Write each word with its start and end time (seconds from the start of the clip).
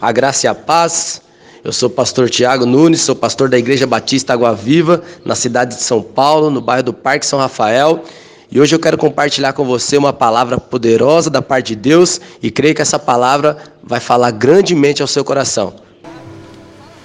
A 0.00 0.12
graça 0.12 0.46
e 0.46 0.48
a 0.48 0.54
paz. 0.54 1.22
Eu 1.64 1.72
sou 1.72 1.88
o 1.88 1.92
pastor 1.92 2.30
Tiago 2.30 2.64
Nunes, 2.64 3.00
sou 3.00 3.16
pastor 3.16 3.48
da 3.48 3.58
Igreja 3.58 3.86
Batista 3.86 4.32
Água 4.32 4.54
Viva, 4.54 5.02
na 5.24 5.34
cidade 5.34 5.74
de 5.74 5.82
São 5.82 6.00
Paulo, 6.00 6.50
no 6.50 6.60
bairro 6.60 6.84
do 6.84 6.92
Parque 6.92 7.26
São 7.26 7.38
Rafael. 7.38 8.04
E 8.50 8.60
hoje 8.60 8.74
eu 8.74 8.78
quero 8.78 8.96
compartilhar 8.96 9.52
com 9.52 9.64
você 9.64 9.96
uma 9.96 10.12
palavra 10.12 10.58
poderosa 10.58 11.28
da 11.28 11.42
parte 11.42 11.68
de 11.68 11.76
Deus 11.76 12.20
e 12.40 12.50
creio 12.50 12.74
que 12.74 12.82
essa 12.82 12.98
palavra 12.98 13.56
vai 13.82 13.98
falar 13.98 14.30
grandemente 14.30 15.02
ao 15.02 15.08
seu 15.08 15.24
coração. 15.24 15.74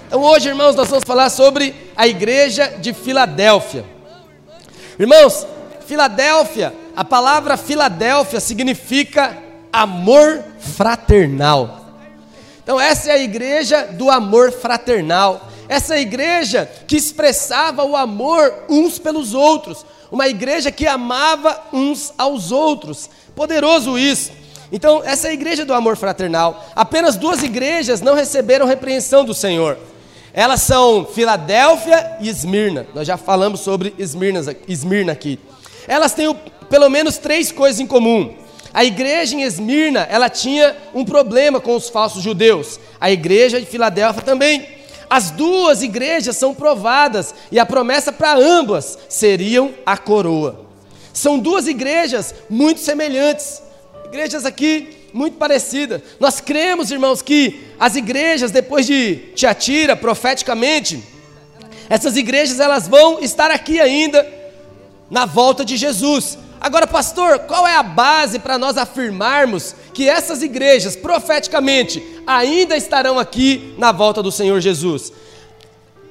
Então 0.08 0.22
hoje, 0.22 0.50
irmãos, 0.50 0.76
nós 0.76 0.90
vamos 0.90 1.06
falar 1.06 1.30
sobre 1.30 1.74
a 1.96 2.08
igreja 2.08 2.68
de 2.80 2.94
Filadélfia. 2.94 3.84
Irmãos, 5.00 5.48
Filadélfia, 5.88 6.74
a 6.96 7.04
palavra 7.04 7.58
Filadélfia 7.58 8.40
significa 8.40 9.36
amor 9.74 10.44
fraternal. 10.60 11.81
Então, 12.64 12.80
essa 12.80 13.10
é 13.10 13.14
a 13.14 13.18
igreja 13.18 13.88
do 13.88 14.10
amor 14.10 14.52
fraternal. 14.52 15.50
Essa 15.68 15.96
é 15.96 15.98
a 15.98 16.02
igreja 16.02 16.70
que 16.88 16.96
expressava 16.96 17.84
o 17.84 17.96
amor 17.96 18.54
uns 18.70 19.00
pelos 19.00 19.34
outros. 19.34 19.86
Uma 20.12 20.28
igreja 20.28 20.72
que 20.72 20.86
amava 20.86 21.62
uns 21.72 22.14
aos 22.18 22.52
outros. 22.52 23.10
Poderoso 23.36 23.98
isso. 23.98 24.32
Então, 24.72 25.02
essa 25.04 25.28
é 25.28 25.32
a 25.32 25.34
igreja 25.34 25.66
do 25.66 25.74
amor 25.74 25.98
fraternal. 25.98 26.66
Apenas 26.76 27.18
duas 27.18 27.44
igrejas 27.44 28.02
não 28.02 28.16
receberam 28.16 28.66
repreensão 28.66 29.26
do 29.26 29.34
Senhor. 29.34 29.78
Elas 30.34 30.62
são 30.62 31.06
Filadélfia 31.06 32.18
e 32.22 32.30
Esmirna. 32.30 32.88
Nós 32.94 33.06
já 33.06 33.18
falamos 33.18 33.60
sobre 33.60 33.94
Esmirna, 33.98 35.12
aqui. 35.12 35.40
Elas 35.88 36.14
têm 36.14 36.34
pelo 36.70 36.90
menos 36.90 37.18
três 37.18 37.52
coisas 37.52 37.82
em 37.82 37.88
comum. 37.88 38.34
A 38.74 38.86
igreja 38.86 39.36
em 39.36 39.44
Esmirna, 39.44 40.08
ela 40.10 40.30
tinha 40.30 40.76
um 40.94 41.04
problema 41.04 41.60
com 41.60 41.76
os 41.76 41.90
falsos 41.90 42.24
judeus. 42.24 42.80
A 43.00 43.12
igreja 43.12 43.60
de 43.60 43.66
Filadélfia 43.66 44.22
também. 44.22 44.66
As 45.10 45.30
duas 45.30 45.84
igrejas 45.84 46.38
são 46.38 46.54
provadas 46.54 47.36
e 47.52 47.60
a 47.60 47.66
promessa 47.66 48.14
para 48.14 48.34
ambas 48.38 48.98
seriam 49.10 49.74
a 49.86 49.98
coroa. 49.98 50.66
São 51.12 51.38
duas 51.38 51.68
igrejas 51.68 52.34
muito 52.50 52.80
semelhantes. 52.80 53.62
Igrejas 54.06 54.46
aqui 54.46 55.02
muito 55.14 55.38
parecidas. 55.38 56.02
Nós 56.18 56.40
cremos, 56.40 56.92
irmãos, 56.92 57.22
que 57.22 57.68
as 57.78 57.98
igrejas 57.98 58.52
depois 58.52 58.86
de 58.86 59.16
Tiatira, 59.36 59.98
profeticamente, 59.98 61.04
essas 61.90 62.16
igrejas 62.16 62.62
elas 62.62 62.88
vão 62.88 63.20
estar 63.20 63.52
aqui 63.52 63.82
ainda 63.82 64.26
na 65.10 65.26
volta 65.26 65.66
de 65.66 65.76
Jesus. 65.76 66.38
Agora, 66.62 66.86
pastor, 66.86 67.40
qual 67.40 67.68
é 67.68 67.76
a 67.76 67.82
base 67.82 68.38
para 68.38 68.56
nós 68.56 68.78
afirmarmos 68.78 69.74
que 69.96 70.08
essas 70.08 70.44
igrejas, 70.44 70.96
profeticamente, 70.96 72.22
ainda 72.28 72.78
estarão 72.78 73.18
aqui 73.18 73.74
na 73.80 73.92
volta 73.92 74.22
do 74.22 74.32
Senhor 74.32 74.62
Jesus? 74.62 75.12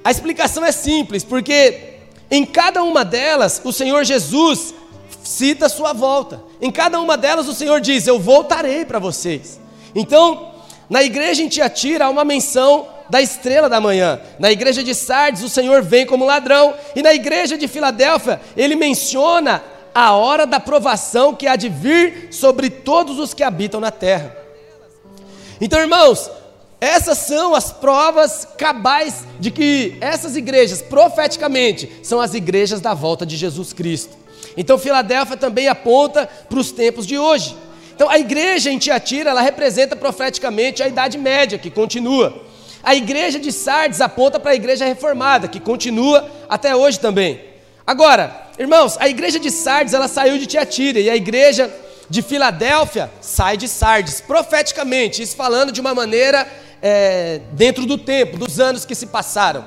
A 0.02 0.10
explicação 0.10 0.64
é 0.64 0.72
simples, 0.72 1.22
porque 1.22 1.98
em 2.28 2.44
cada 2.44 2.82
uma 2.82 3.04
delas, 3.04 3.60
o 3.62 3.72
Senhor 3.72 4.02
Jesus 4.02 4.74
cita 5.22 5.66
a 5.66 5.68
sua 5.68 5.92
volta. 5.92 6.42
Em 6.60 6.70
cada 6.72 7.00
uma 7.00 7.16
delas, 7.16 7.46
o 7.46 7.54
Senhor 7.54 7.80
diz: 7.80 8.08
Eu 8.08 8.18
voltarei 8.18 8.84
para 8.84 8.98
vocês. 8.98 9.60
Então, 9.94 10.52
na 10.88 11.00
igreja 11.00 11.42
em 11.42 11.48
Tiatira, 11.48 12.06
há 12.06 12.10
uma 12.10 12.24
menção 12.24 12.88
da 13.08 13.22
estrela 13.22 13.68
da 13.68 13.80
manhã. 13.80 14.20
Na 14.36 14.50
igreja 14.50 14.82
de 14.82 14.96
Sardes, 14.96 15.44
o 15.44 15.48
Senhor 15.48 15.80
vem 15.82 16.06
como 16.06 16.24
ladrão. 16.24 16.74
E 16.96 17.02
na 17.02 17.14
igreja 17.14 17.56
de 17.56 17.68
Filadélfia, 17.68 18.40
ele 18.56 18.74
menciona 18.74 19.62
a 19.94 20.12
hora 20.12 20.46
da 20.46 20.60
provação 20.60 21.34
que 21.34 21.46
há 21.46 21.56
de 21.56 21.68
vir 21.68 22.28
sobre 22.30 22.70
todos 22.70 23.18
os 23.18 23.34
que 23.34 23.42
habitam 23.42 23.80
na 23.80 23.90
terra. 23.90 24.36
Então, 25.60 25.78
irmãos, 25.78 26.30
essas 26.80 27.18
são 27.18 27.54
as 27.54 27.70
provas 27.70 28.48
cabais 28.56 29.26
de 29.38 29.50
que 29.50 29.96
essas 30.00 30.36
igrejas, 30.36 30.80
profeticamente, 30.80 31.90
são 32.02 32.20
as 32.20 32.32
igrejas 32.32 32.80
da 32.80 32.94
volta 32.94 33.26
de 33.26 33.36
Jesus 33.36 33.72
Cristo. 33.72 34.16
Então, 34.56 34.78
Filadélfia 34.78 35.36
também 35.36 35.68
aponta 35.68 36.28
para 36.48 36.58
os 36.58 36.72
tempos 36.72 37.06
de 37.06 37.18
hoje. 37.18 37.54
Então, 37.94 38.08
a 38.08 38.18
igreja 38.18 38.70
em 38.70 38.78
Tiatira, 38.78 39.30
ela 39.30 39.42
representa 39.42 39.94
profeticamente 39.94 40.82
a 40.82 40.88
Idade 40.88 41.18
Média, 41.18 41.58
que 41.58 41.70
continua. 41.70 42.42
A 42.82 42.94
igreja 42.94 43.38
de 43.38 43.52
Sardes 43.52 44.00
aponta 44.00 44.40
para 44.40 44.52
a 44.52 44.54
igreja 44.54 44.86
reformada, 44.86 45.46
que 45.46 45.60
continua 45.60 46.26
até 46.48 46.74
hoje 46.74 46.98
também. 46.98 47.42
Agora, 47.86 48.49
irmãos, 48.60 48.96
a 49.00 49.08
igreja 49.08 49.40
de 49.40 49.50
Sardes 49.50 49.94
ela 49.94 50.06
saiu 50.06 50.38
de 50.38 50.46
Tiatira 50.46 51.00
e 51.00 51.08
a 51.08 51.16
igreja 51.16 51.74
de 52.10 52.20
Filadélfia 52.20 53.10
sai 53.20 53.56
de 53.56 53.66
Sardes, 53.66 54.20
profeticamente, 54.20 55.22
isso 55.22 55.34
falando 55.34 55.72
de 55.72 55.80
uma 55.80 55.94
maneira 55.94 56.46
é, 56.82 57.40
dentro 57.52 57.86
do 57.86 57.96
tempo, 57.96 58.36
dos 58.36 58.60
anos 58.60 58.84
que 58.84 58.94
se 58.94 59.06
passaram. 59.06 59.64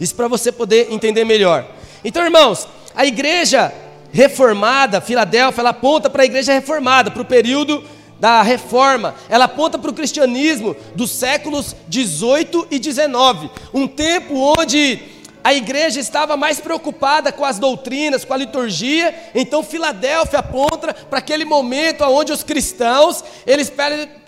Isso 0.00 0.14
para 0.14 0.26
você 0.26 0.50
poder 0.50 0.92
entender 0.92 1.24
melhor. 1.24 1.66
Então, 2.04 2.24
irmãos, 2.24 2.66
a 2.94 3.06
igreja 3.06 3.72
reformada, 4.12 5.00
Filadélfia, 5.00 5.60
ela 5.60 5.70
aponta 5.70 6.10
para 6.10 6.22
a 6.22 6.26
igreja 6.26 6.52
reformada, 6.52 7.10
para 7.10 7.22
o 7.22 7.26
período 7.26 7.84
da 8.18 8.42
reforma, 8.42 9.14
ela 9.28 9.44
aponta 9.44 9.78
para 9.78 9.90
o 9.90 9.94
cristianismo 9.94 10.74
dos 10.94 11.10
séculos 11.10 11.76
18 11.86 12.68
e 12.70 12.78
19, 12.78 13.50
um 13.74 13.86
tempo 13.86 14.54
onde 14.58 14.98
a 15.46 15.54
igreja 15.54 16.00
estava 16.00 16.36
mais 16.36 16.58
preocupada 16.58 17.30
com 17.30 17.44
as 17.44 17.56
doutrinas, 17.56 18.24
com 18.24 18.34
a 18.34 18.36
liturgia, 18.36 19.14
então 19.32 19.62
Filadélfia 19.62 20.40
aponta 20.40 20.92
para 20.92 21.20
aquele 21.20 21.44
momento 21.44 22.02
onde 22.02 22.32
os 22.32 22.42
cristãos, 22.42 23.22
eles 23.46 23.72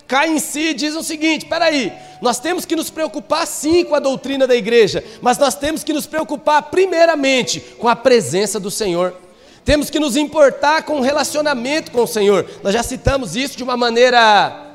caem 0.06 0.36
em 0.36 0.38
si 0.38 0.68
e 0.68 0.74
dizem 0.74 1.00
o 1.00 1.02
seguinte: 1.02 1.44
peraí, 1.44 1.92
nós 2.22 2.38
temos 2.38 2.64
que 2.64 2.76
nos 2.76 2.88
preocupar 2.88 3.48
sim 3.48 3.84
com 3.84 3.96
a 3.96 3.98
doutrina 3.98 4.46
da 4.46 4.54
igreja, 4.54 5.02
mas 5.20 5.36
nós 5.38 5.56
temos 5.56 5.82
que 5.82 5.92
nos 5.92 6.06
preocupar 6.06 6.62
primeiramente 6.70 7.58
com 7.58 7.88
a 7.88 7.96
presença 7.96 8.60
do 8.60 8.70
Senhor. 8.70 9.12
Temos 9.64 9.90
que 9.90 9.98
nos 9.98 10.14
importar 10.14 10.84
com 10.84 11.00
o 11.00 11.02
relacionamento 11.02 11.90
com 11.90 12.04
o 12.04 12.06
Senhor. 12.06 12.48
Nós 12.62 12.72
já 12.72 12.84
citamos 12.84 13.34
isso 13.34 13.56
de 13.56 13.64
uma 13.64 13.76
maneira 13.76 14.68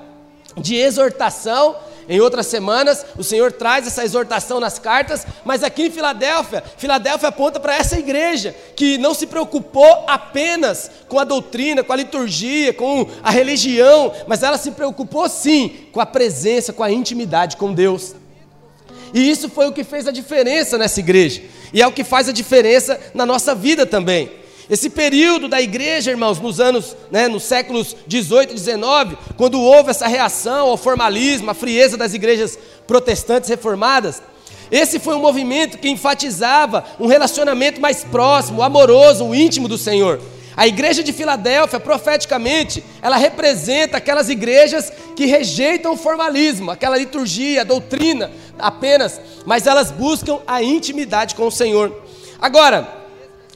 de 0.57 0.75
exortação, 0.75 1.77
em 2.07 2.19
outras 2.19 2.47
semanas, 2.47 3.05
o 3.17 3.23
Senhor 3.23 3.51
traz 3.51 3.87
essa 3.87 4.03
exortação 4.03 4.59
nas 4.59 4.77
cartas, 4.77 5.25
mas 5.45 5.63
aqui 5.63 5.83
em 5.83 5.91
Filadélfia, 5.91 6.63
Filadélfia 6.77 7.29
aponta 7.29 7.59
para 7.59 7.75
essa 7.75 7.97
igreja 7.97 8.55
que 8.75 8.97
não 8.97 9.13
se 9.13 9.27
preocupou 9.27 10.03
apenas 10.07 10.91
com 11.07 11.19
a 11.19 11.23
doutrina, 11.23 11.83
com 11.83 11.93
a 11.93 11.97
liturgia, 11.97 12.73
com 12.73 13.07
a 13.21 13.31
religião, 13.31 14.13
mas 14.27 14.43
ela 14.43 14.57
se 14.57 14.71
preocupou 14.71 15.29
sim 15.29 15.87
com 15.91 16.01
a 16.01 16.05
presença, 16.05 16.73
com 16.73 16.83
a 16.83 16.91
intimidade 16.91 17.57
com 17.57 17.73
Deus. 17.73 18.15
E 19.13 19.29
isso 19.29 19.47
foi 19.47 19.67
o 19.67 19.71
que 19.71 19.83
fez 19.83 20.07
a 20.07 20.11
diferença 20.11 20.77
nessa 20.77 20.99
igreja, 20.99 21.41
e 21.71 21.81
é 21.81 21.87
o 21.87 21.91
que 21.91 22.03
faz 22.03 22.27
a 22.27 22.33
diferença 22.33 22.99
na 23.13 23.25
nossa 23.25 23.55
vida 23.55 23.85
também. 23.85 24.42
Esse 24.69 24.89
período 24.89 25.47
da 25.47 25.61
igreja, 25.61 26.11
irmãos, 26.11 26.39
nos 26.39 26.59
anos, 26.59 26.95
né, 27.11 27.27
nos 27.27 27.43
séculos 27.43 27.95
18 28.07 28.51
e 28.51 28.55
19, 28.55 29.17
quando 29.35 29.61
houve 29.61 29.89
essa 29.89 30.07
reação 30.07 30.69
ao 30.69 30.77
formalismo, 30.77 31.51
à 31.51 31.53
frieza 31.53 31.97
das 31.97 32.13
igrejas 32.13 32.57
protestantes 32.87 33.49
reformadas, 33.49 34.21
esse 34.71 34.99
foi 34.99 35.15
um 35.15 35.21
movimento 35.21 35.77
que 35.77 35.89
enfatizava 35.89 36.83
um 36.99 37.07
relacionamento 37.07 37.79
mais 37.79 38.03
próximo, 38.03 38.63
amoroso, 38.63 39.35
íntimo 39.35 39.67
do 39.67 39.77
Senhor. 39.77 40.19
A 40.55 40.67
igreja 40.67 41.03
de 41.03 41.11
Filadélfia, 41.11 41.79
profeticamente, 41.79 42.83
ela 43.01 43.17
representa 43.17 43.97
aquelas 43.97 44.29
igrejas 44.29 44.91
que 45.15 45.25
rejeitam 45.25 45.93
o 45.93 45.97
formalismo, 45.97 46.71
aquela 46.71 46.97
liturgia, 46.97 47.61
a 47.61 47.65
doutrina 47.65 48.31
apenas, 48.57 49.19
mas 49.45 49.67
elas 49.67 49.91
buscam 49.91 50.39
a 50.47 50.63
intimidade 50.63 51.35
com 51.35 51.47
o 51.47 51.51
Senhor. 51.51 51.95
Agora, 52.39 53.02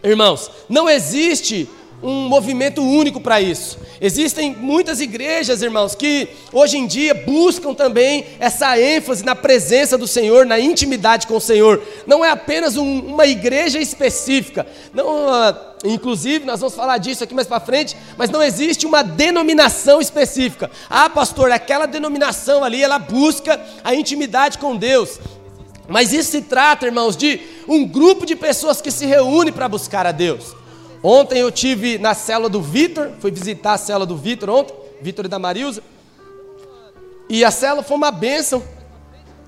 Irmãos, 0.03 0.51
não 0.69 0.89
existe 0.89 1.67
um 2.01 2.27
movimento 2.27 2.83
único 2.83 3.19
para 3.19 3.41
isso. 3.41 3.79
Existem 3.99 4.55
muitas 4.55 5.01
igrejas, 5.01 5.63
irmãos, 5.63 5.95
que 5.95 6.27
hoje 6.53 6.77
em 6.77 6.85
dia 6.85 7.13
buscam 7.15 7.73
também 7.73 8.25
essa 8.39 8.79
ênfase 8.79 9.25
na 9.25 9.35
presença 9.35 9.97
do 9.97 10.07
Senhor, 10.07 10.45
na 10.45 10.59
intimidade 10.59 11.25
com 11.25 11.35
o 11.37 11.41
Senhor. 11.41 11.81
Não 12.05 12.23
é 12.23 12.29
apenas 12.29 12.77
um, 12.77 12.99
uma 12.99 13.25
igreja 13.25 13.79
específica. 13.79 14.67
Não, 14.93 15.25
uh, 15.25 15.55
inclusive, 15.83 16.45
nós 16.45 16.59
vamos 16.59 16.75
falar 16.75 16.99
disso 16.99 17.23
aqui 17.23 17.33
mais 17.33 17.47
para 17.47 17.59
frente, 17.59 17.97
mas 18.15 18.29
não 18.29 18.43
existe 18.43 18.85
uma 18.85 19.01
denominação 19.03 19.99
específica. 19.99 20.69
Ah, 20.87 21.09
pastor, 21.09 21.51
aquela 21.51 21.87
denominação 21.87 22.63
ali, 22.63 22.83
ela 22.83 22.99
busca 22.99 23.59
a 23.83 23.95
intimidade 23.95 24.59
com 24.59 24.75
Deus. 24.75 25.19
Mas 25.87 26.11
isso 26.11 26.31
se 26.31 26.41
trata, 26.41 26.85
irmãos, 26.85 27.15
de 27.15 27.39
um 27.67 27.87
grupo 27.87 28.25
de 28.25 28.35
pessoas 28.35 28.81
que 28.81 28.91
se 28.91 29.05
reúne 29.05 29.51
para 29.51 29.67
buscar 29.69 30.05
a 30.05 30.11
Deus. 30.11 30.55
Ontem 31.01 31.39
eu 31.39 31.51
tive 31.51 31.97
na 31.97 32.13
célula 32.13 32.49
do 32.49 32.61
Vitor, 32.61 33.11
fui 33.19 33.31
visitar 33.31 33.73
a 33.73 33.77
célula 33.77 34.05
do 34.05 34.17
Vitor 34.17 34.49
ontem, 34.49 34.75
Vitor 35.01 35.25
e 35.25 35.27
da 35.27 35.39
Marilza. 35.39 35.81
E 37.29 37.43
a 37.43 37.51
célula 37.51 37.83
foi 37.83 37.95
uma 37.95 38.11
bênção. 38.11 38.63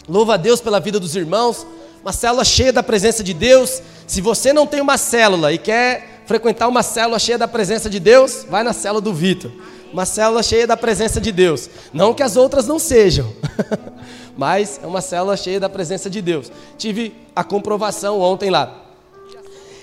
Louva 0.07 0.35
a 0.35 0.37
Deus 0.37 0.61
pela 0.61 0.79
vida 0.79 0.99
dos 0.99 1.15
irmãos. 1.15 1.65
Uma 2.01 2.13
célula 2.13 2.45
cheia 2.45 2.71
da 2.71 2.83
presença 2.83 3.23
de 3.23 3.33
Deus. 3.33 3.81
Se 4.07 4.21
você 4.21 4.53
não 4.53 4.65
tem 4.65 4.81
uma 4.81 4.97
célula 4.97 5.51
e 5.51 5.57
quer 5.57 6.23
frequentar 6.25 6.67
uma 6.67 6.83
célula 6.83 7.19
cheia 7.19 7.37
da 7.37 7.47
presença 7.47 7.89
de 7.89 7.99
Deus, 7.99 8.45
vai 8.49 8.63
na 8.63 8.73
célula 8.73 9.01
do 9.01 9.13
Vitor. 9.13 9.51
uma 9.91 10.05
célula 10.05 10.43
cheia 10.43 10.67
da 10.67 10.77
presença 10.77 11.19
de 11.19 11.31
Deus. 11.31 11.69
Não 11.91 12.13
que 12.13 12.21
as 12.21 12.35
outras 12.35 12.67
não 12.67 12.77
sejam, 12.77 13.33
mas 14.39 14.79
é 14.81 14.87
uma 14.87 15.01
célula 15.01 15.35
cheia 15.35 15.59
da 15.59 15.67
presença 15.67 16.09
de 16.09 16.21
Deus. 16.21 16.49
Tive 16.77 17.13
a 17.35 17.43
comprovação 17.43 18.21
ontem 18.21 18.49
lá. 18.49 18.73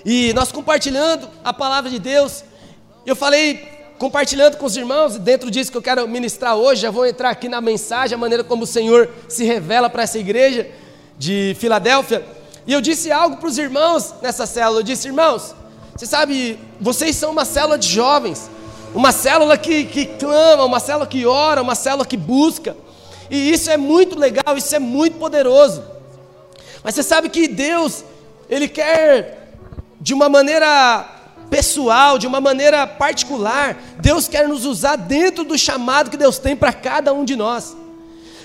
E 0.02 0.32
nós 0.32 0.50
compartilhando 0.50 1.28
a 1.44 1.52
palavra 1.52 1.90
de 1.90 1.98
Deus, 1.98 2.42
eu 3.04 3.14
falei, 3.14 3.68
compartilhando 3.98 4.56
com 4.56 4.64
os 4.64 4.74
irmãos, 4.74 5.18
dentro 5.18 5.50
disso 5.50 5.70
que 5.70 5.76
eu 5.76 5.82
quero 5.82 6.08
ministrar 6.08 6.56
hoje, 6.56 6.80
já 6.80 6.90
vou 6.90 7.04
entrar 7.04 7.28
aqui 7.28 7.50
na 7.50 7.60
mensagem, 7.60 8.14
a 8.14 8.18
maneira 8.18 8.42
como 8.42 8.64
o 8.64 8.66
Senhor 8.66 9.10
se 9.28 9.44
revela 9.44 9.90
para 9.90 10.04
essa 10.04 10.18
igreja 10.18 10.66
de 11.18 11.54
Filadélfia. 11.58 12.24
E 12.66 12.72
eu 12.72 12.80
disse 12.80 13.12
algo 13.12 13.36
para 13.36 13.50
os 13.50 13.58
irmãos 13.58 14.14
nessa 14.22 14.46
célula. 14.46 14.80
Eu 14.80 14.84
disse, 14.84 15.06
irmãos, 15.06 15.54
você 15.94 16.06
sabe, 16.06 16.58
vocês 16.80 17.14
são 17.14 17.30
uma 17.30 17.44
célula 17.44 17.76
de 17.76 17.88
jovens, 17.88 18.50
uma 18.94 19.12
célula 19.12 19.58
que, 19.58 19.84
que 19.84 20.06
clama, 20.06 20.64
uma 20.64 20.80
célula 20.80 21.06
que 21.06 21.26
ora, 21.26 21.60
uma 21.60 21.74
célula 21.74 22.06
que 22.06 22.16
busca. 22.16 22.74
E 23.30 23.50
isso 23.50 23.70
é 23.70 23.76
muito 23.76 24.18
legal, 24.18 24.56
isso 24.56 24.74
é 24.74 24.78
muito 24.78 25.18
poderoso. 25.18 25.82
Mas 26.82 26.94
você 26.94 27.02
sabe 27.02 27.28
que 27.28 27.48
Deus, 27.48 28.04
Ele 28.48 28.68
quer, 28.68 29.52
de 30.00 30.14
uma 30.14 30.28
maneira 30.28 31.16
pessoal, 31.50 32.18
de 32.18 32.26
uma 32.26 32.40
maneira 32.40 32.86
particular, 32.86 33.76
Deus 33.98 34.28
quer 34.28 34.48
nos 34.48 34.64
usar 34.64 34.96
dentro 34.96 35.44
do 35.44 35.58
chamado 35.58 36.10
que 36.10 36.16
Deus 36.16 36.38
tem 36.38 36.56
para 36.56 36.72
cada 36.72 37.12
um 37.12 37.24
de 37.24 37.36
nós. 37.36 37.76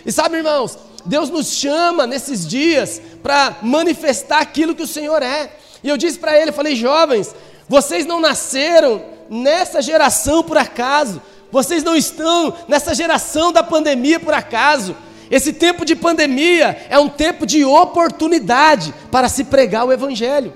E 0.05 0.11
sabe, 0.11 0.37
irmãos, 0.37 0.77
Deus 1.05 1.29
nos 1.29 1.53
chama 1.53 2.05
nesses 2.07 2.47
dias 2.47 3.01
para 3.21 3.57
manifestar 3.61 4.39
aquilo 4.39 4.75
que 4.75 4.83
o 4.83 4.87
Senhor 4.87 5.21
é. 5.21 5.51
E 5.83 5.89
eu 5.89 5.97
disse 5.97 6.19
para 6.19 6.39
ele, 6.39 6.51
falei, 6.51 6.75
jovens, 6.75 7.33
vocês 7.67 8.05
não 8.05 8.19
nasceram 8.19 9.03
nessa 9.29 9.81
geração 9.81 10.43
por 10.43 10.57
acaso. 10.57 11.21
Vocês 11.51 11.83
não 11.83 11.95
estão 11.95 12.53
nessa 12.67 12.95
geração 12.95 13.51
da 13.51 13.61
pandemia 13.61 14.19
por 14.19 14.33
acaso. 14.33 14.95
Esse 15.29 15.53
tempo 15.53 15.85
de 15.85 15.95
pandemia 15.95 16.85
é 16.89 16.97
um 16.97 17.09
tempo 17.09 17.45
de 17.45 17.63
oportunidade 17.63 18.93
para 19.11 19.29
se 19.29 19.43
pregar 19.43 19.85
o 19.85 19.91
Evangelho. 19.91 20.53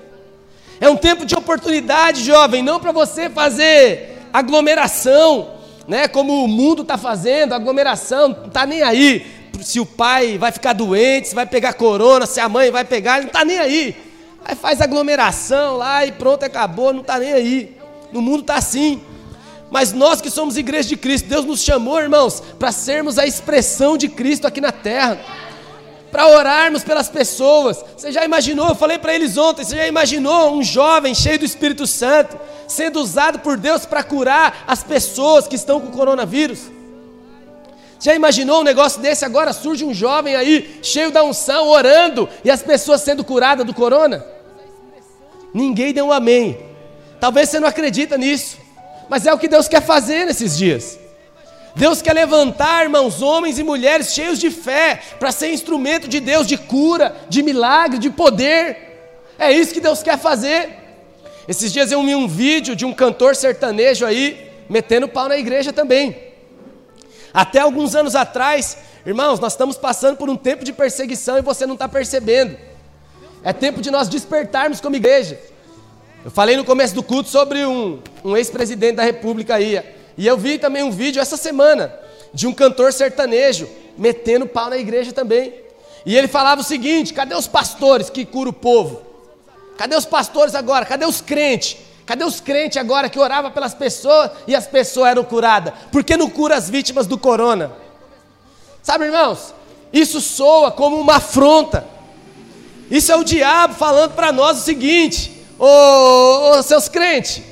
É 0.80 0.88
um 0.88 0.96
tempo 0.96 1.24
de 1.24 1.34
oportunidade, 1.34 2.22
jovem, 2.22 2.62
não 2.62 2.78
para 2.78 2.92
você 2.92 3.30
fazer 3.30 4.18
aglomeração, 4.32 5.50
né? 5.88 6.06
Como 6.08 6.44
o 6.44 6.48
mundo 6.48 6.82
está 6.82 6.98
fazendo, 6.98 7.54
aglomeração, 7.54 8.28
não 8.28 8.46
está 8.46 8.66
nem 8.66 8.82
aí. 8.82 9.26
Se 9.62 9.80
o 9.80 9.86
pai 9.86 10.36
vai 10.36 10.52
ficar 10.52 10.74
doente, 10.74 11.28
se 11.28 11.34
vai 11.34 11.46
pegar 11.46 11.72
corona, 11.72 12.26
se 12.26 12.40
a 12.40 12.48
mãe 12.48 12.70
vai 12.70 12.84
pegar, 12.84 13.20
não 13.20 13.28
está 13.28 13.44
nem 13.44 13.58
aí. 13.58 13.96
Aí 14.44 14.54
faz 14.54 14.80
aglomeração 14.80 15.78
lá 15.78 16.04
e 16.04 16.12
pronto, 16.12 16.44
acabou, 16.44 16.92
não 16.92 17.00
está 17.00 17.18
nem 17.18 17.32
aí. 17.32 17.76
No 18.12 18.20
mundo 18.20 18.42
está 18.42 18.56
assim. 18.56 19.00
Mas 19.70 19.92
nós 19.92 20.20
que 20.20 20.30
somos 20.30 20.56
igreja 20.56 20.88
de 20.88 20.96
Cristo, 20.96 21.28
Deus 21.28 21.44
nos 21.44 21.62
chamou, 21.62 22.00
irmãos, 22.00 22.42
para 22.58 22.70
sermos 22.70 23.18
a 23.18 23.26
expressão 23.26 23.96
de 23.96 24.08
Cristo 24.08 24.46
aqui 24.46 24.60
na 24.60 24.72
terra. 24.72 25.18
Para 26.10 26.28
orarmos 26.28 26.84
pelas 26.84 27.08
pessoas. 27.08 27.84
Você 27.96 28.12
já 28.12 28.24
imaginou? 28.24 28.68
Eu 28.68 28.74
falei 28.74 28.98
para 28.98 29.14
eles 29.14 29.36
ontem. 29.36 29.64
Você 29.64 29.76
já 29.76 29.86
imaginou 29.86 30.52
um 30.54 30.62
jovem 30.62 31.14
cheio 31.14 31.38
do 31.38 31.44
Espírito 31.44 31.86
Santo 31.86 32.38
sendo 32.68 33.00
usado 33.00 33.40
por 33.40 33.56
Deus 33.56 33.84
para 33.84 34.02
curar 34.02 34.64
as 34.66 34.82
pessoas 34.82 35.46
que 35.46 35.56
estão 35.56 35.80
com 35.80 35.90
coronavírus? 35.90 36.70
Já 37.98 38.14
imaginou 38.14 38.60
um 38.60 38.64
negócio 38.64 39.00
desse? 39.00 39.24
Agora 39.24 39.52
surge 39.52 39.84
um 39.84 39.94
jovem 39.94 40.36
aí, 40.36 40.78
cheio 40.82 41.10
da 41.10 41.24
unção, 41.24 41.68
orando, 41.68 42.28
e 42.44 42.50
as 42.50 42.62
pessoas 42.62 43.00
sendo 43.00 43.24
curadas 43.24 43.66
do 43.66 43.74
corona? 43.74 44.24
Ninguém 45.52 45.92
deu 45.92 46.06
um 46.06 46.12
amém. 46.12 46.58
Talvez 47.18 47.48
você 47.48 47.58
não 47.58 47.66
acredita 47.66 48.18
nisso, 48.18 48.58
mas 49.08 49.26
é 49.26 49.32
o 49.32 49.38
que 49.38 49.48
Deus 49.48 49.68
quer 49.68 49.82
fazer 49.82 50.26
nesses 50.26 50.56
dias. 50.56 50.98
Deus 51.74 52.00
quer 52.00 52.14
levantar, 52.14 52.84
irmãos, 52.84 53.20
homens 53.20 53.58
e 53.58 53.62
mulheres 53.62 54.14
cheios 54.14 54.38
de 54.38 54.50
fé, 54.50 55.00
para 55.18 55.30
ser 55.30 55.52
instrumento 55.52 56.08
de 56.08 56.20
Deus 56.20 56.46
de 56.46 56.56
cura, 56.56 57.14
de 57.28 57.42
milagre, 57.42 57.98
de 57.98 58.08
poder. 58.08 59.34
É 59.38 59.52
isso 59.52 59.74
que 59.74 59.80
Deus 59.80 60.02
quer 60.02 60.18
fazer. 60.18 60.70
Esses 61.46 61.70
dias 61.72 61.92
eu 61.92 62.02
vi 62.02 62.14
um 62.14 62.26
vídeo 62.26 62.74
de 62.74 62.86
um 62.86 62.94
cantor 62.94 63.36
sertanejo 63.36 64.06
aí, 64.06 64.50
metendo 64.70 65.06
pau 65.06 65.28
na 65.28 65.36
igreja 65.36 65.72
também. 65.72 66.16
Até 67.32 67.60
alguns 67.60 67.94
anos 67.94 68.16
atrás, 68.16 68.78
irmãos, 69.04 69.38
nós 69.38 69.52
estamos 69.52 69.76
passando 69.76 70.16
por 70.16 70.30
um 70.30 70.36
tempo 70.36 70.64
de 70.64 70.72
perseguição 70.72 71.36
e 71.36 71.42
você 71.42 71.66
não 71.66 71.74
está 71.74 71.86
percebendo. 71.86 72.56
É 73.44 73.52
tempo 73.52 73.82
de 73.82 73.90
nós 73.90 74.08
despertarmos 74.08 74.80
como 74.80 74.96
igreja. 74.96 75.38
Eu 76.26 76.30
falei 76.32 76.56
no 76.56 76.64
começo 76.64 76.92
do 76.92 77.04
culto 77.04 77.28
sobre 77.28 77.64
um, 77.64 78.00
um 78.24 78.36
ex-presidente 78.36 78.96
da 78.96 79.04
república 79.04 79.54
aí. 79.54 79.80
E 80.18 80.26
eu 80.26 80.36
vi 80.36 80.58
também 80.58 80.82
um 80.82 80.90
vídeo 80.90 81.22
essa 81.22 81.36
semana 81.36 81.94
de 82.34 82.48
um 82.48 82.52
cantor 82.52 82.92
sertanejo 82.92 83.68
metendo 83.96 84.44
pau 84.44 84.68
na 84.68 84.76
igreja 84.76 85.12
também. 85.12 85.54
E 86.04 86.16
ele 86.16 86.26
falava 86.26 86.62
o 86.62 86.64
seguinte: 86.64 87.14
cadê 87.14 87.36
os 87.36 87.46
pastores 87.46 88.10
que 88.10 88.24
curam 88.24 88.50
o 88.50 88.52
povo? 88.52 89.02
Cadê 89.78 89.94
os 89.94 90.04
pastores 90.04 90.56
agora? 90.56 90.84
Cadê 90.84 91.06
os 91.06 91.20
crentes? 91.20 91.76
Cadê 92.04 92.24
os 92.24 92.40
crentes 92.40 92.76
agora 92.76 93.08
que 93.08 93.20
oravam 93.20 93.52
pelas 93.52 93.72
pessoas 93.72 94.32
e 94.48 94.56
as 94.56 94.66
pessoas 94.66 95.10
eram 95.10 95.22
curadas? 95.22 95.74
Por 95.92 96.02
que 96.02 96.16
não 96.16 96.28
cura 96.28 96.56
as 96.56 96.68
vítimas 96.68 97.06
do 97.06 97.16
corona? 97.16 97.70
Sabe, 98.82 99.04
irmãos, 99.04 99.54
isso 99.92 100.20
soa 100.20 100.72
como 100.72 100.98
uma 100.98 101.18
afronta. 101.18 101.86
Isso 102.90 103.12
é 103.12 103.16
o 103.16 103.22
diabo 103.22 103.74
falando 103.74 104.14
para 104.14 104.32
nós 104.32 104.58
o 104.58 104.62
seguinte: 104.62 105.35
Ô, 105.58 106.58
ô, 106.58 106.62
seus 106.62 106.88
crentes, 106.88 107.42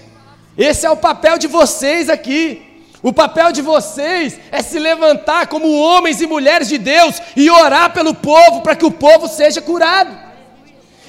esse 0.57 0.85
é 0.87 0.91
o 0.91 0.97
papel 0.97 1.39
de 1.39 1.47
vocês 1.47 2.09
aqui. 2.09 2.63
O 3.03 3.13
papel 3.13 3.53
de 3.53 3.61
vocês 3.61 4.39
é 4.51 4.63
se 4.63 4.79
levantar 4.79 5.47
como 5.47 5.79
homens 5.79 6.21
e 6.21 6.27
mulheres 6.27 6.69
de 6.69 6.79
Deus 6.79 7.21
e 7.37 7.51
orar 7.51 7.93
pelo 7.93 8.15
povo 8.15 8.63
para 8.63 8.75
que 8.75 8.87
o 8.87 8.91
povo 8.91 9.29
seja 9.29 9.61
curado. 9.61 10.25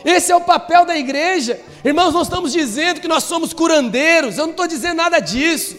Esse 0.04 0.32
é 0.32 0.36
o 0.36 0.42
papel 0.42 0.86
da 0.86 0.98
igreja. 0.98 1.60
Irmãos, 1.84 2.14
nós 2.14 2.28
estamos 2.28 2.52
dizendo 2.52 3.00
que 3.00 3.08
nós 3.08 3.24
somos 3.24 3.54
curandeiros, 3.54 4.38
eu 4.38 4.46
não 4.46 4.52
estou 4.52 4.68
dizendo 4.68 4.98
nada 4.98 5.20
disso. 5.20 5.78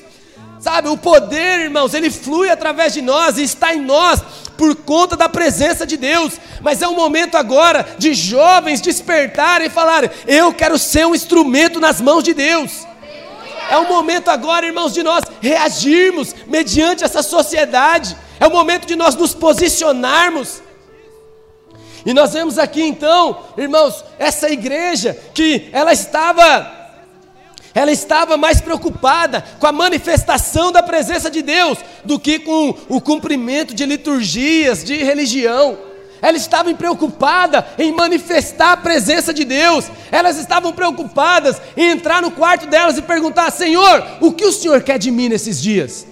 Sabe, 0.59 0.89
o 0.89 0.97
poder, 0.97 1.61
irmãos, 1.61 1.93
ele 1.93 2.11
flui 2.11 2.49
através 2.49 2.93
de 2.93 3.03
nós 3.03 3.37
e 3.37 3.43
está 3.43 3.75
em 3.75 3.81
nós 3.81 4.23
por 4.57 4.75
conta 4.75 5.17
da 5.17 5.29
presença 5.29 5.87
de 5.87 5.97
Deus. 5.97 6.41
Mas 6.63 6.81
é 6.81 6.89
um 6.89 6.95
momento 6.95 7.37
agora 7.37 7.87
de 7.99 8.15
jovens 8.15 8.81
despertarem 8.81 9.67
e 9.67 9.71
falarem: 9.71 10.11
Eu 10.27 10.53
quero 10.53 10.79
ser 10.79 11.07
um 11.07 11.15
instrumento 11.15 11.79
nas 11.79 12.01
mãos 12.01 12.25
de 12.25 12.33
Deus. 12.33 12.87
É 13.69 13.77
o 13.77 13.89
momento 13.89 14.29
agora, 14.29 14.67
irmãos, 14.67 14.95
de 14.95 15.03
nós 15.03 15.25
reagirmos 15.41 16.35
mediante 16.47 17.05
essa 17.05 17.23
sociedade. 17.23 18.17
É 18.39 18.47
o 18.47 18.51
momento 18.51 18.87
de 18.87 18.97
nós 18.97 19.15
nos 19.15 19.35
posicionarmos. 19.35 20.63
E 22.05 22.15
nós 22.15 22.33
vemos 22.33 22.57
aqui 22.57 22.83
então, 22.83 23.43
irmãos, 23.59 24.05
essa 24.17 24.49
igreja 24.49 25.19
que 25.35 25.69
ela 25.73 25.93
estava 25.93 26.76
ela 27.77 27.93
estava 27.93 28.39
mais 28.39 28.59
preocupada 28.59 29.45
com 29.61 29.67
a 29.67 29.71
manifestação 29.71 30.73
da 30.73 30.83
presença 30.83 31.31
de 31.31 31.43
Deus 31.43 31.77
do 32.07 32.19
que 32.19 32.39
com 32.39 32.75
o 32.89 33.03
cumprimento 33.03 33.75
de 33.75 33.85
liturgias, 33.85 34.83
de 34.83 34.97
religião. 35.05 35.77
Elas 36.23 36.41
estavam 36.41 36.75
preocupadas 36.75 37.63
em 37.79 37.93
manifestar 37.93 38.73
a 38.73 38.77
presença 38.79 39.35
de 39.35 39.45
Deus. 39.45 39.91
Elas 40.11 40.39
estavam 40.39 40.73
preocupadas 40.73 41.61
em 41.77 41.91
entrar 41.91 42.23
no 42.23 42.31
quarto 42.31 42.67
delas 42.67 42.97
e 42.97 43.03
perguntar: 43.03 43.51
Senhor, 43.51 44.03
o 44.23 44.33
que 44.33 44.47
o 44.47 44.53
Senhor 44.53 44.83
quer 44.83 44.99
de 44.99 45.11
mim 45.11 45.29
nesses 45.29 45.61
dias? 45.61 46.07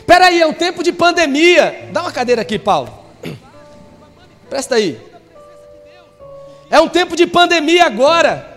Espera 0.00 0.26
aí, 0.26 0.40
é 0.40 0.46
um 0.48 0.52
tempo 0.52 0.82
de 0.82 0.90
pandemia. 0.92 1.90
Dá 1.92 2.02
uma 2.02 2.10
cadeira 2.10 2.42
aqui, 2.42 2.58
Paulo. 2.58 2.92
Presta 4.50 4.74
aí. 4.74 5.00
É 6.68 6.80
um 6.80 6.88
tempo 6.88 7.14
de 7.14 7.24
pandemia 7.24 7.86
agora. 7.86 8.51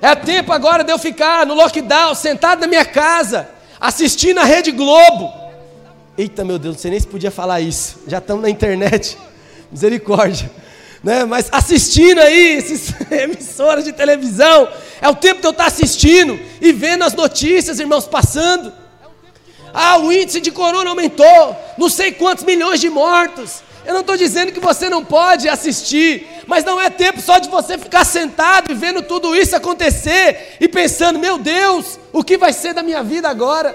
É 0.00 0.14
tempo 0.14 0.52
agora 0.52 0.84
de 0.84 0.92
eu 0.92 0.98
ficar 0.98 1.44
no 1.44 1.54
lockdown, 1.54 2.14
sentado 2.14 2.60
na 2.60 2.66
minha 2.66 2.84
casa, 2.84 3.48
assistindo 3.80 4.38
a 4.38 4.44
Rede 4.44 4.70
Globo. 4.70 5.32
Eita, 6.16 6.44
meu 6.44 6.58
Deus, 6.58 6.76
não 6.76 6.82
sei 6.82 6.90
nem 6.92 7.00
se 7.00 7.06
podia 7.06 7.30
falar 7.30 7.60
isso. 7.60 8.00
Já 8.06 8.18
estamos 8.18 8.42
na 8.42 8.50
internet. 8.50 9.16
Misericórdia. 9.70 10.50
Né? 11.02 11.24
Mas 11.24 11.48
assistindo 11.52 12.20
aí 12.20 12.56
esses 12.56 12.92
emissoras 13.10 13.84
de 13.84 13.92
televisão, 13.92 14.68
é 15.00 15.08
o 15.08 15.14
tempo 15.14 15.40
que 15.40 15.46
eu 15.46 15.50
estou 15.50 15.66
assistindo 15.66 16.38
e 16.60 16.72
vendo 16.72 17.04
as 17.04 17.14
notícias, 17.14 17.78
irmãos, 17.78 18.06
passando. 18.06 18.72
Ah, 19.72 19.98
o 19.98 20.12
índice 20.12 20.40
de 20.40 20.50
corona 20.50 20.90
aumentou, 20.90 21.56
não 21.76 21.88
sei 21.88 22.12
quantos 22.12 22.44
milhões 22.44 22.80
de 22.80 22.88
mortos. 22.88 23.62
Eu 23.88 23.94
não 23.94 24.00
estou 24.02 24.18
dizendo 24.18 24.52
que 24.52 24.60
você 24.60 24.90
não 24.90 25.02
pode 25.02 25.48
assistir, 25.48 26.28
mas 26.46 26.62
não 26.62 26.78
é 26.78 26.90
tempo 26.90 27.22
só 27.22 27.38
de 27.38 27.48
você 27.48 27.78
ficar 27.78 28.04
sentado 28.04 28.70
e 28.70 28.74
vendo 28.74 29.00
tudo 29.00 29.34
isso 29.34 29.56
acontecer 29.56 30.58
e 30.60 30.68
pensando: 30.68 31.18
meu 31.18 31.38
Deus, 31.38 31.98
o 32.12 32.22
que 32.22 32.36
vai 32.36 32.52
ser 32.52 32.74
da 32.74 32.82
minha 32.82 33.02
vida 33.02 33.30
agora? 33.30 33.74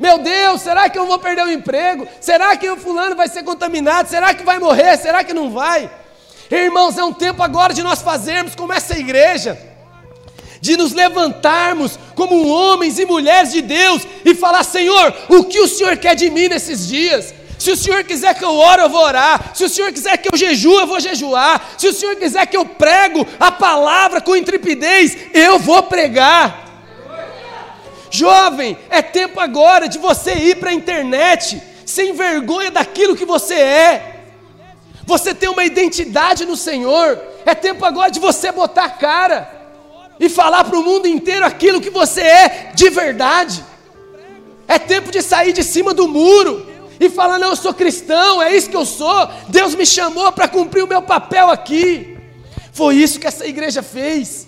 Meu 0.00 0.16
Deus, 0.16 0.62
será 0.62 0.88
que 0.88 0.98
eu 0.98 1.04
vou 1.04 1.18
perder 1.18 1.44
o 1.44 1.52
emprego? 1.52 2.08
Será 2.18 2.56
que 2.56 2.66
o 2.70 2.78
fulano 2.78 3.14
vai 3.14 3.28
ser 3.28 3.42
contaminado? 3.42 4.08
Será 4.08 4.32
que 4.32 4.42
vai 4.42 4.58
morrer? 4.58 4.96
Será 4.96 5.22
que 5.22 5.34
não 5.34 5.50
vai? 5.50 5.90
Irmãos, 6.50 6.96
é 6.96 7.04
um 7.04 7.12
tempo 7.12 7.42
agora 7.42 7.74
de 7.74 7.82
nós 7.82 8.00
fazermos 8.00 8.54
como 8.54 8.72
essa 8.72 8.98
igreja, 8.98 9.58
de 10.62 10.78
nos 10.78 10.94
levantarmos 10.94 11.98
como 12.14 12.48
homens 12.48 12.98
e 12.98 13.04
mulheres 13.04 13.52
de 13.52 13.60
Deus 13.60 14.00
e 14.24 14.34
falar: 14.34 14.64
Senhor, 14.64 15.14
o 15.28 15.44
que 15.44 15.60
o 15.60 15.68
Senhor 15.68 15.94
quer 15.98 16.14
de 16.14 16.30
mim 16.30 16.48
nesses 16.48 16.88
dias? 16.88 17.34
Se 17.66 17.72
o 17.72 17.76
Senhor 17.76 18.04
quiser 18.04 18.32
que 18.32 18.44
eu 18.44 18.54
ore, 18.54 18.80
eu 18.80 18.88
vou 18.88 19.02
orar. 19.02 19.50
Se 19.52 19.64
o 19.64 19.68
Senhor 19.68 19.92
quiser 19.92 20.16
que 20.18 20.32
eu 20.32 20.38
jejue, 20.38 20.72
eu 20.74 20.86
vou 20.86 21.00
jejuar. 21.00 21.74
Se 21.76 21.88
o 21.88 21.92
Senhor 21.92 22.14
quiser 22.14 22.46
que 22.46 22.56
eu 22.56 22.64
prego 22.64 23.26
a 23.40 23.50
palavra 23.50 24.20
com 24.20 24.36
intrepidez, 24.36 25.16
eu 25.34 25.58
vou 25.58 25.82
pregar. 25.82 26.64
Jovem, 28.08 28.78
é 28.88 29.02
tempo 29.02 29.40
agora 29.40 29.88
de 29.88 29.98
você 29.98 30.32
ir 30.34 30.60
para 30.60 30.70
a 30.70 30.74
internet 30.74 31.60
sem 31.84 32.12
vergonha 32.12 32.70
daquilo 32.70 33.16
que 33.16 33.24
você 33.24 33.54
é. 33.54 34.20
Você 35.04 35.34
tem 35.34 35.48
uma 35.48 35.64
identidade 35.64 36.44
no 36.44 36.56
Senhor. 36.56 37.20
É 37.44 37.52
tempo 37.52 37.84
agora 37.84 38.12
de 38.12 38.20
você 38.20 38.52
botar 38.52 38.84
a 38.84 38.90
cara 38.90 39.50
e 40.20 40.28
falar 40.28 40.62
para 40.62 40.78
o 40.78 40.84
mundo 40.84 41.08
inteiro 41.08 41.44
aquilo 41.44 41.80
que 41.80 41.90
você 41.90 42.20
é 42.20 42.70
de 42.76 42.88
verdade. 42.90 43.64
É 44.68 44.78
tempo 44.78 45.10
de 45.10 45.20
sair 45.20 45.52
de 45.52 45.64
cima 45.64 45.92
do 45.92 46.06
muro 46.06 46.75
e 46.98 47.08
falar: 47.08 47.38
Não, 47.38 47.50
eu 47.50 47.56
sou 47.56 47.74
cristão, 47.74 48.40
é 48.42 48.54
isso 48.54 48.70
que 48.70 48.76
eu 48.76 48.86
sou. 48.86 49.28
Deus 49.48 49.74
me 49.74 49.86
chamou 49.86 50.32
para 50.32 50.48
cumprir 50.48 50.82
o 50.82 50.88
meu 50.88 51.02
papel 51.02 51.50
aqui. 51.50 52.16
Foi 52.72 52.96
isso 52.96 53.18
que 53.18 53.26
essa 53.26 53.46
igreja 53.46 53.82
fez. 53.82 54.46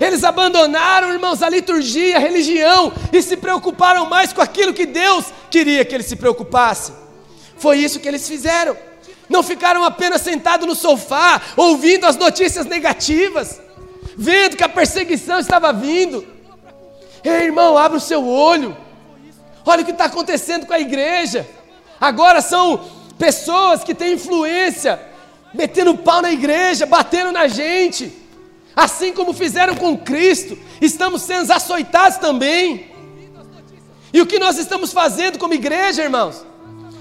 Eles 0.00 0.24
abandonaram, 0.24 1.12
irmãos, 1.12 1.42
a 1.42 1.48
liturgia, 1.48 2.16
a 2.16 2.20
religião 2.20 2.90
e 3.12 3.20
se 3.20 3.36
preocuparam 3.36 4.06
mais 4.06 4.32
com 4.32 4.40
aquilo 4.40 4.72
que 4.72 4.86
Deus 4.86 5.26
queria 5.50 5.84
que 5.84 5.94
eles 5.94 6.06
se 6.06 6.16
preocupassem. 6.16 6.94
Foi 7.58 7.76
isso 7.76 8.00
que 8.00 8.08
eles 8.08 8.26
fizeram. 8.26 8.74
Não 9.28 9.42
ficaram 9.42 9.84
apenas 9.84 10.22
sentados 10.22 10.66
no 10.66 10.74
sofá, 10.74 11.40
ouvindo 11.54 12.06
as 12.06 12.16
notícias 12.16 12.64
negativas, 12.66 13.60
vendo 14.16 14.56
que 14.56 14.64
a 14.64 14.68
perseguição 14.68 15.38
estava 15.38 15.70
vindo. 15.70 16.26
Ei, 17.22 17.44
irmão, 17.44 17.76
abre 17.76 17.98
o 17.98 18.00
seu 18.00 18.26
olho. 18.26 18.74
Olha 19.64 19.82
o 19.82 19.84
que 19.84 19.90
está 19.90 20.06
acontecendo 20.06 20.66
com 20.66 20.72
a 20.72 20.80
igreja. 20.80 21.46
Agora 22.00 22.40
são 22.40 22.80
pessoas 23.18 23.84
que 23.84 23.94
têm 23.94 24.14
influência, 24.14 24.98
metendo 25.52 25.98
pau 25.98 26.22
na 26.22 26.32
igreja, 26.32 26.86
batendo 26.86 27.30
na 27.30 27.46
gente. 27.46 28.10
Assim 28.74 29.12
como 29.12 29.34
fizeram 29.34 29.74
com 29.74 29.98
Cristo, 29.98 30.56
estamos 30.80 31.22
sendo 31.22 31.52
açoitados 31.52 32.16
também. 32.16 32.88
E 34.12 34.20
o 34.20 34.26
que 34.26 34.38
nós 34.38 34.58
estamos 34.58 34.92
fazendo 34.92 35.38
como 35.38 35.52
igreja, 35.54 36.02
irmãos? 36.02 36.44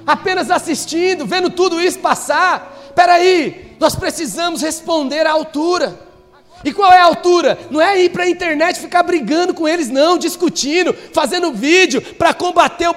Apenas 0.05 0.51
assistindo, 0.51 1.25
vendo 1.25 1.49
tudo 1.49 1.79
isso 1.79 1.99
passar. 1.99 2.75
Espera 2.87 3.13
aí, 3.13 3.75
nós 3.79 3.95
precisamos 3.95 4.61
responder 4.61 5.25
à 5.25 5.31
altura. 5.31 6.08
E 6.63 6.73
qual 6.73 6.91
é 6.91 6.99
a 6.99 7.05
altura? 7.05 7.57
Não 7.69 7.81
é 7.81 8.01
ir 8.01 8.09
para 8.09 8.23
a 8.23 8.29
internet 8.29 8.79
ficar 8.79 9.01
brigando 9.03 9.53
com 9.53 9.67
eles, 9.67 9.89
não, 9.89 10.17
discutindo, 10.17 10.93
fazendo 11.13 11.53
vídeo 11.53 12.01
para 12.01 12.33
combater 12.33 12.89
o 12.89 12.95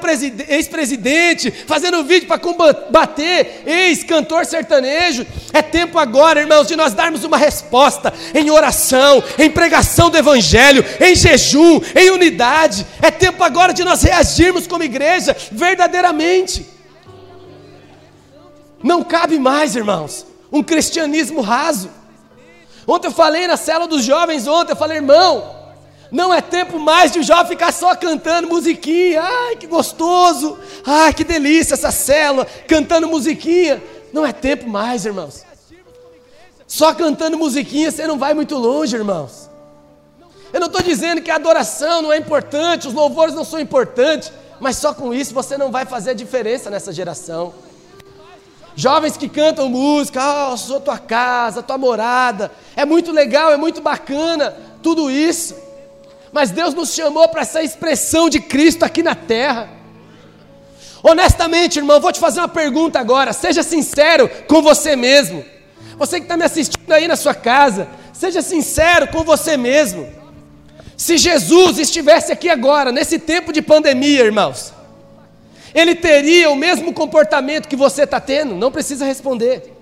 ex-presidente, 0.49 1.50
fazendo 1.50 2.02
vídeo 2.02 2.26
para 2.26 2.38
combater 2.38 3.62
ex-cantor 3.64 4.45
sertanejo. 4.47 5.25
É 5.52 5.62
tempo 5.62 5.99
agora, 5.99 6.40
irmãos, 6.40 6.66
de 6.66 6.75
nós 6.75 6.92
darmos 6.92 7.23
uma 7.23 7.37
resposta 7.37 8.12
em 8.35 8.50
oração, 8.50 9.23
em 9.38 9.50
pregação 9.50 10.11
do 10.11 10.19
Evangelho, 10.19 10.85
em 11.00 11.14
jejum, 11.14 11.81
em 11.95 12.11
unidade. 12.11 12.85
É 13.00 13.12
tempo 13.12 13.45
agora 13.45 13.73
de 13.73 13.85
nós 13.85 14.02
reagirmos 14.02 14.66
como 14.66 14.83
igreja 14.83 15.37
verdadeiramente. 15.52 16.66
Não 18.83 19.04
cabe 19.04 19.38
mais, 19.38 19.76
irmãos, 19.76 20.26
um 20.50 20.64
cristianismo 20.64 21.40
raso. 21.40 22.01
Ontem 22.87 23.09
eu 23.09 23.12
falei 23.12 23.47
na 23.47 23.57
cela 23.57 23.87
dos 23.87 24.05
jovens, 24.05 24.47
ontem 24.47 24.73
eu 24.73 24.77
falei, 24.77 24.99
irmão, 24.99 25.62
não 26.11 26.33
é 26.33 26.41
tempo 26.41 26.79
mais 26.79 27.11
de 27.11 27.21
o 27.21 27.23
jovem 27.23 27.47
ficar 27.47 27.73
só 27.73 27.95
cantando 27.97 28.49
musiquinha. 28.49 29.23
Ai, 29.23 29.57
que 29.57 29.67
gostoso. 29.67 30.59
Ai, 30.85 31.15
que 31.15 31.25
delícia 31.25 31.73
essa 31.73 31.91
célula, 31.91 32.47
cantando 32.69 33.09
musiquinha. 33.09 33.83
Não 34.12 34.27
é 34.27 34.33
tempo 34.33 34.69
mais, 34.69 35.07
irmãos. 35.07 35.43
Só 36.67 36.93
cantando 36.93 37.39
musiquinha 37.39 37.91
você 37.91 38.07
não 38.07 38.19
vai 38.19 38.35
muito 38.35 38.57
longe, 38.57 38.95
irmãos. 38.95 39.49
Eu 40.53 40.61
não 40.61 40.67
estou 40.67 40.83
dizendo 40.83 41.23
que 41.23 41.31
a 41.31 41.37
adoração 41.37 42.03
não 42.03 42.12
é 42.12 42.19
importante, 42.19 42.87
os 42.87 42.93
louvores 42.93 43.35
não 43.35 43.45
são 43.45 43.59
importantes, 43.59 44.31
mas 44.61 44.77
só 44.77 44.93
com 44.93 45.15
isso 45.15 45.33
você 45.33 45.57
não 45.57 45.71
vai 45.71 45.87
fazer 45.87 46.11
a 46.11 46.15
diferença 46.15 46.69
nessa 46.69 46.93
geração. 46.93 47.55
Jovens 48.75 49.17
que 49.17 49.29
cantam 49.29 49.69
música, 49.69 50.50
oh, 50.50 50.57
sou 50.57 50.81
tua 50.81 50.99
casa, 50.99 51.62
tua 51.62 51.76
morada. 51.76 52.50
É 52.75 52.85
muito 52.85 53.12
legal, 53.12 53.52
é 53.52 53.57
muito 53.57 53.81
bacana 53.81 54.55
tudo 54.83 55.11
isso. 55.11 55.55
Mas 56.33 56.50
Deus 56.50 56.73
nos 56.73 56.95
chamou 56.95 57.29
para 57.29 57.43
essa 57.43 57.62
expressão 57.62 58.29
de 58.29 58.41
Cristo 58.41 58.85
aqui 58.85 59.02
na 59.02 59.14
terra. 59.14 59.69
Honestamente, 61.02 61.79
irmão, 61.79 62.00
vou 62.00 62.12
te 62.12 62.21
fazer 62.21 62.41
uma 62.41 62.49
pergunta 62.49 62.99
agora. 62.99 63.33
Seja 63.33 63.62
sincero 63.62 64.31
com 64.49 64.62
você 64.62 64.97
mesmo. 64.97 65.45
Você 65.99 66.17
que 66.17 66.25
está 66.25 66.37
me 66.37 66.45
assistindo 66.45 66.91
aí 66.91 67.07
na 67.07 67.17
sua 67.17 67.35
casa, 67.35 67.88
seja 68.12 68.41
sincero 68.41 69.09
com 69.09 69.23
você 69.23 69.57
mesmo. 69.57 70.09
Se 70.97 71.19
Jesus 71.19 71.79
estivesse 71.79 72.33
aqui 72.33 72.49
agora, 72.49 72.93
nesse 72.93 73.19
tempo 73.19 73.52
de 73.52 73.61
pandemia, 73.61 74.25
irmãos, 74.25 74.73
ele 75.75 75.95
teria 75.95 76.50
o 76.50 76.57
mesmo 76.57 76.93
comportamento 76.93 77.69
que 77.69 77.76
você 77.76 78.02
está 78.02 78.21
tendo? 78.21 78.55
Não 78.55 78.71
precisa 78.71 79.05
responder. 79.05 79.73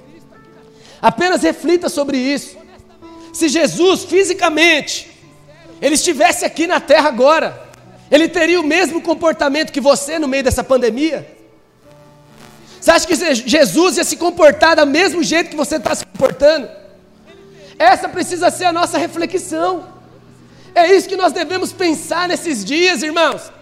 Apenas 1.00 1.42
reflita 1.42 1.88
sobre 1.88 2.18
isso. 2.18 2.56
Se 3.32 3.48
Jesus 3.48 4.04
fisicamente 4.04 5.10
ele 5.80 5.94
estivesse 5.94 6.44
aqui 6.44 6.66
na 6.66 6.78
terra 6.78 7.08
agora, 7.08 7.68
ele 8.10 8.28
teria 8.28 8.60
o 8.60 8.64
mesmo 8.64 9.00
comportamento 9.00 9.72
que 9.72 9.80
você 9.80 10.18
no 10.18 10.28
meio 10.28 10.44
dessa 10.44 10.62
pandemia? 10.62 11.36
Você 12.80 12.90
acha 12.90 13.06
que 13.06 13.14
Jesus 13.14 13.96
ia 13.96 14.04
se 14.04 14.16
comportar 14.16 14.76
do 14.76 14.86
mesmo 14.86 15.22
jeito 15.22 15.50
que 15.50 15.56
você 15.56 15.76
está 15.76 15.94
se 15.94 16.04
comportando? 16.06 16.68
Essa 17.78 18.08
precisa 18.08 18.50
ser 18.50 18.64
a 18.64 18.72
nossa 18.72 18.98
reflexão. 18.98 19.86
É 20.74 20.94
isso 20.94 21.08
que 21.08 21.16
nós 21.16 21.32
devemos 21.32 21.72
pensar 21.72 22.28
nesses 22.28 22.64
dias, 22.64 23.02
irmãos. 23.02 23.52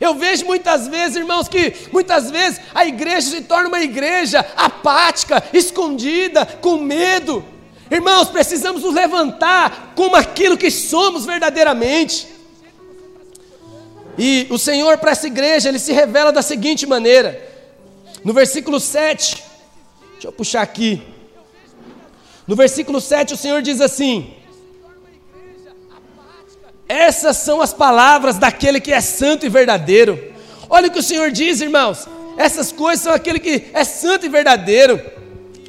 Eu 0.00 0.14
vejo 0.14 0.46
muitas 0.46 0.86
vezes, 0.86 1.16
irmãos, 1.16 1.48
que 1.48 1.74
muitas 1.92 2.30
vezes 2.30 2.60
a 2.74 2.86
igreja 2.86 3.30
se 3.30 3.42
torna 3.42 3.68
uma 3.68 3.80
igreja 3.80 4.46
apática, 4.56 5.42
escondida, 5.52 6.46
com 6.46 6.78
medo. 6.78 7.44
Irmãos, 7.90 8.28
precisamos 8.28 8.82
nos 8.82 8.94
levantar 8.94 9.92
como 9.96 10.14
aquilo 10.14 10.56
que 10.56 10.70
somos 10.70 11.26
verdadeiramente. 11.26 12.28
E 14.16 14.46
o 14.50 14.58
Senhor 14.58 14.98
para 14.98 15.12
essa 15.12 15.26
igreja, 15.26 15.68
ele 15.68 15.78
se 15.78 15.92
revela 15.92 16.32
da 16.32 16.42
seguinte 16.42 16.86
maneira. 16.86 17.46
No 18.24 18.32
versículo 18.32 18.78
7, 18.78 19.42
deixa 20.12 20.28
eu 20.28 20.32
puxar 20.32 20.62
aqui. 20.62 21.02
No 22.46 22.54
versículo 22.54 23.00
7, 23.00 23.34
o 23.34 23.36
Senhor 23.36 23.62
diz 23.62 23.80
assim: 23.80 24.34
essas 26.88 27.36
são 27.36 27.60
as 27.60 27.74
palavras 27.74 28.38
daquele 28.38 28.80
que 28.80 28.92
é 28.92 29.00
santo 29.00 29.44
e 29.44 29.50
verdadeiro. 29.50 30.32
Olha 30.70 30.88
o 30.88 30.90
que 30.90 30.98
o 30.98 31.02
Senhor 31.02 31.30
diz, 31.30 31.60
irmãos. 31.60 32.08
Essas 32.36 32.72
coisas 32.72 33.02
são 33.02 33.12
aquele 33.12 33.38
que 33.38 33.64
é 33.74 33.84
santo 33.84 34.24
e 34.24 34.28
verdadeiro, 34.28 34.98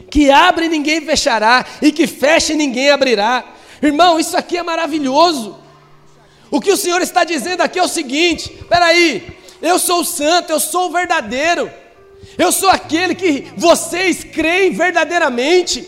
que 0.09 0.31
abre 0.31 0.67
e 0.67 0.69
ninguém 0.69 1.01
fechará, 1.01 1.65
e 1.81 1.91
que 1.91 2.07
fecha 2.07 2.53
e 2.53 2.55
ninguém 2.55 2.89
abrirá. 2.89 3.43
Irmão, 3.81 4.19
isso 4.19 4.37
aqui 4.37 4.57
é 4.57 4.63
maravilhoso. 4.63 5.57
O 6.49 6.61
que 6.61 6.71
o 6.71 6.77
Senhor 6.77 7.01
está 7.01 7.23
dizendo 7.23 7.61
aqui 7.61 7.79
é 7.79 7.83
o 7.83 7.87
seguinte: 7.87 8.49
peraí, 8.69 9.27
eu 9.61 9.77
sou 9.77 10.05
santo, 10.05 10.51
eu 10.51 10.59
sou 10.59 10.89
verdadeiro, 10.89 11.69
eu 12.37 12.51
sou 12.51 12.69
aquele 12.69 13.13
que 13.13 13.47
vocês 13.57 14.23
creem 14.23 14.71
verdadeiramente, 14.71 15.87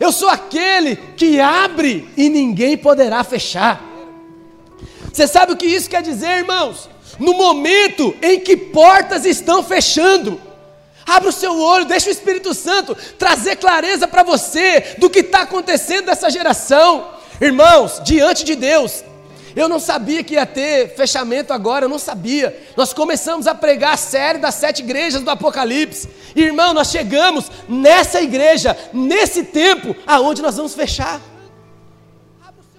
eu 0.00 0.10
sou 0.10 0.28
aquele 0.28 0.96
que 1.16 1.38
abre 1.38 2.08
e 2.16 2.28
ninguém 2.28 2.76
poderá 2.76 3.22
fechar. 3.22 3.93
Você 5.14 5.28
sabe 5.28 5.52
o 5.52 5.56
que 5.56 5.64
isso 5.64 5.88
quer 5.88 6.02
dizer, 6.02 6.38
irmãos? 6.38 6.90
No 7.20 7.34
momento 7.34 8.16
em 8.20 8.40
que 8.40 8.56
portas 8.56 9.24
estão 9.24 9.62
fechando, 9.62 10.40
Abra 11.06 11.28
o 11.28 11.32
seu 11.32 11.60
olho, 11.60 11.84
deixa 11.84 12.08
o 12.08 12.12
Espírito 12.12 12.54
Santo 12.54 12.96
trazer 13.18 13.56
clareza 13.56 14.08
para 14.08 14.22
você 14.22 14.96
do 14.96 15.10
que 15.10 15.18
está 15.18 15.42
acontecendo 15.42 16.06
nessa 16.06 16.30
geração. 16.30 17.10
Irmãos, 17.38 18.00
diante 18.02 18.42
de 18.42 18.54
Deus, 18.54 19.04
eu 19.54 19.68
não 19.68 19.78
sabia 19.78 20.24
que 20.24 20.32
ia 20.32 20.46
ter 20.46 20.94
fechamento 20.96 21.52
agora, 21.52 21.84
eu 21.84 21.90
não 21.90 21.98
sabia. 21.98 22.58
Nós 22.74 22.94
começamos 22.94 23.46
a 23.46 23.54
pregar 23.54 23.92
a 23.92 23.98
série 23.98 24.38
das 24.38 24.54
sete 24.54 24.82
igrejas 24.82 25.20
do 25.20 25.30
Apocalipse. 25.30 26.08
Irmão, 26.34 26.72
nós 26.72 26.88
chegamos 26.90 27.50
nessa 27.68 28.22
igreja, 28.22 28.74
nesse 28.90 29.44
tempo, 29.44 29.94
aonde 30.06 30.40
nós 30.40 30.56
vamos 30.56 30.74
fechar. 30.74 31.20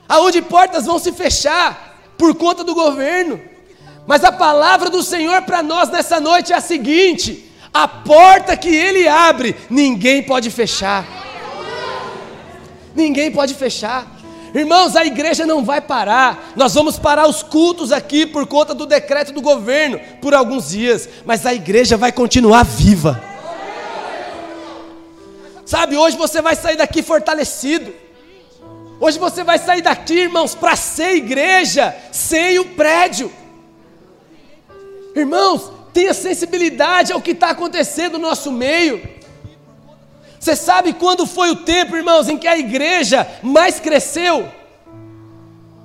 Aonde 0.10 0.42
portas 0.42 0.88
vão 0.88 0.98
se 0.98 1.12
fechar 1.12 1.95
por 2.18 2.36
conta 2.36 2.64
do 2.64 2.74
governo. 2.74 3.40
Mas 4.08 4.24
a 4.24 4.32
palavra 4.32 4.90
do 4.90 5.02
Senhor 5.02 5.42
para 5.44 5.64
nós 5.64 5.90
nessa 5.90 6.20
noite 6.20 6.54
é 6.54 6.56
a 6.56 6.62
seguinte: 6.62 7.52
a 7.74 7.88
porta 7.88 8.56
que 8.56 8.70
Ele 8.70 9.08
abre, 9.08 9.56
ninguém 9.70 10.24
pode 10.24 10.50
fechar. 10.50 11.06
Ninguém 12.96 13.32
pode 13.32 13.54
fechar. 13.54 14.16
Irmãos, 14.54 14.96
a 14.96 15.06
igreja 15.06 15.46
não 15.46 15.66
vai 15.66 15.82
parar. 15.82 16.54
Nós 16.56 16.74
vamos 16.74 16.98
parar 16.98 17.28
os 17.28 17.44
cultos 17.44 17.92
aqui 17.92 18.26
por 18.26 18.48
conta 18.48 18.74
do 18.74 18.86
decreto 18.86 19.34
do 19.34 19.42
governo 19.42 20.00
por 20.22 20.34
alguns 20.34 20.70
dias, 20.70 21.10
mas 21.26 21.46
a 21.46 21.54
igreja 21.54 21.98
vai 21.98 22.14
continuar 22.14 22.64
viva. 22.64 23.22
Sabe, 25.66 25.98
hoje 25.98 26.16
você 26.16 26.42
vai 26.42 26.56
sair 26.56 26.78
daqui 26.78 27.04
fortalecido. 27.04 27.92
Hoje 29.00 29.20
você 29.20 29.44
vai 29.44 29.58
sair 29.60 29.82
daqui, 29.82 30.14
irmãos, 30.14 30.56
para 30.56 30.76
ser 30.76 31.16
igreja 31.16 31.96
sem 32.12 32.60
o 32.60 32.66
prédio. 32.66 33.32
Irmãos, 35.16 35.72
tenha 35.94 36.14
sensibilidade 36.14 37.12
ao 37.12 37.22
que 37.22 37.32
está 37.32 37.50
acontecendo 37.50 38.14
no 38.18 38.28
nosso 38.28 38.52
meio. 38.52 39.02
Você 40.40 40.56
sabe 40.56 40.94
quando 40.94 41.26
foi 41.26 41.50
o 41.50 41.56
tempo, 41.58 41.96
irmãos, 41.96 42.30
em 42.30 42.38
que 42.38 42.48
a 42.48 42.58
igreja 42.58 43.28
mais 43.42 43.80
cresceu? 43.80 44.48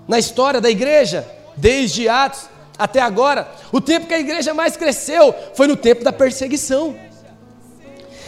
Na 0.06 0.18
história 0.18 0.60
da 0.60 0.70
igreja, 0.70 1.26
desde 1.56 2.08
Atos 2.08 2.48
até 2.78 3.00
agora, 3.00 3.48
o 3.72 3.80
tempo 3.80 4.06
que 4.06 4.14
a 4.14 4.18
igreja 4.18 4.54
mais 4.54 4.76
cresceu 4.76 5.34
foi 5.54 5.66
no 5.66 5.76
tempo 5.76 6.02
da 6.02 6.12
perseguição. 6.12 6.96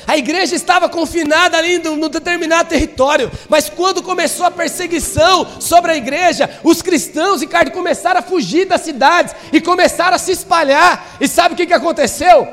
A 0.07 0.17
igreja 0.17 0.55
estava 0.55 0.89
confinada 0.89 1.57
ali 1.57 1.79
num 1.79 2.09
determinado 2.09 2.69
território, 2.69 3.31
mas 3.49 3.69
quando 3.69 4.03
começou 4.03 4.47
a 4.47 4.51
perseguição 4.51 5.47
sobre 5.61 5.93
a 5.93 5.97
igreja, 5.97 6.51
os 6.65 6.83
cristãos, 6.83 7.41
Ricardo, 7.41 7.71
começaram 7.71 8.21
a 8.21 8.23
fugir 8.23 8.67
das 8.67 8.81
cidades 8.81 9.35
e 9.53 9.61
começaram 9.61 10.17
a 10.17 10.19
se 10.19 10.33
espalhar. 10.33 11.17
E 11.21 11.29
sabe 11.29 11.55
o 11.55 11.57
que, 11.57 11.67
que 11.67 11.75
aconteceu? 11.75 12.49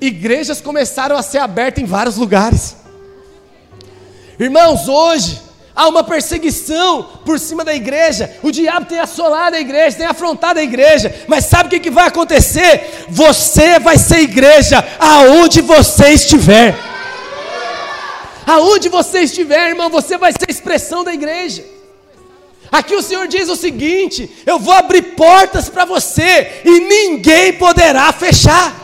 Igrejas 0.00 0.60
começaram 0.60 1.16
a 1.16 1.22
ser 1.22 1.38
abertas 1.38 1.82
em 1.82 1.86
vários 1.86 2.16
lugares. 2.16 2.76
Irmãos, 4.38 4.88
hoje, 4.88 5.49
há 5.80 5.88
uma 5.88 6.04
perseguição 6.04 7.08
por 7.24 7.40
cima 7.40 7.64
da 7.64 7.74
igreja, 7.74 8.36
o 8.42 8.50
diabo 8.50 8.84
tem 8.84 8.98
assolado 8.98 9.56
a 9.56 9.60
igreja, 9.60 9.96
tem 9.96 10.06
afrontado 10.06 10.60
a 10.60 10.62
igreja, 10.62 11.24
mas 11.26 11.46
sabe 11.46 11.68
o 11.68 11.70
que, 11.70 11.80
que 11.80 11.90
vai 11.90 12.06
acontecer? 12.06 13.06
Você 13.08 13.78
vai 13.78 13.96
ser 13.96 14.18
igreja 14.20 14.86
aonde 14.98 15.62
você 15.62 16.10
estiver. 16.10 16.76
Aonde 18.46 18.90
você 18.90 19.20
estiver, 19.20 19.70
irmão, 19.70 19.88
você 19.88 20.18
vai 20.18 20.32
ser 20.32 20.50
expressão 20.50 21.02
da 21.02 21.14
igreja. 21.14 21.64
Aqui 22.70 22.94
o 22.94 23.02
Senhor 23.02 23.26
diz 23.26 23.48
o 23.48 23.56
seguinte: 23.56 24.30
eu 24.44 24.58
vou 24.58 24.74
abrir 24.74 25.14
portas 25.14 25.70
para 25.70 25.86
você 25.86 26.60
e 26.62 26.78
ninguém 26.80 27.54
poderá 27.54 28.12
fechar. 28.12 28.76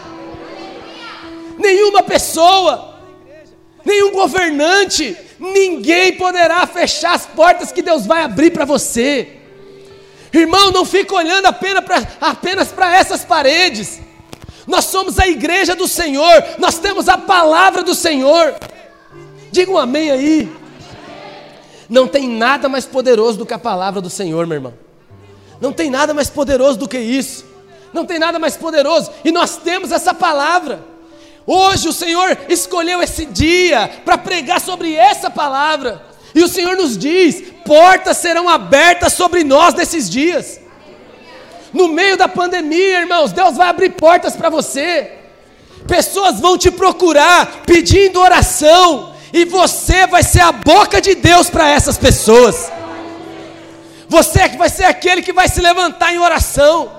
Nenhuma 1.58 2.02
pessoa, 2.02 3.00
nenhum 3.84 4.12
governante, 4.12 5.25
ninguém 5.38 6.12
poderá 6.14 6.66
fechar 6.66 7.14
as 7.14 7.26
portas 7.26 7.72
que 7.72 7.82
Deus 7.82 8.06
vai 8.06 8.22
abrir 8.22 8.50
para 8.50 8.64
você. 8.64 9.32
Irmão, 10.32 10.70
não 10.70 10.84
fica 10.84 11.14
olhando 11.14 11.46
apenas 11.46 12.68
para 12.72 12.96
essas 12.96 13.24
paredes. 13.24 14.00
Nós 14.66 14.86
somos 14.86 15.18
a 15.18 15.28
igreja 15.28 15.74
do 15.74 15.86
Senhor, 15.86 16.44
nós 16.58 16.78
temos 16.78 17.08
a 17.08 17.16
palavra 17.16 17.82
do 17.82 17.94
Senhor. 17.94 18.54
Diga 19.52 19.70
um 19.70 19.78
amém 19.78 20.10
aí. 20.10 20.52
Não 21.88 22.08
tem 22.08 22.28
nada 22.28 22.68
mais 22.68 22.84
poderoso 22.84 23.38
do 23.38 23.46
que 23.46 23.54
a 23.54 23.58
palavra 23.58 24.00
do 24.00 24.10
Senhor, 24.10 24.46
meu 24.46 24.56
irmão. 24.56 24.74
Não 25.60 25.72
tem 25.72 25.88
nada 25.88 26.12
mais 26.12 26.28
poderoso 26.28 26.78
do 26.78 26.88
que 26.88 26.98
isso. 26.98 27.46
Não 27.92 28.04
tem 28.04 28.18
nada 28.18 28.38
mais 28.38 28.56
poderoso. 28.56 29.10
E 29.24 29.30
nós 29.30 29.56
temos 29.56 29.92
essa 29.92 30.12
palavra. 30.12 30.84
Hoje 31.46 31.88
o 31.88 31.92
Senhor 31.92 32.36
escolheu 32.48 33.00
esse 33.00 33.24
dia 33.24 33.88
para 34.04 34.18
pregar 34.18 34.60
sobre 34.60 34.94
essa 34.94 35.30
palavra. 35.30 36.04
E 36.34 36.42
o 36.42 36.48
Senhor 36.48 36.76
nos 36.76 36.98
diz: 36.98 37.42
portas 37.64 38.16
serão 38.16 38.48
abertas 38.48 39.12
sobre 39.12 39.44
nós 39.44 39.74
nesses 39.74 40.10
dias. 40.10 40.60
No 41.72 41.88
meio 41.88 42.16
da 42.16 42.26
pandemia, 42.26 43.00
irmãos, 43.00 43.32
Deus 43.32 43.56
vai 43.56 43.68
abrir 43.68 43.90
portas 43.90 44.34
para 44.34 44.48
você. 44.48 45.12
Pessoas 45.86 46.40
vão 46.40 46.58
te 46.58 46.70
procurar 46.70 47.62
pedindo 47.64 48.20
oração, 48.20 49.14
e 49.32 49.44
você 49.44 50.06
vai 50.06 50.22
ser 50.22 50.40
a 50.40 50.50
boca 50.50 51.00
de 51.00 51.14
Deus 51.14 51.48
para 51.48 51.68
essas 51.68 51.96
pessoas. 51.96 52.72
Você 54.08 54.40
é 54.40 54.48
vai 54.48 54.68
ser 54.68 54.84
aquele 54.84 55.22
que 55.22 55.32
vai 55.32 55.48
se 55.48 55.60
levantar 55.60 56.12
em 56.12 56.18
oração. 56.18 56.90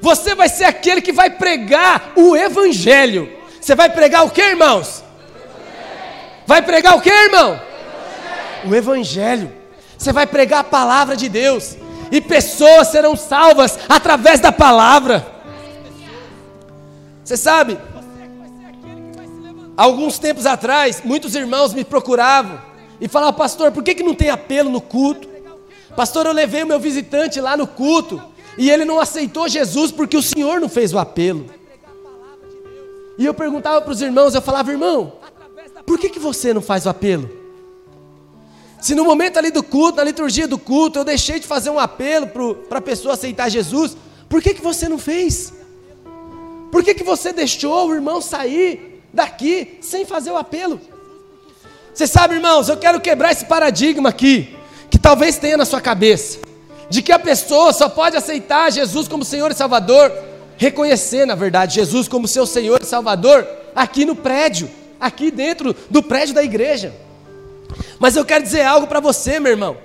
Você 0.00 0.34
vai 0.34 0.48
ser 0.48 0.64
aquele 0.64 1.00
que 1.00 1.12
vai 1.12 1.30
pregar 1.30 2.12
o 2.16 2.36
evangelho. 2.36 3.43
Você 3.64 3.74
vai 3.74 3.88
pregar 3.88 4.26
o 4.26 4.30
que, 4.30 4.42
irmãos? 4.42 5.02
Vai 6.46 6.60
pregar 6.60 6.98
o 6.98 7.00
que, 7.00 7.08
irmão? 7.08 7.58
O 8.66 8.74
Evangelho. 8.74 9.50
Você 9.96 10.12
vai 10.12 10.26
pregar 10.26 10.60
a 10.60 10.64
palavra 10.64 11.16
de 11.16 11.30
Deus. 11.30 11.74
E 12.12 12.20
pessoas 12.20 12.88
serão 12.88 13.16
salvas 13.16 13.78
através 13.88 14.38
da 14.38 14.52
palavra. 14.52 15.26
Você 17.24 17.38
sabe, 17.38 17.78
alguns 19.74 20.18
tempos 20.18 20.44
atrás, 20.44 21.00
muitos 21.02 21.34
irmãos 21.34 21.72
me 21.72 21.86
procuravam 21.86 22.60
e 23.00 23.08
falavam, 23.08 23.32
pastor, 23.32 23.72
por 23.72 23.82
que, 23.82 23.94
que 23.94 24.02
não 24.02 24.14
tem 24.14 24.28
apelo 24.28 24.68
no 24.68 24.82
culto? 24.82 25.26
Pastor, 25.96 26.26
eu 26.26 26.32
levei 26.32 26.64
o 26.64 26.66
meu 26.66 26.78
visitante 26.78 27.40
lá 27.40 27.56
no 27.56 27.66
culto 27.66 28.22
e 28.58 28.70
ele 28.70 28.84
não 28.84 29.00
aceitou 29.00 29.48
Jesus 29.48 29.90
porque 29.90 30.18
o 30.18 30.22
Senhor 30.22 30.60
não 30.60 30.68
fez 30.68 30.92
o 30.92 30.98
apelo. 30.98 31.63
E 33.16 33.24
eu 33.24 33.34
perguntava 33.34 33.80
para 33.80 33.92
os 33.92 34.02
irmãos, 34.02 34.34
eu 34.34 34.42
falava, 34.42 34.70
irmão, 34.70 35.14
por 35.86 35.98
que, 35.98 36.08
que 36.08 36.18
você 36.18 36.52
não 36.52 36.62
faz 36.62 36.86
o 36.86 36.88
apelo? 36.88 37.30
Se 38.80 38.94
no 38.94 39.04
momento 39.04 39.38
ali 39.38 39.50
do 39.50 39.62
culto, 39.62 39.96
na 39.96 40.04
liturgia 40.04 40.46
do 40.46 40.58
culto, 40.58 40.98
eu 40.98 41.04
deixei 41.04 41.38
de 41.38 41.46
fazer 41.46 41.70
um 41.70 41.78
apelo 41.78 42.26
para 42.68 42.78
a 42.78 42.82
pessoa 42.82 43.14
aceitar 43.14 43.48
Jesus, 43.48 43.96
por 44.28 44.42
que, 44.42 44.52
que 44.52 44.60
você 44.60 44.88
não 44.88 44.98
fez? 44.98 45.52
Por 46.70 46.82
que, 46.82 46.94
que 46.94 47.04
você 47.04 47.32
deixou 47.32 47.88
o 47.88 47.94
irmão 47.94 48.20
sair 48.20 49.02
daqui 49.12 49.78
sem 49.80 50.04
fazer 50.04 50.32
o 50.32 50.36
apelo? 50.36 50.80
Você 51.94 52.06
sabe, 52.06 52.34
irmãos, 52.34 52.68
eu 52.68 52.76
quero 52.76 53.00
quebrar 53.00 53.30
esse 53.30 53.44
paradigma 53.44 54.08
aqui, 54.08 54.56
que 54.90 54.98
talvez 54.98 55.38
tenha 55.38 55.56
na 55.56 55.64
sua 55.64 55.80
cabeça, 55.80 56.40
de 56.90 57.00
que 57.00 57.12
a 57.12 57.18
pessoa 57.18 57.72
só 57.72 57.88
pode 57.88 58.16
aceitar 58.16 58.72
Jesus 58.72 59.06
como 59.06 59.24
Senhor 59.24 59.50
e 59.52 59.54
Salvador 59.54 60.10
reconhecer, 60.56 61.26
na 61.26 61.34
verdade, 61.34 61.74
Jesus 61.74 62.08
como 62.08 62.28
seu 62.28 62.46
Senhor 62.46 62.80
e 62.82 62.86
Salvador 62.86 63.46
aqui 63.74 64.04
no 64.04 64.14
prédio, 64.14 64.70
aqui 65.00 65.30
dentro 65.30 65.74
do 65.90 66.02
prédio 66.02 66.34
da 66.34 66.42
igreja. 66.42 66.94
Mas 67.98 68.16
eu 68.16 68.24
quero 68.24 68.44
dizer 68.44 68.62
algo 68.62 68.86
para 68.86 69.00
você, 69.00 69.40
meu 69.40 69.52
irmão. 69.52 69.76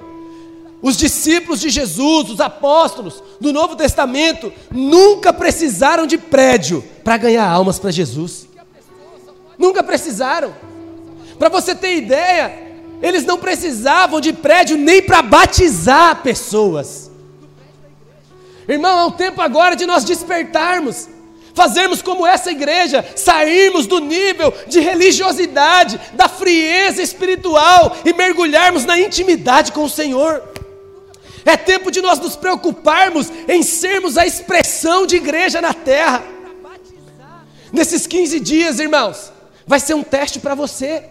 Os 0.81 0.95
discípulos 0.95 1.59
de 1.59 1.69
Jesus, 1.69 2.29
os 2.29 2.39
apóstolos 2.39 3.21
do 3.39 3.51
Novo 3.51 3.75
Testamento, 3.75 4.51
nunca 4.71 5.33
precisaram 5.33 6.07
de 6.07 6.17
prédio 6.17 6.83
para 7.03 7.17
ganhar 7.17 7.45
almas 7.45 7.77
para 7.77 7.91
Jesus. 7.91 8.47
Nunca 9.57 9.83
precisaram. 9.83 10.55
Para 11.37 11.49
você 11.49 11.75
ter 11.75 11.97
ideia, 11.97 12.69
eles 13.01 13.25
não 13.25 13.37
precisavam 13.37 14.21
de 14.21 14.31
prédio 14.31 14.77
nem 14.77 15.01
para 15.01 15.21
batizar 15.21 16.21
pessoas. 16.21 17.08
Irmão, 18.69 18.99
é 18.99 19.05
o 19.05 19.11
tempo 19.11 19.41
agora 19.41 19.75
de 19.75 19.87
nós 19.87 20.03
despertarmos, 20.03 21.09
fazermos 21.55 22.03
como 22.03 22.25
essa 22.25 22.51
igreja, 22.51 23.03
sairmos 23.15 23.87
do 23.87 23.99
nível 23.99 24.53
de 24.67 24.79
religiosidade, 24.79 25.99
da 26.13 26.29
frieza 26.29 27.01
espiritual 27.01 27.97
e 28.05 28.13
mergulharmos 28.13 28.85
na 28.85 28.99
intimidade 28.99 29.71
com 29.71 29.83
o 29.83 29.89
Senhor. 29.89 30.43
É 31.43 31.57
tempo 31.57 31.89
de 31.89 31.99
nós 31.99 32.19
nos 32.19 32.35
preocuparmos 32.35 33.31
em 33.47 33.63
sermos 33.63 34.19
a 34.19 34.27
expressão 34.27 35.07
de 35.07 35.15
igreja 35.15 35.59
na 35.59 35.73
terra. 35.73 36.23
Nesses 37.73 38.05
15 38.05 38.39
dias, 38.39 38.79
irmãos, 38.79 39.31
vai 39.65 39.79
ser 39.79 39.95
um 39.95 40.03
teste 40.03 40.39
para 40.39 40.53
você. 40.53 41.03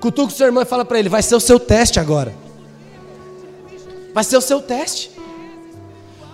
Cutuca 0.00 0.28
o 0.28 0.36
seu 0.36 0.46
irmão 0.46 0.62
e 0.62 0.66
fala 0.66 0.84
para 0.84 0.98
ele: 0.98 1.08
vai 1.08 1.22
ser 1.22 1.34
o 1.34 1.40
seu 1.40 1.58
teste 1.58 1.98
agora. 1.98 2.34
Vai 4.12 4.22
ser 4.22 4.36
o 4.36 4.42
seu 4.42 4.60
teste 4.60 5.13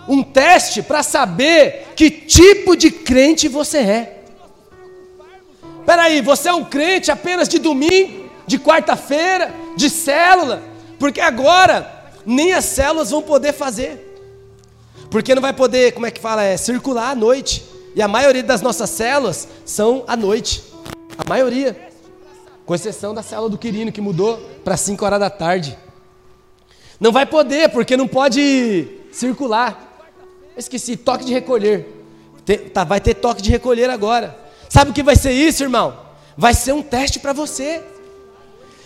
um 0.08 0.22
teste 0.22 0.82
para 0.82 1.02
saber 1.02 1.88
que 1.94 2.10
tipo 2.10 2.76
de 2.76 2.90
crente 2.90 3.48
você 3.48 3.78
é. 3.78 4.24
Espera 5.80 6.02
aí, 6.02 6.20
você 6.20 6.48
é 6.48 6.54
um 6.54 6.64
crente 6.64 7.10
apenas 7.10 7.48
de 7.48 7.58
domingo, 7.58 8.30
de 8.46 8.58
quarta-feira, 8.58 9.52
de 9.76 9.88
célula, 9.90 10.62
porque 10.98 11.20
agora 11.20 12.12
nem 12.24 12.52
as 12.52 12.64
células 12.64 13.10
vão 13.10 13.22
poder 13.22 13.52
fazer. 13.52 14.08
Porque 15.10 15.34
não 15.34 15.42
vai 15.42 15.52
poder, 15.52 15.92
como 15.92 16.06
é 16.06 16.10
que 16.10 16.20
fala, 16.20 16.44
é 16.44 16.56
circular 16.56 17.10
à 17.10 17.14
noite. 17.14 17.64
E 17.94 18.00
a 18.00 18.06
maioria 18.06 18.42
das 18.42 18.62
nossas 18.62 18.90
células 18.90 19.48
são 19.64 20.04
à 20.06 20.16
noite. 20.16 20.62
A 21.18 21.28
maioria. 21.28 21.88
Com 22.64 22.74
exceção 22.74 23.12
da 23.12 23.22
célula 23.22 23.50
do 23.50 23.58
Quirino, 23.58 23.90
que 23.90 24.00
mudou 24.00 24.38
para 24.64 24.76
5 24.76 25.04
horas 25.04 25.18
da 25.18 25.28
tarde. 25.28 25.76
Não 27.00 27.10
vai 27.10 27.26
poder, 27.26 27.70
porque 27.70 27.96
não 27.96 28.06
pode 28.06 28.86
circular. 29.10 29.89
Esqueci, 30.60 30.94
toque 30.94 31.24
de 31.24 31.32
recolher. 31.32 31.86
tá, 32.74 32.84
vai 32.84 33.00
ter 33.00 33.14
toque 33.14 33.40
de 33.40 33.50
recolher 33.50 33.88
agora. 33.88 34.38
Sabe 34.68 34.90
o 34.90 34.94
que 34.94 35.02
vai 35.02 35.16
ser 35.16 35.32
isso, 35.32 35.62
irmão? 35.62 35.96
Vai 36.36 36.52
ser 36.52 36.72
um 36.72 36.82
teste 36.82 37.18
para 37.18 37.32
você. 37.32 37.82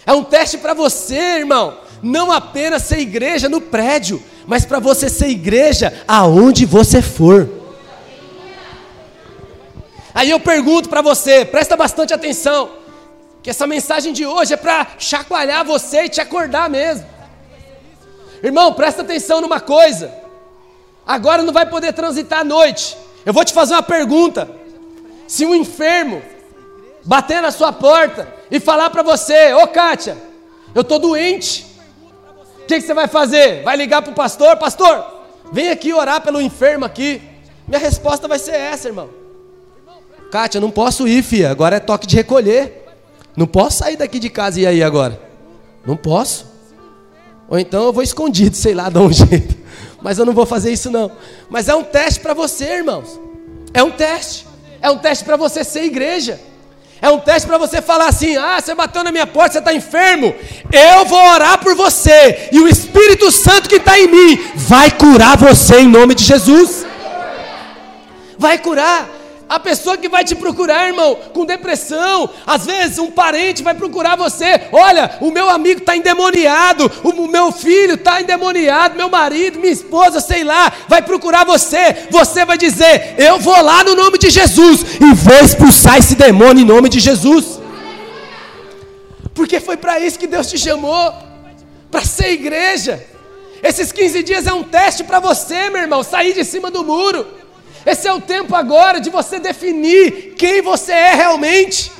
É 0.07 0.13
um 0.13 0.23
teste 0.23 0.57
para 0.57 0.73
você, 0.73 1.39
irmão. 1.39 1.79
não 2.01 2.31
apenas 2.31 2.83
ser 2.83 2.99
igreja 2.99 3.49
no 3.49 3.61
prédio, 3.61 4.23
mas 4.47 4.65
para 4.65 4.79
você 4.79 5.09
ser 5.09 5.29
igreja 5.29 6.05
aonde 6.07 6.65
você 6.65 7.03
for. 7.03 7.49
Aí 10.15 10.31
eu 10.31 10.39
pergunto 10.39 10.89
para 10.89 11.03
você, 11.03 11.45
presta 11.45 11.77
bastante 11.77 12.15
atenção, 12.15 12.71
que 13.43 13.51
essa 13.51 13.67
mensagem 13.67 14.13
de 14.13 14.25
hoje 14.25 14.55
é 14.55 14.57
para 14.57 14.93
chacoalhar 14.97 15.65
você 15.65 16.05
e 16.05 16.09
te 16.09 16.21
acordar 16.21 16.71
mesmo. 16.71 17.05
Irmão, 18.43 18.75
presta 18.75 19.03
atenção 19.03 19.41
numa 19.41 19.59
coisa. 19.59 20.24
Agora 21.07 21.43
não 21.43 21.53
vai 21.53 21.67
poder 21.67 21.93
transitar 21.93 22.41
à 22.41 22.45
noite. 22.45 22.97
Eu 23.25 23.33
vou 23.33 23.45
te 23.45 23.53
fazer 23.53 23.75
uma 23.75 23.83
pergunta. 23.83 24.49
Se 25.27 25.45
um 25.45 25.55
enfermo 25.55 26.23
bater 27.05 27.43
na 27.43 27.51
sua 27.51 27.73
porta 27.73 28.33
e 28.51 28.59
falar 28.59 28.91
para 28.91 29.03
você: 29.03 29.53
Ô 29.55 29.67
Kátia, 29.67 30.17
eu 30.75 30.83
estou 30.83 30.99
doente, 30.99 31.67
o 32.63 32.67
que, 32.67 32.77
que, 32.77 32.81
você 32.81 32.95
vai 32.95 33.07
fazer? 33.07 33.63
Vai 33.63 33.77
ligar 33.77 34.03
para 34.03 34.13
o 34.13 34.15
pastor? 34.15 34.57
Pastor, 34.57 35.05
vem 35.53 35.69
aqui 35.71 35.93
orar 35.93 36.23
pelo 36.23 36.41
enfermo 36.41 36.85
aqui. 36.85 37.21
Minha 37.69 37.79
resposta 37.79 38.27
vai 38.27 38.39
ser 38.39 38.55
essa, 38.55 38.89
irmão. 38.89 39.11
Kátia, 40.31 40.61
não 40.61 40.71
posso 40.71 41.07
ir, 41.07 41.23
filha. 41.23 41.51
Agora 41.51 41.77
é 41.77 41.81
toque 41.81 42.07
de 42.07 42.17
recolher. 42.17 42.87
Não 43.37 43.47
posso 43.47 43.79
sair 43.79 43.97
daqui 43.97 44.19
de 44.19 44.31
casa 44.31 44.61
e 44.61 44.67
aí 44.67 44.83
agora. 44.83 45.21
Não 45.87 45.97
posso. 45.97 46.54
Ou 47.49 47.59
então 47.59 47.85
eu 47.85 47.93
vou 47.93 48.03
escondido, 48.03 48.57
sei 48.57 48.75
lá, 48.75 48.89
dar 48.89 49.01
um 49.01 49.13
jeito. 49.13 49.57
Mas 50.03 50.19
eu 50.19 50.27
não 50.27 50.33
vou 50.33 50.47
fazer 50.47 50.73
isso 50.73 50.91
não. 50.91 51.11
Mas 51.49 51.69
é 51.69 51.75
um 51.75 51.83
teste 51.83 52.21
para 52.21 52.35
você, 52.35 52.65
irmãos. 52.65 53.21
É 53.73 53.83
um 53.83 53.91
teste. 53.91 54.47
É 54.81 54.91
um 54.91 54.99
teste 54.99 55.25
para 55.25 55.37
você 55.37 55.65
ser 55.65 55.85
igreja. 55.85 56.39
É 57.01 57.11
um 57.11 57.19
teste 57.19 57.47
para 57.47 57.59
você 57.59 57.83
falar 57.83 58.09
assim: 58.09 58.37
ah, 58.37 58.61
você 58.61 58.75
bateu 58.75 59.03
na 59.05 59.13
minha 59.13 59.27
porta, 59.27 59.53
você 59.53 59.59
está 59.59 59.75
enfermo. 59.75 60.35
Eu 60.73 61.05
vou 61.05 61.23
orar 61.33 61.59
por 61.59 61.75
você. 61.75 62.49
E 62.53 62.61
o 62.61 62.69
Espírito 62.69 63.31
Santo 63.31 63.69
que 63.69 63.77
está 63.77 63.99
em 63.99 64.09
mim 64.09 64.45
vai 64.55 64.91
curar 64.91 65.37
você 65.37 65.81
em 65.81 65.89
nome 65.89 66.15
de 66.15 66.25
Jesus. 66.25 66.87
Vai 68.39 68.59
curar. 68.59 69.14
A 69.55 69.61
pessoa 69.61 69.97
que 69.97 70.09
vai 70.09 70.25
te 70.25 70.35
procurar, 70.35 70.89
irmão, 70.89 71.15
com 71.33 71.47
depressão, 71.47 72.29
às 72.45 72.67
vezes 72.67 72.99
um 72.99 73.13
parente 73.13 73.63
vai 73.63 73.73
procurar 73.73 74.17
você. 74.17 74.63
Olha, 74.73 75.17
o 75.21 75.31
meu 75.31 75.49
amigo 75.49 75.79
está 75.79 75.97
endemoniado, 75.97 76.91
o 77.05 77.29
meu 77.29 77.53
filho 77.53 77.95
está 77.95 78.21
endemoniado, 78.21 78.97
meu 78.97 79.09
marido, 79.09 79.61
minha 79.61 79.73
esposa, 79.73 80.19
sei 80.19 80.43
lá, 80.43 80.73
vai 80.89 81.03
procurar 81.03 81.45
você. 81.45 82.09
Você 82.11 82.45
vai 82.45 82.59
dizer: 82.59 83.15
Eu 83.17 83.39
vou 83.39 83.63
lá 83.63 83.85
no 83.85 83.95
nome 83.95 84.19
de 84.19 84.29
Jesus 84.29 84.81
e 85.01 85.15
vou 85.15 85.39
expulsar 85.39 85.99
esse 85.99 86.17
demônio 86.17 86.63
em 86.63 86.67
nome 86.67 86.89
de 86.89 86.99
Jesus. 86.99 87.61
Porque 89.33 89.61
foi 89.61 89.77
para 89.77 90.01
isso 90.01 90.19
que 90.19 90.27
Deus 90.27 90.51
te 90.51 90.59
chamou 90.59 91.15
para 91.93 92.05
ser 92.05 92.33
igreja. 92.33 93.07
Esses 93.63 93.93
15 93.93 94.21
dias 94.25 94.49
é 94.49 94.53
um 94.53 94.65
teste 94.65 95.05
para 95.05 95.21
você, 95.21 95.71
meu 95.71 95.83
irmão, 95.83 96.03
sair 96.03 96.35
de 96.35 96.45
cima 96.45 96.73
do 96.73 96.83
muro. 96.83 97.44
Esse 97.87 98.09
é 98.09 98.13
o 98.13 98.21
tempo 98.21 98.55
agora 98.55 99.01
de 99.01 99.11
você 99.11 99.39
definir 99.39 100.35
quem 100.37 100.63
você 100.63 100.93
é 100.93 101.15
realmente. 101.15 101.93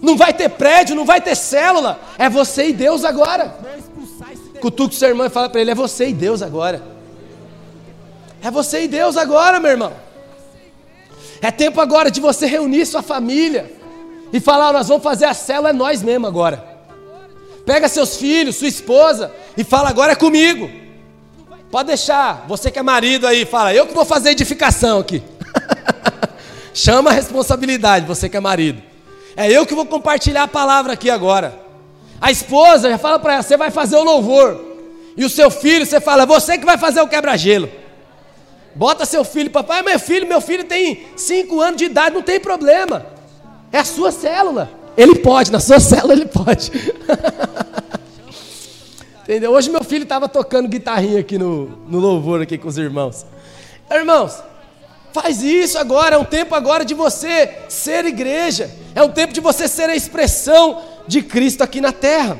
Não 0.00 0.16
vai 0.16 0.32
ter 0.32 0.48
prédio, 0.48 0.96
não 0.96 1.04
vai 1.04 1.20
ter 1.20 1.34
célula. 1.34 2.00
É 2.16 2.28
você 2.28 2.68
e 2.68 2.72
Deus 2.72 3.04
agora. 3.04 3.54
Cutuca 4.60 4.94
seu 4.94 5.08
irmão 5.08 5.26
e 5.26 5.30
fala 5.30 5.48
para 5.48 5.60
ele: 5.60 5.70
é 5.70 5.74
você 5.74 6.08
e 6.08 6.12
Deus 6.12 6.42
agora. 6.42 6.82
É 8.42 8.50
você 8.50 8.84
e 8.84 8.88
Deus 8.88 9.16
agora, 9.16 9.60
meu 9.60 9.70
irmão. 9.70 9.92
É 11.40 11.50
tempo 11.50 11.80
agora 11.80 12.10
de 12.10 12.20
você 12.20 12.46
reunir 12.46 12.86
sua 12.86 13.02
família 13.02 13.72
e 14.32 14.40
falar: 14.40 14.72
nós 14.72 14.88
vamos 14.88 15.02
fazer 15.02 15.26
a 15.26 15.34
célula, 15.34 15.70
é 15.70 15.72
nós 15.72 16.02
mesmo 16.02 16.26
agora. 16.26 16.64
Pega 17.66 17.88
seus 17.88 18.16
filhos, 18.16 18.56
sua 18.56 18.68
esposa 18.68 19.32
e 19.56 19.64
fala: 19.64 19.90
agora 19.90 20.12
é 20.12 20.16
comigo. 20.16 20.87
Pode 21.70 21.88
deixar, 21.88 22.46
você 22.48 22.70
que 22.70 22.78
é 22.78 22.82
marido 22.82 23.26
aí, 23.26 23.44
fala, 23.44 23.74
eu 23.74 23.86
que 23.86 23.94
vou 23.94 24.04
fazer 24.04 24.30
edificação 24.30 25.00
aqui. 25.00 25.22
Chama 26.72 27.10
a 27.10 27.12
responsabilidade, 27.12 28.06
você 28.06 28.28
que 28.28 28.36
é 28.36 28.40
marido. 28.40 28.82
É 29.36 29.50
eu 29.50 29.66
que 29.66 29.74
vou 29.74 29.84
compartilhar 29.84 30.44
a 30.44 30.48
palavra 30.48 30.94
aqui 30.94 31.10
agora. 31.10 31.60
A 32.20 32.30
esposa 32.30 32.88
já 32.88 32.96
fala 32.96 33.18
para 33.18 33.34
ela, 33.34 33.42
você 33.42 33.56
vai 33.56 33.70
fazer 33.70 33.96
o 33.96 34.02
louvor. 34.02 34.58
E 35.16 35.24
o 35.24 35.28
seu 35.28 35.50
filho, 35.50 35.84
você 35.84 36.00
fala, 36.00 36.24
você 36.24 36.56
que 36.56 36.64
vai 36.64 36.78
fazer 36.78 37.02
o 37.02 37.08
quebra-gelo. 37.08 37.68
Bota 38.74 39.04
seu 39.04 39.22
filho, 39.22 39.50
papai, 39.50 39.82
meu 39.82 39.98
filho, 39.98 40.26
meu 40.26 40.40
filho 40.40 40.64
tem 40.64 41.06
5 41.16 41.60
anos 41.60 41.76
de 41.76 41.84
idade, 41.84 42.14
não 42.14 42.22
tem 42.22 42.40
problema. 42.40 43.06
É 43.70 43.80
a 43.80 43.84
sua 43.84 44.10
célula. 44.10 44.70
Ele 44.96 45.16
pode, 45.16 45.52
na 45.52 45.60
sua 45.60 45.78
célula 45.80 46.14
ele 46.14 46.26
pode. 46.26 46.72
Entendeu? 49.28 49.52
Hoje 49.52 49.68
meu 49.68 49.84
filho 49.84 50.04
estava 50.04 50.26
tocando 50.26 50.66
guitarrinha 50.66 51.20
aqui 51.20 51.36
no, 51.36 51.66
no 51.86 51.98
louvor 51.98 52.40
aqui 52.40 52.56
com 52.56 52.66
os 52.66 52.78
irmãos. 52.78 53.26
Irmãos, 53.90 54.42
faz 55.12 55.42
isso 55.42 55.76
agora, 55.76 56.16
é 56.16 56.18
um 56.18 56.24
tempo 56.24 56.54
agora 56.54 56.82
de 56.82 56.94
você 56.94 57.50
ser 57.68 58.06
igreja. 58.06 58.70
É 58.94 59.02
um 59.02 59.10
tempo 59.10 59.34
de 59.34 59.40
você 59.42 59.68
ser 59.68 59.90
a 59.90 59.94
expressão 59.94 60.82
de 61.06 61.20
Cristo 61.20 61.62
aqui 61.62 61.78
na 61.78 61.92
terra. 61.92 62.38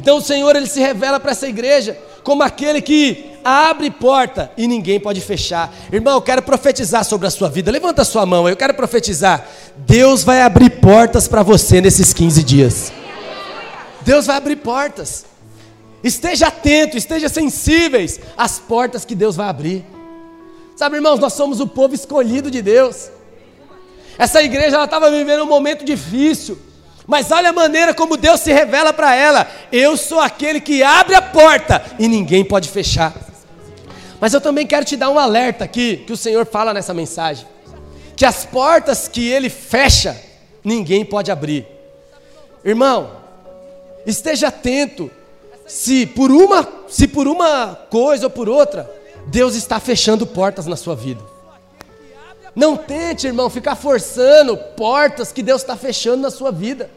Então 0.00 0.16
o 0.16 0.20
Senhor 0.20 0.56
ele 0.56 0.66
se 0.66 0.80
revela 0.80 1.20
para 1.20 1.30
essa 1.30 1.46
igreja 1.46 1.96
como 2.24 2.42
aquele 2.42 2.82
que 2.82 3.30
abre 3.44 3.92
porta 3.92 4.50
e 4.56 4.66
ninguém 4.66 4.98
pode 4.98 5.20
fechar. 5.20 5.72
Irmão, 5.92 6.14
eu 6.14 6.22
quero 6.22 6.42
profetizar 6.42 7.04
sobre 7.04 7.28
a 7.28 7.30
sua 7.30 7.48
vida. 7.48 7.70
Levanta 7.70 8.02
a 8.02 8.04
sua 8.04 8.26
mão, 8.26 8.48
eu 8.48 8.56
quero 8.56 8.74
profetizar. 8.74 9.46
Deus 9.76 10.24
vai 10.24 10.42
abrir 10.42 10.80
portas 10.80 11.28
para 11.28 11.44
você 11.44 11.80
nesses 11.80 12.12
15 12.12 12.42
dias. 12.42 12.92
Deus 14.02 14.26
vai 14.26 14.36
abrir 14.36 14.56
portas. 14.56 15.29
Esteja 16.02 16.48
atento, 16.48 16.96
esteja 16.96 17.28
sensíveis 17.28 18.18
às 18.36 18.58
portas 18.58 19.04
que 19.04 19.14
Deus 19.14 19.36
vai 19.36 19.48
abrir. 19.48 19.84
Sabe, 20.74 20.96
irmãos, 20.96 21.18
nós 21.18 21.34
somos 21.34 21.60
o 21.60 21.66
povo 21.66 21.94
escolhido 21.94 22.50
de 22.50 22.62
Deus. 22.62 23.10
Essa 24.16 24.42
igreja 24.42 24.82
estava 24.82 25.10
vivendo 25.10 25.42
um 25.42 25.46
momento 25.46 25.84
difícil, 25.84 26.58
mas 27.06 27.30
olha 27.30 27.50
a 27.50 27.52
maneira 27.52 27.92
como 27.92 28.16
Deus 28.16 28.40
se 28.40 28.52
revela 28.52 28.92
para 28.92 29.14
ela. 29.14 29.46
Eu 29.70 29.96
sou 29.96 30.20
aquele 30.20 30.60
que 30.60 30.82
abre 30.82 31.14
a 31.14 31.22
porta 31.22 31.84
e 31.98 32.08
ninguém 32.08 32.44
pode 32.44 32.68
fechar. 32.70 33.14
Mas 34.18 34.32
eu 34.32 34.40
também 34.40 34.66
quero 34.66 34.84
te 34.84 34.96
dar 34.96 35.10
um 35.10 35.18
alerta 35.18 35.64
aqui 35.64 35.98
que 36.06 36.12
o 36.12 36.16
Senhor 36.16 36.46
fala 36.46 36.72
nessa 36.72 36.94
mensagem, 36.94 37.46
que 38.16 38.24
as 38.24 38.44
portas 38.44 39.08
que 39.08 39.26
Ele 39.28 39.48
fecha 39.50 40.18
ninguém 40.64 41.04
pode 41.04 41.30
abrir. 41.30 41.66
Irmão, 42.64 43.10
esteja 44.06 44.48
atento 44.48 45.10
se 45.70 46.04
por 46.04 46.32
uma, 46.32 46.66
se 46.88 47.06
por 47.06 47.28
uma 47.28 47.76
coisa 47.88 48.26
ou 48.26 48.30
por 48.30 48.48
outra, 48.48 48.90
Deus 49.28 49.54
está 49.54 49.78
fechando 49.78 50.26
portas 50.26 50.66
na 50.66 50.74
sua 50.74 50.96
vida. 50.96 51.22
Não 52.56 52.76
tente, 52.76 53.28
irmão, 53.28 53.48
ficar 53.48 53.76
forçando 53.76 54.56
portas 54.56 55.30
que 55.30 55.44
Deus 55.44 55.62
está 55.62 55.76
fechando 55.76 56.22
na 56.22 56.30
sua 56.30 56.50
vida. 56.50 56.90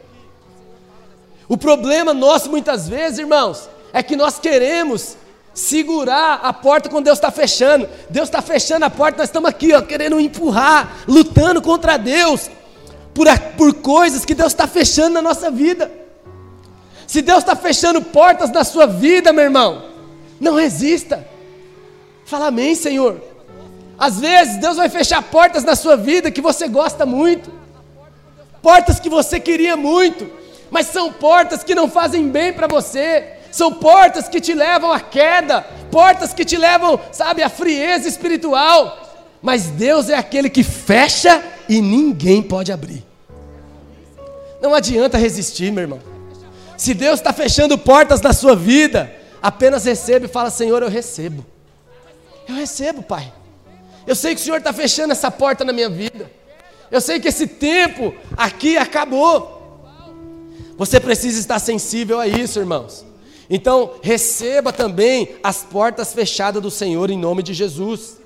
O 1.48 1.56
problema 1.56 2.12
nosso 2.12 2.50
muitas 2.50 2.88
vezes, 2.88 3.20
irmãos, 3.20 3.68
é 3.92 4.02
que 4.02 4.16
nós 4.16 4.40
queremos 4.40 5.16
segurar 5.54 6.40
a 6.42 6.52
porta 6.52 6.88
quando 6.88 7.04
Deus 7.04 7.18
está 7.18 7.30
fechando. 7.30 7.88
Deus 8.10 8.26
está 8.28 8.42
fechando 8.42 8.84
a 8.84 8.90
porta, 8.90 9.18
nós 9.18 9.28
estamos 9.28 9.48
aqui, 9.48 9.72
ó, 9.72 9.82
querendo 9.82 10.18
empurrar, 10.18 11.04
lutando 11.06 11.62
contra 11.62 11.96
Deus 11.96 12.50
por, 13.14 13.28
por 13.56 13.72
coisas 13.74 14.24
que 14.24 14.34
Deus 14.34 14.50
está 14.50 14.66
fechando 14.66 15.14
na 15.14 15.22
nossa 15.22 15.48
vida. 15.48 16.03
Se 17.06 17.22
Deus 17.22 17.38
está 17.38 17.54
fechando 17.54 18.00
portas 18.00 18.50
na 18.50 18.64
sua 18.64 18.86
vida, 18.86 19.32
meu 19.32 19.44
irmão, 19.44 19.84
não 20.40 20.54
resista. 20.54 21.26
Fala 22.24 22.46
amém, 22.46 22.74
Senhor. 22.74 23.20
Às 23.98 24.18
vezes 24.18 24.56
Deus 24.56 24.76
vai 24.76 24.88
fechar 24.88 25.22
portas 25.22 25.64
na 25.64 25.76
sua 25.76 25.96
vida 25.96 26.30
que 26.30 26.40
você 26.40 26.66
gosta 26.66 27.06
muito, 27.06 27.50
portas 28.60 28.98
que 28.98 29.08
você 29.08 29.38
queria 29.38 29.76
muito, 29.76 30.28
mas 30.70 30.86
são 30.86 31.12
portas 31.12 31.62
que 31.62 31.74
não 31.74 31.88
fazem 31.88 32.28
bem 32.28 32.52
para 32.52 32.66
você, 32.66 33.34
são 33.52 33.72
portas 33.72 34.28
que 34.28 34.40
te 34.40 34.52
levam 34.52 34.92
à 34.92 34.98
queda, 34.98 35.62
portas 35.90 36.34
que 36.34 36.44
te 36.44 36.56
levam, 36.56 36.98
sabe, 37.12 37.42
à 37.42 37.48
frieza 37.48 38.08
espiritual. 38.08 39.00
Mas 39.40 39.66
Deus 39.66 40.08
é 40.08 40.16
aquele 40.16 40.50
que 40.50 40.64
fecha 40.64 41.42
e 41.68 41.80
ninguém 41.80 42.42
pode 42.42 42.72
abrir. 42.72 43.04
Não 44.60 44.74
adianta 44.74 45.18
resistir, 45.18 45.70
meu 45.70 45.82
irmão. 45.82 46.13
Se 46.76 46.94
Deus 46.94 47.20
está 47.20 47.32
fechando 47.32 47.78
portas 47.78 48.20
na 48.20 48.32
sua 48.32 48.56
vida, 48.56 49.14
apenas 49.42 49.84
receba 49.84 50.26
e 50.26 50.28
fala: 50.28 50.50
Senhor, 50.50 50.82
eu 50.82 50.88
recebo. 50.88 51.44
Eu 52.48 52.54
recebo, 52.54 53.02
Pai. 53.02 53.32
Eu 54.06 54.14
sei 54.14 54.34
que 54.34 54.40
o 54.40 54.44
Senhor 54.44 54.58
está 54.58 54.72
fechando 54.72 55.12
essa 55.12 55.30
porta 55.30 55.64
na 55.64 55.72
minha 55.72 55.88
vida. 55.88 56.30
Eu 56.90 57.00
sei 57.00 57.18
que 57.18 57.28
esse 57.28 57.46
tempo 57.46 58.14
aqui 58.36 58.76
acabou. 58.76 59.54
Você 60.76 61.00
precisa 61.00 61.38
estar 61.38 61.58
sensível 61.58 62.18
a 62.18 62.26
isso, 62.26 62.58
irmãos. 62.58 63.04
Então, 63.48 63.94
receba 64.02 64.72
também 64.72 65.36
as 65.42 65.62
portas 65.62 66.12
fechadas 66.12 66.62
do 66.62 66.70
Senhor 66.70 67.10
em 67.10 67.18
nome 67.18 67.42
de 67.42 67.54
Jesus. 67.54 68.18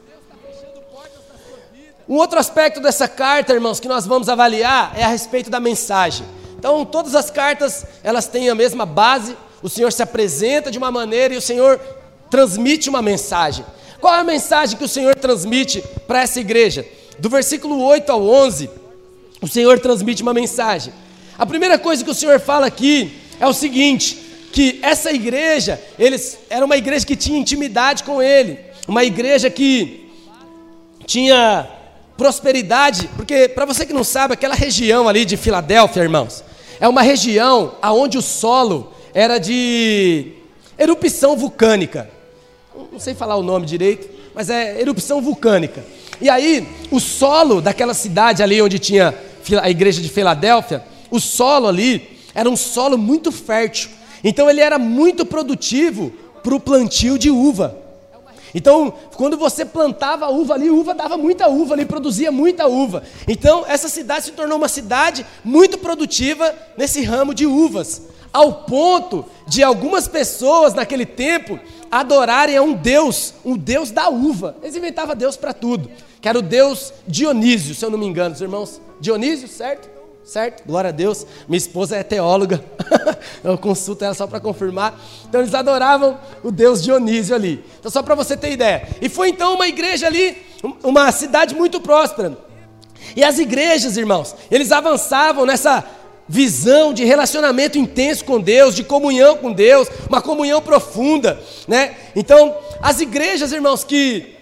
Um 2.08 2.14
outro 2.14 2.38
aspecto 2.38 2.80
dessa 2.80 3.06
carta, 3.06 3.52
irmãos, 3.52 3.78
que 3.78 3.88
nós 3.88 4.06
vamos 4.06 4.28
avaliar 4.28 4.94
é 4.96 5.04
a 5.04 5.08
respeito 5.08 5.50
da 5.50 5.61
mensagem. 5.61 6.26
Então, 6.59 6.85
todas 6.85 7.14
as 7.14 7.31
cartas, 7.31 7.87
elas 8.03 8.27
têm 8.27 8.49
a 8.49 8.55
mesma 8.55 8.85
base, 8.85 9.37
o 9.62 9.68
Senhor 9.68 9.92
se 9.92 10.03
apresenta 10.03 10.71
de 10.71 10.79
uma 10.79 10.90
maneira 10.90 11.35
e 11.35 11.37
o 11.37 11.42
Senhor 11.42 11.79
transmite 12.29 12.88
uma 12.88 13.01
mensagem. 13.01 13.64
Qual 14.01 14.14
é 14.14 14.18
a 14.18 14.25
mensagem 14.25 14.77
que 14.77 14.85
o 14.85 14.88
Senhor 14.88 15.14
transmite 15.14 15.83
para 16.07 16.23
essa 16.23 16.40
igreja? 16.40 16.85
Do 17.18 17.29
versículo 17.29 17.83
8 17.83 18.11
ao 18.11 18.25
11, 18.25 18.71
o 19.40 19.49
Senhor 19.49 19.79
transmite 19.79 20.23
uma 20.23 20.35
mensagem. 20.35 20.92
A 21.38 21.47
primeira 21.47 21.79
coisa 21.79 22.05
que 22.05 22.11
o 22.11 22.14
Senhor 22.14 22.40
fala 22.40 22.66
aqui 22.66 23.16
é 23.38 23.47
o 23.47 23.53
seguinte: 23.53 24.16
que 24.53 24.79
essa 24.83 25.12
igreja, 25.12 25.81
eles 25.99 26.38
era 26.51 26.64
uma 26.64 26.77
igreja 26.77 27.07
que 27.07 27.16
tinha 27.16 27.38
intimidade 27.38 28.03
com 28.03 28.21
ele, 28.21 28.59
uma 28.87 29.05
igreja 29.05 29.49
que 29.49 30.11
tinha 31.07 31.68
prosperidade, 32.16 33.09
porque 33.16 33.49
para 33.49 33.64
você 33.64 33.87
que 33.87 33.92
não 33.92 34.03
sabe, 34.03 34.35
aquela 34.35 34.55
região 34.55 35.09
ali 35.09 35.25
de 35.25 35.37
Filadélfia, 35.37 36.03
irmãos, 36.03 36.42
é 36.81 36.88
uma 36.88 37.03
região 37.03 37.73
aonde 37.83 38.19
o 38.19 38.23
solo 38.23 38.93
era 39.12 39.38
de 39.38 40.33
erupção 40.79 41.37
vulcânica. 41.37 42.09
Não 42.93 43.01
sei 43.01 43.14
falar 43.14 43.37
o 43.37 43.43
nome 43.43 43.67
direito, 43.67 44.09
mas 44.35 44.49
é 44.49 44.81
erupção 44.81 45.21
vulcânica. 45.21 45.85
E 46.21 46.29
aí, 46.29 46.67
o 46.91 47.01
solo 47.01 47.61
daquela 47.61 47.95
cidade 47.95 48.43
ali 48.43 48.61
onde 48.61 48.79
tinha 48.79 49.14
a 49.61 49.71
igreja 49.71 50.01
de 50.01 50.09
Filadélfia, 50.09 50.85
o 51.11 51.19
solo 51.19 51.67
ali 51.67 52.19
era 52.35 52.49
um 52.49 52.57
solo 52.57 52.97
muito 52.97 53.33
fértil. 53.33 53.91
Então 54.23 54.49
ele 54.49 54.61
era 54.61 54.79
muito 54.79 55.25
produtivo 55.25 56.12
para 56.43 56.55
o 56.55 56.61
plantio 56.61 57.19
de 57.19 57.31
uva. 57.31 57.77
Então, 58.54 58.92
quando 59.16 59.37
você 59.37 59.64
plantava 59.64 60.28
uva 60.28 60.54
ali, 60.54 60.70
uva 60.70 60.94
dava 60.94 61.16
muita 61.16 61.48
uva 61.48 61.74
ali, 61.74 61.84
produzia 61.84 62.32
muita 62.32 62.66
uva. 62.66 63.02
Então, 63.26 63.64
essa 63.66 63.88
cidade 63.88 64.26
se 64.26 64.32
tornou 64.32 64.58
uma 64.58 64.68
cidade 64.68 65.24
muito 65.44 65.78
produtiva 65.78 66.54
nesse 66.76 67.02
ramo 67.02 67.34
de 67.34 67.46
uvas, 67.46 68.02
ao 68.32 68.64
ponto 68.64 69.24
de 69.46 69.62
algumas 69.62 70.08
pessoas 70.08 70.74
naquele 70.74 71.06
tempo 71.06 71.58
adorarem 71.90 72.56
a 72.56 72.62
um 72.62 72.74
Deus, 72.74 73.34
um 73.44 73.56
Deus 73.56 73.90
da 73.90 74.08
uva. 74.08 74.56
Eles 74.62 74.76
inventavam 74.76 75.16
Deus 75.16 75.37
para 75.37 75.52
tudo, 75.52 75.90
que 76.20 76.28
era 76.28 76.38
o 76.38 76.42
Deus 76.42 76.92
Dionísio, 77.06 77.74
se 77.74 77.84
eu 77.84 77.90
não 77.90 77.98
me 77.98 78.06
engano, 78.06 78.34
os 78.34 78.40
irmãos. 78.40 78.80
Dionísio, 79.00 79.48
certo? 79.48 79.97
Certo? 80.29 80.62
Glória 80.67 80.88
a 80.88 80.93
Deus. 80.93 81.27
Minha 81.49 81.57
esposa 81.57 81.97
é 81.97 82.03
teóloga, 82.03 82.62
eu 83.43 83.57
consulto 83.57 84.05
ela 84.05 84.12
só 84.12 84.27
para 84.27 84.38
confirmar. 84.38 85.01
Então 85.27 85.41
eles 85.41 85.55
adoravam 85.55 86.19
o 86.45 86.53
Deus 86.53 86.83
Dionísio 86.83 87.35
ali. 87.35 87.64
Então, 87.81 87.91
só 87.91 88.03
para 88.03 88.14
você 88.14 88.37
ter 88.37 88.53
ideia. 88.53 88.87
E 89.01 89.09
foi 89.09 89.31
então 89.31 89.55
uma 89.55 89.67
igreja 89.67 90.07
ali, 90.07 90.37
uma 90.83 91.11
cidade 91.12 91.55
muito 91.55 91.81
próspera. 91.81 92.37
E 93.17 93.25
as 93.25 93.38
igrejas, 93.38 93.97
irmãos, 93.97 94.37
eles 94.51 94.71
avançavam 94.71 95.47
nessa 95.47 95.83
visão 96.29 96.93
de 96.93 97.07
relacionamento 97.07 97.79
intenso 97.79 98.23
com 98.23 98.38
Deus, 98.38 98.75
de 98.75 98.85
comunhão 98.85 99.38
com 99.38 99.51
Deus, 99.51 99.88
uma 100.11 100.21
comunhão 100.21 100.61
profunda, 100.61 101.41
né? 101.67 101.97
Então, 102.14 102.55
as 102.83 103.01
igrejas, 103.01 103.51
irmãos, 103.51 103.83
que 103.83 104.38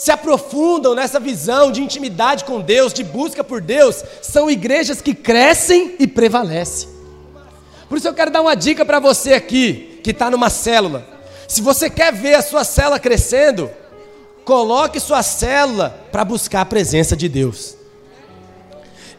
se 0.00 0.10
aprofundam 0.10 0.94
nessa 0.94 1.20
visão 1.20 1.70
de 1.70 1.82
intimidade 1.82 2.46
com 2.46 2.58
Deus, 2.58 2.90
de 2.90 3.04
busca 3.04 3.44
por 3.44 3.60
Deus, 3.60 4.02
são 4.22 4.50
igrejas 4.50 5.02
que 5.02 5.12
crescem 5.12 5.94
e 5.98 6.06
prevalecem. 6.06 6.88
Por 7.86 7.98
isso 7.98 8.08
eu 8.08 8.14
quero 8.14 8.30
dar 8.30 8.40
uma 8.40 8.54
dica 8.54 8.82
para 8.82 8.98
você 8.98 9.34
aqui, 9.34 10.00
que 10.02 10.12
está 10.12 10.30
numa 10.30 10.48
célula. 10.48 11.06
Se 11.46 11.60
você 11.60 11.90
quer 11.90 12.14
ver 12.14 12.32
a 12.32 12.40
sua 12.40 12.64
célula 12.64 12.98
crescendo, 12.98 13.70
coloque 14.42 14.98
sua 14.98 15.22
célula 15.22 15.90
para 16.10 16.24
buscar 16.24 16.62
a 16.62 16.64
presença 16.64 17.14
de 17.14 17.28
Deus. 17.28 17.76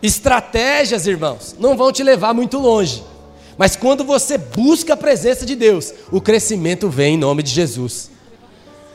Estratégias, 0.02 1.06
irmãos, 1.06 1.56
não 1.60 1.78
vão 1.78 1.91
te 1.91 2.02
levar 2.02 2.34
muito 2.34 2.58
longe. 2.58 3.04
Mas 3.56 3.76
quando 3.76 4.04
você 4.04 4.36
busca 4.36 4.96
a 4.96 4.98
presença 4.98 5.46
de 5.46 5.56
Deus, 5.56 5.94
o 6.12 6.20
crescimento 6.20 6.89
vem 6.89 7.13
em 7.13 7.20
nome 7.20 7.44
de 7.44 7.52
Jesus. 7.52 8.10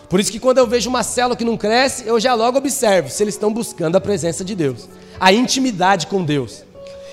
Por 0.08 0.20
isso 0.20 0.30
que 0.30 0.38
quando 0.38 0.58
eu 0.58 0.66
vejo 0.66 0.88
uma 0.88 1.02
célula 1.02 1.36
que 1.36 1.44
não 1.44 1.56
cresce, 1.56 2.06
eu 2.06 2.20
já 2.20 2.34
logo 2.34 2.58
observo 2.58 3.10
se 3.10 3.22
eles 3.22 3.34
estão 3.34 3.52
buscando 3.52 3.96
a 3.96 4.00
presença 4.00 4.44
de 4.44 4.54
Deus, 4.54 4.88
a 5.18 5.32
intimidade 5.32 6.06
com 6.06 6.22
Deus. 6.22 6.64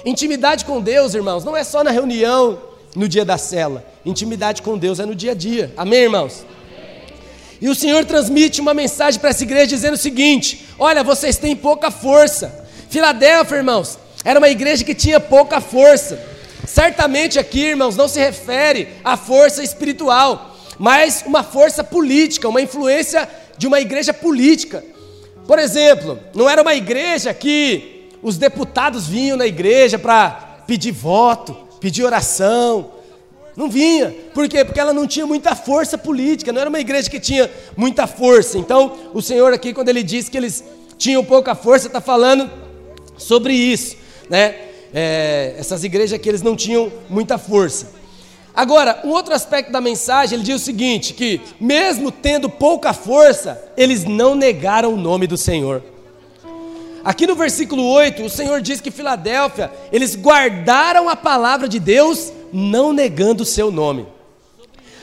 Intimidade 0.06 0.66
com 0.66 0.82
Deus, 0.82 1.14
irmãos, 1.14 1.44
não 1.44 1.56
é 1.56 1.64
só 1.64 1.84
na 1.84 1.90
reunião, 1.90 2.60
no 2.96 3.08
dia 3.08 3.26
da 3.26 3.38
célula. 3.38 3.84
Intimidade 4.06 4.62
com 4.62 4.78
Deus 4.78 5.00
é 5.00 5.06
no 5.06 5.16
dia 5.16 5.32
a 5.32 5.36
dia. 5.36 5.74
Amém, 5.78 6.02
irmãos? 6.02 6.46
E 7.60 7.70
o 7.70 7.76
Senhor 7.76 8.04
transmite 8.06 8.60
uma 8.60 8.74
mensagem 8.74 9.20
para 9.20 9.30
essa 9.30 9.44
igreja 9.44 9.68
dizendo 9.68 9.94
o 9.94 9.98
seguinte: 9.98 10.68
Olha, 10.78 11.04
vocês 11.04 11.38
têm 11.38 11.56
pouca 11.56 11.90
força. 11.90 12.66
Filadélfia, 12.90 13.58
irmãos, 13.58 13.98
era 14.24 14.38
uma 14.38 14.50
igreja 14.50 14.84
que 14.84 14.94
tinha 14.94 15.20
pouca 15.20 15.62
força. 15.62 16.20
Certamente 16.68 17.40
aqui, 17.40 17.68
irmãos, 17.68 17.96
não 17.96 18.08
se 18.08 18.20
refere 18.20 18.90
à 19.04 19.18
força 19.18 19.64
espiritual, 19.64 20.53
mas 20.78 21.24
uma 21.26 21.44
força 21.44 21.84
política, 21.84 22.50
uma 22.50 22.62
influência 22.62 23.30
de 23.58 23.68
uma 23.68 23.80
igreja 23.80 24.14
política. 24.14 24.84
Por 25.48 25.60
exemplo, 25.60 26.20
não 26.34 26.50
era 26.50 26.62
uma 26.62 26.74
igreja 26.74 27.34
que 27.34 28.10
os 28.22 28.38
deputados 28.38 29.08
vinham 29.08 29.38
na 29.38 29.46
igreja 29.46 30.00
para 30.00 30.64
pedir 30.66 30.92
voto, 30.92 31.56
pedir 31.80 32.04
oração. 32.04 32.92
Não 33.56 33.70
vinha. 33.70 34.16
Por 34.34 34.48
quê? 34.48 34.66
Porque 34.66 34.80
ela 34.80 34.94
não 34.94 35.06
tinha 35.06 35.28
muita 35.28 35.56
força 35.56 35.98
política, 35.98 36.52
não 36.52 36.62
era 36.62 36.70
uma 36.70 36.80
igreja 36.80 37.10
que 37.10 37.20
tinha 37.20 37.52
muita 37.78 38.08
força. 38.08 38.58
Então, 38.58 38.98
o 39.14 39.22
Senhor 39.22 39.54
aqui, 39.54 39.74
quando 39.74 39.90
ele 39.90 40.02
diz 40.02 40.28
que 40.30 40.38
eles 40.38 40.64
tinham 40.98 41.24
pouca 41.24 41.54
força, 41.54 41.88
está 41.88 42.02
falando 42.02 42.50
sobre 43.18 43.54
isso. 43.54 43.98
Né? 44.30 44.56
É, 44.94 45.56
essas 45.58 45.84
igrejas 45.84 46.20
que 46.20 46.30
eles 46.30 46.42
não 46.42 46.56
tinham 46.56 46.92
muita 47.10 47.38
força. 47.38 47.88
Agora, 48.56 49.02
um 49.04 49.10
outro 49.10 49.34
aspecto 49.34 49.72
da 49.72 49.82
mensagem, 49.82 50.36
ele 50.36 50.46
diz 50.46 50.62
o 50.62 50.66
seguinte: 50.66 51.14
que 51.14 51.42
mesmo 51.60 52.12
tendo 52.12 52.50
pouca 52.50 52.94
força, 52.94 53.62
eles 53.76 54.06
não 54.06 54.36
negaram 54.36 54.94
o 54.94 54.98
nome 54.98 55.26
do 55.26 55.38
Senhor. 55.38 55.82
Aqui 57.04 57.28
no 57.28 57.36
versículo 57.36 57.86
8, 57.86 58.24
o 58.24 58.30
Senhor 58.30 58.62
diz 58.62 58.80
que 58.80 58.92
Filadélfia, 58.92 59.72
eles 59.92 60.16
guardaram 60.16 61.10
a 61.10 61.16
palavra 61.16 61.68
de 61.68 61.78
Deus, 61.78 62.32
não 62.54 62.94
negando 62.94 63.44
o 63.44 63.46
seu 63.46 63.70
nome. 63.70 64.08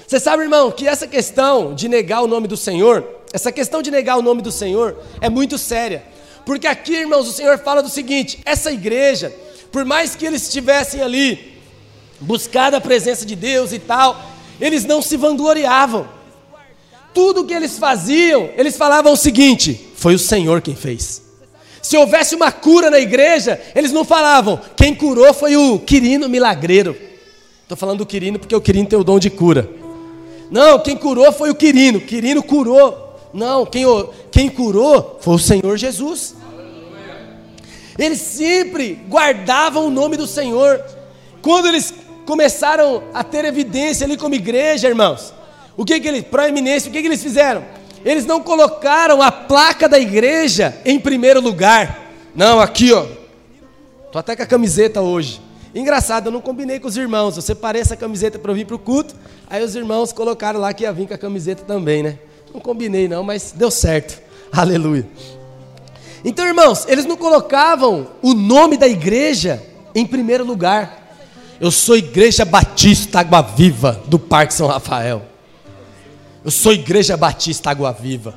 Você 0.06 0.18
sabe, 0.18 0.44
irmão, 0.44 0.70
que 0.70 0.88
essa 0.88 1.06
questão 1.06 1.74
de 1.74 1.88
negar 1.88 2.22
o 2.22 2.26
nome 2.26 2.48
do 2.48 2.56
Senhor, 2.56 3.06
essa 3.32 3.52
questão 3.52 3.82
de 3.82 3.90
negar 3.90 4.16
o 4.16 4.22
nome 4.22 4.40
do 4.40 4.50
Senhor 4.50 4.96
é 5.20 5.28
muito 5.28 5.58
séria. 5.58 6.02
Porque 6.46 6.66
aqui, 6.66 6.94
irmãos, 6.94 7.28
o 7.28 7.32
Senhor 7.32 7.58
fala 7.58 7.82
do 7.82 7.88
seguinte: 7.88 8.40
essa 8.44 8.72
igreja, 8.72 9.32
por 9.70 9.84
mais 9.84 10.16
que 10.16 10.24
eles 10.24 10.42
estivessem 10.42 11.02
ali 11.02 11.49
buscado 12.20 12.76
a 12.76 12.80
presença 12.80 13.24
de 13.24 13.34
Deus 13.34 13.72
e 13.72 13.78
tal, 13.78 14.20
eles 14.60 14.84
não 14.84 15.00
se 15.00 15.16
vangloriavam. 15.16 16.06
Tudo 17.14 17.44
que 17.44 17.54
eles 17.54 17.78
faziam, 17.78 18.50
eles 18.56 18.76
falavam 18.76 19.12
o 19.12 19.16
seguinte: 19.16 19.88
foi 19.96 20.14
o 20.14 20.18
Senhor 20.18 20.60
quem 20.60 20.76
fez. 20.76 21.22
Se 21.82 21.96
houvesse 21.96 22.34
uma 22.34 22.52
cura 22.52 22.90
na 22.90 23.00
igreja, 23.00 23.60
eles 23.74 23.90
não 23.90 24.04
falavam, 24.04 24.60
quem 24.76 24.94
curou 24.94 25.32
foi 25.32 25.56
o 25.56 25.78
Quirino 25.78 26.28
milagreiro. 26.28 26.96
Estou 27.62 27.76
falando 27.76 27.98
do 27.98 28.06
Quirino 28.06 28.38
porque 28.38 28.54
o 28.54 28.60
Quirino 28.60 28.88
tem 28.88 28.98
o 28.98 29.04
dom 29.04 29.18
de 29.18 29.30
cura. 29.30 29.68
Não, 30.50 30.78
quem 30.80 30.96
curou 30.96 31.32
foi 31.32 31.50
o 31.50 31.54
Quirino, 31.54 32.00
Quirino 32.00 32.42
curou. 32.42 33.16
Não, 33.32 33.64
quem, 33.64 33.84
quem 34.30 34.48
curou 34.48 35.18
foi 35.20 35.34
o 35.34 35.38
Senhor 35.38 35.76
Jesus. 35.76 36.34
Eles 37.98 38.18
sempre 38.18 38.98
guardavam 39.08 39.86
o 39.86 39.90
nome 39.90 40.16
do 40.16 40.26
Senhor. 40.26 40.82
Quando 41.42 41.68
eles 41.68 41.94
começaram 42.30 43.02
a 43.12 43.24
ter 43.24 43.44
evidência 43.44 44.06
ali 44.06 44.16
como 44.16 44.36
igreja, 44.36 44.86
irmãos. 44.86 45.34
O 45.76 45.84
que 45.84 45.98
que 45.98 46.06
eles, 46.06 46.22
proeminência, 46.22 46.88
o 46.88 46.92
que 46.92 47.00
que 47.00 47.08
eles 47.08 47.20
fizeram? 47.20 47.64
Eles 48.04 48.24
não 48.24 48.40
colocaram 48.40 49.20
a 49.20 49.32
placa 49.32 49.88
da 49.88 49.98
igreja 49.98 50.80
em 50.84 51.00
primeiro 51.00 51.40
lugar. 51.40 52.08
Não, 52.32 52.60
aqui 52.60 52.92
ó. 52.92 53.04
Tô 54.12 54.18
até 54.20 54.36
com 54.36 54.44
a 54.44 54.46
camiseta 54.46 55.00
hoje. 55.00 55.40
Engraçado, 55.74 56.26
eu 56.26 56.30
não 56.30 56.40
combinei 56.40 56.78
com 56.78 56.86
os 56.86 56.96
irmãos. 56.96 57.34
Eu 57.34 57.42
separei 57.42 57.82
essa 57.82 57.96
camiseta 57.96 58.38
para 58.38 58.52
vir 58.52 58.64
para 58.64 58.76
o 58.76 58.78
culto. 58.78 59.12
Aí 59.48 59.64
os 59.64 59.74
irmãos 59.74 60.12
colocaram 60.12 60.60
lá 60.60 60.72
que 60.72 60.84
ia 60.84 60.92
vir 60.92 61.08
com 61.08 61.14
a 61.14 61.18
camiseta 61.18 61.64
também, 61.64 62.00
né? 62.00 62.16
Não 62.54 62.60
combinei 62.60 63.08
não, 63.08 63.24
mas 63.24 63.50
deu 63.50 63.72
certo. 63.72 64.22
Aleluia. 64.56 65.04
Então, 66.24 66.46
irmãos, 66.46 66.86
eles 66.86 67.06
não 67.06 67.16
colocavam 67.16 68.06
o 68.22 68.34
nome 68.34 68.76
da 68.76 68.86
igreja 68.86 69.60
em 69.96 70.06
primeiro 70.06 70.44
lugar. 70.44 70.99
Eu 71.60 71.70
sou 71.70 71.94
Igreja 71.94 72.42
Batista 72.42 73.20
Água 73.20 73.42
Viva 73.42 74.00
do 74.06 74.18
Parque 74.18 74.54
São 74.54 74.66
Rafael. 74.66 75.22
Eu 76.42 76.50
sou 76.50 76.72
Igreja 76.72 77.18
Batista 77.18 77.68
Água 77.68 77.92
Viva. 77.92 78.34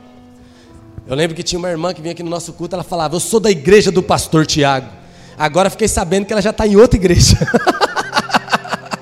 Eu 1.08 1.16
lembro 1.16 1.34
que 1.34 1.42
tinha 1.42 1.58
uma 1.58 1.70
irmã 1.70 1.94
que 1.94 2.02
vinha 2.02 2.12
aqui 2.12 2.22
no 2.22 2.30
nosso 2.30 2.52
culto, 2.52 2.76
ela 2.76 2.84
falava: 2.84 3.16
Eu 3.16 3.22
sou 3.22 3.40
da 3.40 3.50
igreja 3.50 3.94
do 3.94 4.04
pastor 4.04 4.46
Tiago. 4.46 4.88
Agora 5.38 5.70
fiquei 5.70 5.88
sabendo 5.88 6.26
que 6.26 6.34
ela 6.34 6.42
já 6.42 6.50
está 6.50 6.68
em 6.68 6.76
outra 6.76 6.98
igreja. 7.00 7.38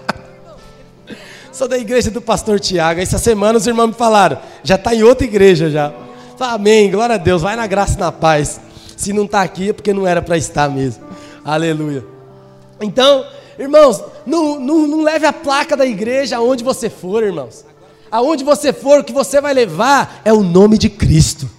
sou 1.51 1.67
da 1.67 1.79
igreja 1.79 2.11
do 2.11 2.21
pastor 2.21 2.59
Tiago. 2.59 3.01
Essa 3.01 3.17
semana 3.17 3.57
os 3.57 3.65
irmãos 3.65 3.87
me 3.87 3.93
falaram: 3.93 4.37
Já 4.63 4.75
está 4.75 4.93
em 4.93 5.01
outra 5.01 5.25
igreja 5.25 5.67
já. 5.67 5.91
Fala, 6.37 6.53
Amém, 6.53 6.91
glória 6.91 7.15
a 7.15 7.17
Deus, 7.17 7.41
vai 7.41 7.55
na 7.55 7.65
graça 7.65 7.95
e 7.95 7.99
na 7.99 8.11
paz. 8.11 8.61
Se 8.95 9.13
não 9.13 9.25
está 9.25 9.41
aqui 9.41 9.69
é 9.69 9.73
porque 9.73 9.91
não 9.91 10.05
era 10.05 10.21
para 10.21 10.37
estar 10.37 10.69
mesmo. 10.69 11.03
Aleluia. 11.43 12.05
Então, 12.79 13.25
Irmãos, 13.61 14.03
Não, 14.31 14.57
não, 14.57 14.87
não 14.87 15.01
leve 15.01 15.25
a 15.25 15.33
placa 15.33 15.75
da 15.75 15.85
igreja 15.85 16.37
aonde 16.37 16.63
você 16.63 16.89
for, 16.89 17.21
irmãos. 17.21 17.65
Aonde 18.09 18.45
você 18.45 18.71
for, 18.71 19.01
o 19.01 19.03
que 19.03 19.11
você 19.11 19.41
vai 19.41 19.53
levar 19.53 20.21
é 20.23 20.31
o 20.31 20.41
nome 20.41 20.77
de 20.77 20.89
Cristo. 20.89 21.49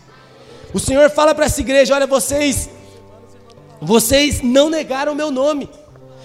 O 0.72 0.80
Senhor 0.80 1.10
fala 1.10 1.34
para 1.34 1.44
essa 1.44 1.60
igreja: 1.60 1.94
olha, 1.94 2.06
vocês, 2.06 2.70
vocês 3.78 4.40
não 4.40 4.70
negaram 4.70 5.12
o 5.12 5.14
meu 5.14 5.30
nome. 5.30 5.68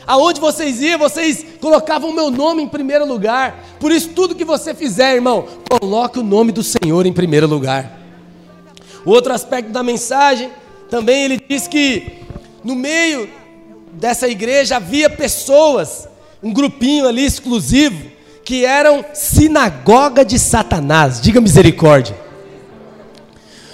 Aonde 0.05 0.39
vocês 0.39 0.81
iam, 0.81 0.97
vocês 0.97 1.45
colocavam 1.59 2.11
o 2.11 2.13
meu 2.13 2.31
nome 2.31 2.63
em 2.63 2.69
primeiro 2.69 3.05
lugar. 3.05 3.61
Por 3.77 3.91
isso, 3.91 4.11
tudo 4.15 4.33
que 4.33 4.45
você 4.45 4.73
fizer, 4.73 5.15
irmão, 5.15 5.49
coloque 5.69 6.17
o 6.17 6.23
nome 6.23 6.53
do 6.53 6.63
Senhor 6.63 7.05
em 7.05 7.11
primeiro 7.11 7.45
lugar. 7.45 7.91
O 9.03 9.09
outro 9.11 9.33
aspecto 9.33 9.69
da 9.69 9.83
mensagem, 9.83 10.49
também 10.89 11.25
ele 11.25 11.43
diz 11.45 11.67
que 11.67 12.21
no 12.63 12.73
meio 12.73 13.29
dessa 13.91 14.29
igreja 14.29 14.77
havia 14.77 15.09
pessoas, 15.09 16.07
um 16.41 16.53
grupinho 16.53 17.07
ali 17.07 17.25
exclusivo, 17.25 18.05
que 18.43 18.63
eram 18.63 19.03
sinagoga 19.13 20.23
de 20.23 20.39
Satanás. 20.39 21.19
Diga 21.21 21.41
misericórdia. 21.41 22.15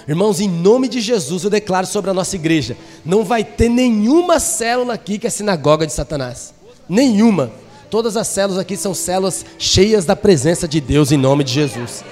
Irmãos, 0.06 0.40
em 0.40 0.48
nome 0.48 0.86
de 0.88 1.00
Jesus 1.00 1.44
eu 1.44 1.50
declaro 1.50 1.86
sobre 1.86 2.10
a 2.10 2.14
nossa 2.14 2.36
igreja: 2.36 2.76
não 3.04 3.24
vai 3.24 3.42
ter 3.42 3.68
nenhuma 3.68 4.38
célula 4.38 4.94
aqui 4.94 5.18
que 5.18 5.26
é 5.26 5.30
sinagoga 5.30 5.86
de 5.86 5.92
Satanás. 5.92 6.52
Nenhuma. 6.88 7.50
Todas 7.88 8.16
as 8.16 8.26
células 8.26 8.58
aqui 8.58 8.76
são 8.76 8.92
células 8.92 9.46
cheias 9.58 10.04
da 10.04 10.16
presença 10.16 10.66
de 10.66 10.80
Deus 10.80 11.12
em 11.12 11.16
nome 11.16 11.44
de 11.44 11.52
Jesus. 11.52 12.04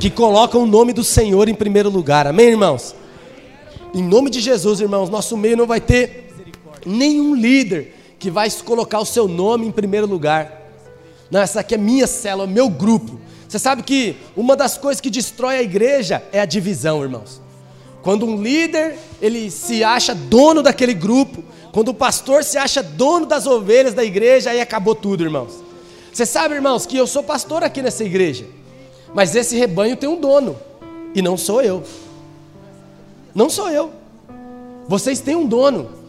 Que 0.00 0.10
colocam 0.10 0.64
o 0.64 0.66
nome 0.66 0.92
do 0.92 1.04
Senhor 1.04 1.48
em 1.48 1.54
primeiro 1.54 1.88
lugar. 1.88 2.26
Amém, 2.26 2.48
irmãos? 2.48 2.94
Em 3.94 4.02
nome 4.02 4.30
de 4.30 4.40
Jesus, 4.40 4.80
irmãos, 4.80 5.08
nosso 5.08 5.36
meio 5.36 5.56
não 5.56 5.66
vai 5.66 5.80
ter 5.80 6.32
nenhum 6.84 7.34
líder 7.34 7.94
que 8.22 8.30
vai 8.30 8.48
colocar 8.64 9.00
o 9.00 9.04
seu 9.04 9.26
nome 9.26 9.66
em 9.66 9.72
primeiro 9.72 10.06
lugar. 10.06 10.62
Não, 11.28 11.40
essa 11.40 11.58
aqui 11.58 11.74
é 11.74 11.78
minha 11.78 12.06
célula, 12.06 12.46
meu 12.46 12.68
grupo. 12.68 13.18
Você 13.48 13.58
sabe 13.58 13.82
que 13.82 14.14
uma 14.36 14.54
das 14.54 14.78
coisas 14.78 15.00
que 15.00 15.10
destrói 15.10 15.56
a 15.56 15.62
igreja 15.62 16.22
é 16.30 16.38
a 16.38 16.44
divisão, 16.44 17.02
irmãos. 17.02 17.42
Quando 18.00 18.24
um 18.24 18.40
líder, 18.40 18.96
ele 19.20 19.50
se 19.50 19.82
acha 19.82 20.14
dono 20.14 20.62
daquele 20.62 20.94
grupo, 20.94 21.42
quando 21.72 21.88
o 21.88 21.94
pastor 21.94 22.44
se 22.44 22.56
acha 22.56 22.80
dono 22.80 23.26
das 23.26 23.44
ovelhas 23.44 23.92
da 23.92 24.04
igreja, 24.04 24.50
aí 24.50 24.60
acabou 24.60 24.94
tudo, 24.94 25.24
irmãos. 25.24 25.54
Você 26.12 26.24
sabe, 26.24 26.54
irmãos, 26.54 26.86
que 26.86 26.96
eu 26.96 27.08
sou 27.08 27.24
pastor 27.24 27.64
aqui 27.64 27.82
nessa 27.82 28.04
igreja, 28.04 28.46
mas 29.12 29.34
esse 29.34 29.56
rebanho 29.56 29.96
tem 29.96 30.08
um 30.08 30.20
dono, 30.20 30.56
e 31.12 31.20
não 31.20 31.36
sou 31.36 31.60
eu. 31.60 31.82
Não 33.34 33.50
sou 33.50 33.68
eu. 33.68 33.90
Vocês 34.86 35.18
têm 35.18 35.34
um 35.34 35.44
dono. 35.44 36.01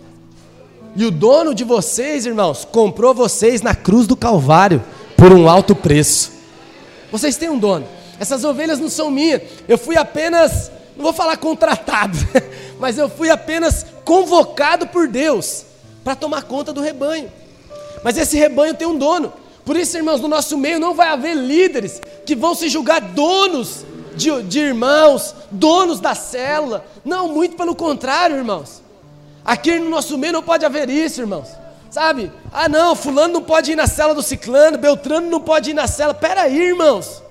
E 0.95 1.05
o 1.05 1.11
dono 1.11 1.55
de 1.55 1.63
vocês, 1.63 2.25
irmãos, 2.25 2.65
comprou 2.65 3.13
vocês 3.13 3.61
na 3.61 3.73
cruz 3.73 4.05
do 4.05 4.15
Calvário 4.15 4.83
por 5.17 5.33
um 5.33 5.49
alto 5.49 5.75
preço. 5.75 6.31
Vocês 7.11 7.35
têm 7.35 7.49
um 7.49 7.57
dono. 7.57 7.87
Essas 8.19 8.43
ovelhas 8.43 8.79
não 8.79 8.89
são 8.89 9.09
minhas. 9.09 9.41
Eu 9.67 9.77
fui 9.77 9.97
apenas, 9.97 10.71
não 10.95 11.03
vou 11.03 11.13
falar 11.13 11.37
contratado, 11.37 12.15
mas 12.79 12.97
eu 12.97 13.09
fui 13.09 13.31
apenas 13.31 13.85
convocado 14.05 14.85
por 14.87 15.07
Deus 15.07 15.65
para 16.03 16.15
tomar 16.15 16.43
conta 16.43 16.71
do 16.71 16.81
rebanho. 16.81 17.31
Mas 18.03 18.15
esse 18.15 18.37
rebanho 18.37 18.75
tem 18.75 18.87
um 18.87 18.97
dono. 18.97 19.33
Por 19.65 19.75
isso, 19.75 19.97
irmãos, 19.97 20.21
no 20.21 20.27
nosso 20.27 20.57
meio 20.57 20.79
não 20.79 20.93
vai 20.93 21.07
haver 21.07 21.35
líderes 21.35 22.01
que 22.23 22.35
vão 22.35 22.53
se 22.53 22.69
julgar 22.69 23.01
donos 23.01 23.83
de, 24.15 24.43
de 24.43 24.59
irmãos, 24.59 25.33
donos 25.49 25.99
da 25.99 26.13
célula. 26.13 26.85
Não, 27.03 27.29
muito 27.29 27.55
pelo 27.55 27.73
contrário, 27.73 28.35
irmãos. 28.35 28.82
Aqui 29.45 29.77
no 29.77 29.89
nosso 29.89 30.17
meio 30.17 30.33
não 30.33 30.43
pode 30.43 30.65
haver 30.65 30.89
isso, 30.89 31.21
irmãos. 31.21 31.49
Sabe? 31.89 32.31
Ah, 32.51 32.67
não, 32.67 32.95
fulano 32.95 33.33
não 33.33 33.43
pode 33.43 33.71
ir 33.71 33.75
na 33.75 33.85
cela 33.85 34.15
do 34.15 34.23
ciclano, 34.23 34.77
Beltrano 34.77 35.29
não 35.29 35.39
pode 35.39 35.71
ir 35.71 35.73
na 35.73 35.85
cela. 35.85 36.13
Pera 36.13 36.43
aí, 36.43 36.69
irmãos. 36.69 37.21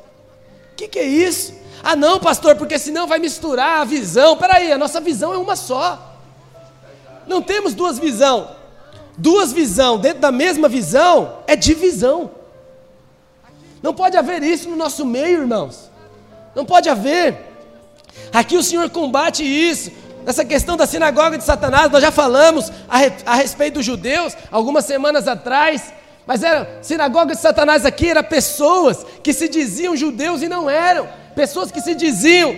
O 0.73 0.77
que, 0.77 0.87
que 0.87 0.99
é 0.99 1.05
isso? 1.05 1.55
Ah, 1.83 1.97
não, 1.97 2.21
pastor, 2.21 2.55
porque 2.55 2.79
senão 2.79 3.07
vai 3.07 3.19
misturar 3.19 3.81
a 3.81 3.85
visão. 3.85 4.37
Pera 4.37 4.59
aí, 4.59 4.71
a 4.71 4.79
nossa 4.79 5.01
visão 5.01 5.35
é 5.35 5.39
uma 5.39 5.57
só. 5.57 6.17
Não 7.27 7.43
temos 7.43 7.75
duas 7.75 7.99
visões. 7.99 8.47
Duas 9.19 9.53
visões 9.53 10.01
dentro 10.01 10.21
da 10.21 10.31
mesma 10.33 10.69
visão 10.69 11.39
é 11.47 11.57
divisão. 11.57 12.31
Não 13.83 13.93
pode 13.93 14.17
haver 14.17 14.43
isso 14.43 14.69
no 14.69 14.77
nosso 14.77 15.05
meio, 15.05 15.41
irmãos. 15.41 15.91
Não 16.55 16.65
pode 16.65 16.89
haver. 16.89 17.37
Aqui 18.33 18.57
o 18.57 18.63
Senhor 18.63 18.89
combate 18.91 19.43
isso. 19.43 19.91
Nessa 20.25 20.45
questão 20.45 20.77
da 20.77 20.87
sinagoga 20.87 21.37
de 21.37 21.45
Satanás, 21.45 21.91
nós 21.91 22.01
já 22.01 22.11
falamos 22.11 22.71
a, 22.89 22.99
re, 22.99 23.13
a 23.27 23.35
respeito 23.35 23.75
dos 23.75 23.85
judeus 23.85 24.37
algumas 24.51 24.85
semanas 24.85 25.27
atrás. 25.27 25.93
Mas 26.27 26.43
era 26.43 26.79
sinagoga 26.83 27.35
de 27.35 27.41
Satanás 27.41 27.85
aqui 27.85 28.09
era 28.09 28.23
pessoas 28.23 29.05
que 29.23 29.33
se 29.33 29.49
diziam 29.49 29.97
judeus 29.97 30.41
e 30.41 30.49
não 30.49 30.71
eram, 30.71 31.09
pessoas 31.35 31.73
que 31.73 31.81
se 31.81 31.95
diziam 31.95 32.57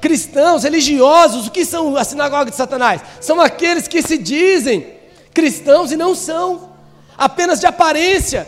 cristãos, 0.00 0.64
religiosos. 0.64 1.46
O 1.46 1.50
que 1.50 1.64
são 1.64 1.96
a 1.96 2.02
sinagoga 2.02 2.50
de 2.50 2.56
Satanás? 2.56 3.00
São 3.20 3.40
aqueles 3.40 3.86
que 3.86 4.02
se 4.02 4.18
dizem 4.18 4.86
cristãos 5.32 5.92
e 5.92 5.96
não 5.96 6.14
são, 6.14 6.70
apenas 7.16 7.60
de 7.60 7.66
aparência. 7.66 8.46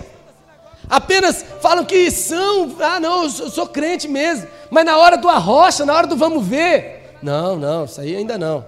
Apenas 0.91 1.45
falam 1.61 1.85
que 1.85 2.11
são, 2.11 2.77
ah 2.81 2.99
não, 2.99 3.23
eu 3.23 3.31
sou, 3.31 3.47
eu 3.47 3.51
sou 3.53 3.67
crente 3.67 4.09
mesmo, 4.09 4.49
mas 4.69 4.85
na 4.85 4.97
hora 4.99 5.17
do 5.17 5.29
arrocha, 5.29 5.87
na 5.87 5.95
hora 5.95 6.07
do 6.07 6.17
vamos 6.17 6.45
ver, 6.45 7.02
não, 7.23 7.57
não, 7.57 7.85
isso 7.85 8.01
aí 8.01 8.17
ainda 8.17 8.37
não. 8.37 8.65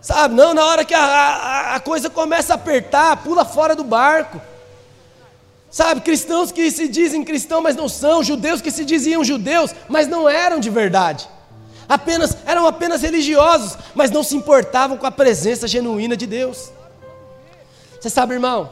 Sabe, 0.00 0.34
não, 0.34 0.52
na 0.52 0.64
hora 0.66 0.84
que 0.84 0.94
a, 0.94 1.00
a, 1.00 1.74
a 1.76 1.80
coisa 1.80 2.10
começa 2.10 2.52
a 2.52 2.56
apertar, 2.56 3.22
pula 3.22 3.44
fora 3.44 3.76
do 3.76 3.84
barco. 3.84 4.40
Sabe, 5.70 6.00
cristãos 6.00 6.50
que 6.50 6.70
se 6.70 6.88
dizem 6.88 7.24
cristãos, 7.24 7.62
mas 7.62 7.76
não 7.76 7.88
são, 7.88 8.22
judeus 8.22 8.60
que 8.60 8.70
se 8.70 8.84
diziam 8.84 9.22
judeus, 9.22 9.72
mas 9.88 10.08
não 10.08 10.28
eram 10.28 10.58
de 10.58 10.68
verdade. 10.68 11.28
Apenas 11.88 12.36
eram 12.44 12.66
apenas 12.66 13.00
religiosos, 13.00 13.78
mas 13.94 14.10
não 14.10 14.22
se 14.22 14.36
importavam 14.36 14.96
com 14.96 15.06
a 15.06 15.10
presença 15.10 15.68
genuína 15.68 16.16
de 16.16 16.26
Deus. 16.26 16.70
Você 18.00 18.10
sabe, 18.10 18.34
irmão, 18.34 18.70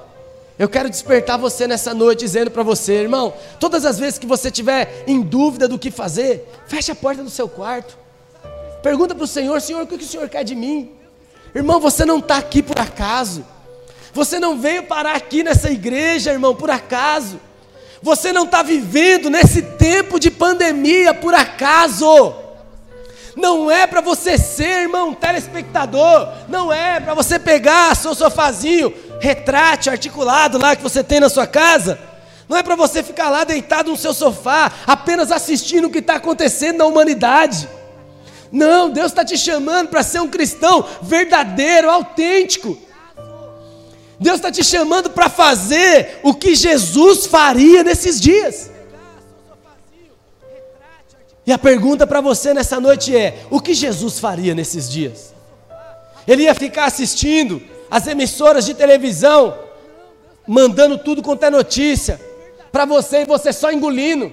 eu 0.59 0.69
quero 0.69 0.91
despertar 0.91 1.39
você 1.39 1.67
nessa 1.67 1.95
noite 1.95 2.21
dizendo 2.21 2.51
para 2.51 2.63
você, 2.63 2.95
irmão, 2.95 3.33
todas 3.59 3.85
as 3.85 3.99
vezes 3.99 4.19
que 4.19 4.27
você 4.27 4.51
tiver 4.51 5.05
em 5.07 5.23
dúvida 5.23 5.69
do 5.69 5.79
que 5.79 5.91
fazer, 5.91 6.47
feche 6.67 6.91
a 6.91 6.95
porta 6.95 7.23
do 7.23 7.31
seu 7.31 7.49
quarto. 7.49 7.97
Pergunta 8.83 9.15
para 9.15 9.25
o 9.25 9.27
Senhor, 9.27 9.61
Senhor, 9.61 9.83
o 9.83 9.87
que 9.87 9.95
o 9.95 10.01
Senhor 10.03 10.29
quer 10.29 10.43
de 10.43 10.55
mim? 10.55 10.91
Irmão, 11.55 11.81
você 11.81 12.05
não 12.05 12.19
está 12.19 12.39
aqui 12.39 12.63
por 12.63 12.79
acaso. 12.79 13.45
Você 14.13 14.39
não 14.39 14.59
veio 14.59 14.85
parar 14.85 15.17
aqui 15.17 15.43
nessa 15.43 15.71
igreja, 15.71 16.33
irmão, 16.33 16.55
por 16.55 16.71
acaso. 16.71 17.41
Você 18.03 18.33
não 18.33 18.45
está 18.45 18.63
vivendo 18.63 19.29
nesse 19.29 19.63
tempo 19.63 20.19
de 20.19 20.31
pandemia 20.31 21.13
por 21.13 21.35
acaso. 21.35 22.35
Não 23.37 23.71
é 23.71 23.87
para 23.87 24.01
você 24.01 24.39
ser, 24.39 24.83
irmão, 24.83 25.15
telespectador. 25.15 26.29
Não 26.49 26.73
é 26.73 26.99
para 26.99 27.15
você 27.15 27.39
pegar 27.39 27.95
seu 27.95 28.15
sofazinho, 28.15 28.93
retrate 29.21 29.91
articulado 29.91 30.59
lá 30.59 30.75
que 30.75 30.83
você 30.83 31.05
tem 31.05 31.21
na 31.21 31.29
sua 31.29 31.47
casa. 31.47 31.99
Não 32.49 32.57
é 32.57 32.63
para 32.63 32.75
você 32.75 33.03
ficar 33.03 33.29
lá 33.29 33.45
deitado 33.45 33.91
no 33.91 33.97
seu 33.97 34.13
sofá, 34.13 34.73
apenas 34.87 35.31
assistindo 35.31 35.87
o 35.87 35.91
que 35.91 35.99
está 35.99 36.15
acontecendo 36.15 36.79
na 36.79 36.87
humanidade. 36.87 37.69
Não, 38.53 38.91
Deus 38.91 39.13
está 39.13 39.25
te 39.25 39.39
chamando 39.39 39.89
para 39.89 40.03
ser 40.03 40.21
um 40.21 40.29
cristão 40.29 40.85
verdadeiro, 41.03 41.91
autêntico. 41.91 42.77
Deus 44.19 44.37
está 44.37 44.51
te 44.53 44.63
chamando 44.63 45.11
para 45.11 45.31
fazer 45.31 46.21
o 46.23 46.35
que 46.35 46.55
Jesus 46.55 47.27
faria 47.27 47.83
nesses 47.83 48.21
dias. 48.21 48.71
E 51.47 51.53
a 51.53 51.59
pergunta 51.59 52.07
para 52.07 52.21
você 52.21 52.53
nessa 52.53 52.79
noite 52.79 53.17
é: 53.17 53.47
o 53.51 53.61
que 53.61 53.73
Jesus 53.73 54.19
faria 54.19 54.55
nesses 54.55 54.91
dias? 54.91 55.33
Ele 56.27 56.43
ia 56.43 56.55
ficar 56.55 56.85
assistindo 56.85 57.63
as 57.91 58.07
emissoras 58.07 58.67
de 58.67 58.75
televisão, 58.75 59.59
mandando 60.47 60.99
tudo 60.99 61.23
quanto 61.23 61.45
é 61.45 61.51
notícia, 61.51 62.21
para 62.71 62.85
você 62.85 63.23
e 63.23 63.25
você 63.25 63.53
só 63.53 63.73
engolindo, 63.73 64.33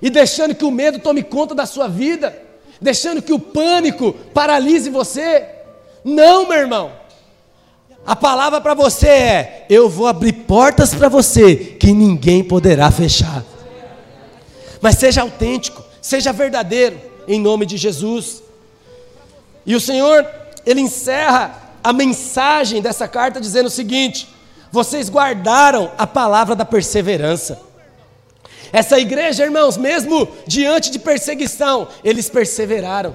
e 0.00 0.08
deixando 0.08 0.54
que 0.54 0.64
o 0.64 0.70
medo 0.70 0.98
tome 0.98 1.22
conta 1.22 1.54
da 1.54 1.66
sua 1.66 1.88
vida, 1.88 2.43
deixando 2.80 3.22
que 3.22 3.32
o 3.32 3.38
pânico 3.38 4.12
paralise 4.32 4.90
você. 4.90 5.44
Não, 6.04 6.48
meu 6.48 6.58
irmão. 6.58 6.92
A 8.06 8.14
palavra 8.14 8.60
para 8.60 8.74
você 8.74 9.08
é: 9.08 9.66
eu 9.70 9.88
vou 9.88 10.06
abrir 10.06 10.32
portas 10.32 10.94
para 10.94 11.08
você 11.08 11.56
que 11.56 11.92
ninguém 11.92 12.44
poderá 12.44 12.90
fechar. 12.90 13.42
Mas 14.80 14.98
seja 14.98 15.22
autêntico, 15.22 15.82
seja 16.02 16.32
verdadeiro, 16.32 17.00
em 17.26 17.40
nome 17.40 17.64
de 17.64 17.76
Jesus. 17.76 18.42
E 19.64 19.74
o 19.74 19.80
Senhor, 19.80 20.26
Ele 20.66 20.82
encerra 20.82 21.72
a 21.82 21.92
mensagem 21.92 22.82
dessa 22.82 23.08
carta 23.08 23.40
dizendo 23.40 23.66
o 23.66 23.70
seguinte: 23.70 24.28
vocês 24.70 25.08
guardaram 25.08 25.90
a 25.96 26.06
palavra 26.06 26.54
da 26.54 26.64
perseverança. 26.64 27.60
Essa 28.74 28.98
igreja, 28.98 29.44
irmãos, 29.44 29.76
mesmo 29.76 30.26
diante 30.48 30.90
de 30.90 30.98
perseguição, 30.98 31.86
eles 32.02 32.28
perseveraram. 32.28 33.14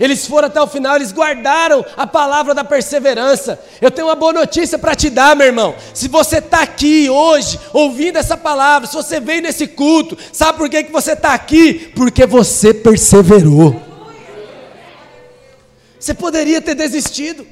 Eles 0.00 0.26
foram 0.26 0.48
até 0.48 0.58
o 0.62 0.66
final, 0.66 0.96
eles 0.96 1.12
guardaram 1.12 1.84
a 1.94 2.06
palavra 2.06 2.54
da 2.54 2.64
perseverança. 2.64 3.60
Eu 3.82 3.90
tenho 3.90 4.06
uma 4.06 4.14
boa 4.14 4.32
notícia 4.32 4.78
para 4.78 4.94
te 4.94 5.10
dar, 5.10 5.36
meu 5.36 5.46
irmão. 5.46 5.74
Se 5.92 6.08
você 6.08 6.38
está 6.38 6.62
aqui 6.62 7.10
hoje, 7.10 7.60
ouvindo 7.74 8.16
essa 8.16 8.34
palavra, 8.34 8.88
se 8.88 8.94
você 8.94 9.20
veio 9.20 9.42
nesse 9.42 9.66
culto, 9.66 10.16
sabe 10.32 10.56
por 10.56 10.70
que, 10.70 10.84
que 10.84 10.92
você 10.92 11.12
está 11.12 11.34
aqui? 11.34 11.92
Porque 11.94 12.24
você 12.24 12.72
perseverou. 12.72 13.78
Você 16.00 16.14
poderia 16.14 16.62
ter 16.62 16.74
desistido, 16.74 17.46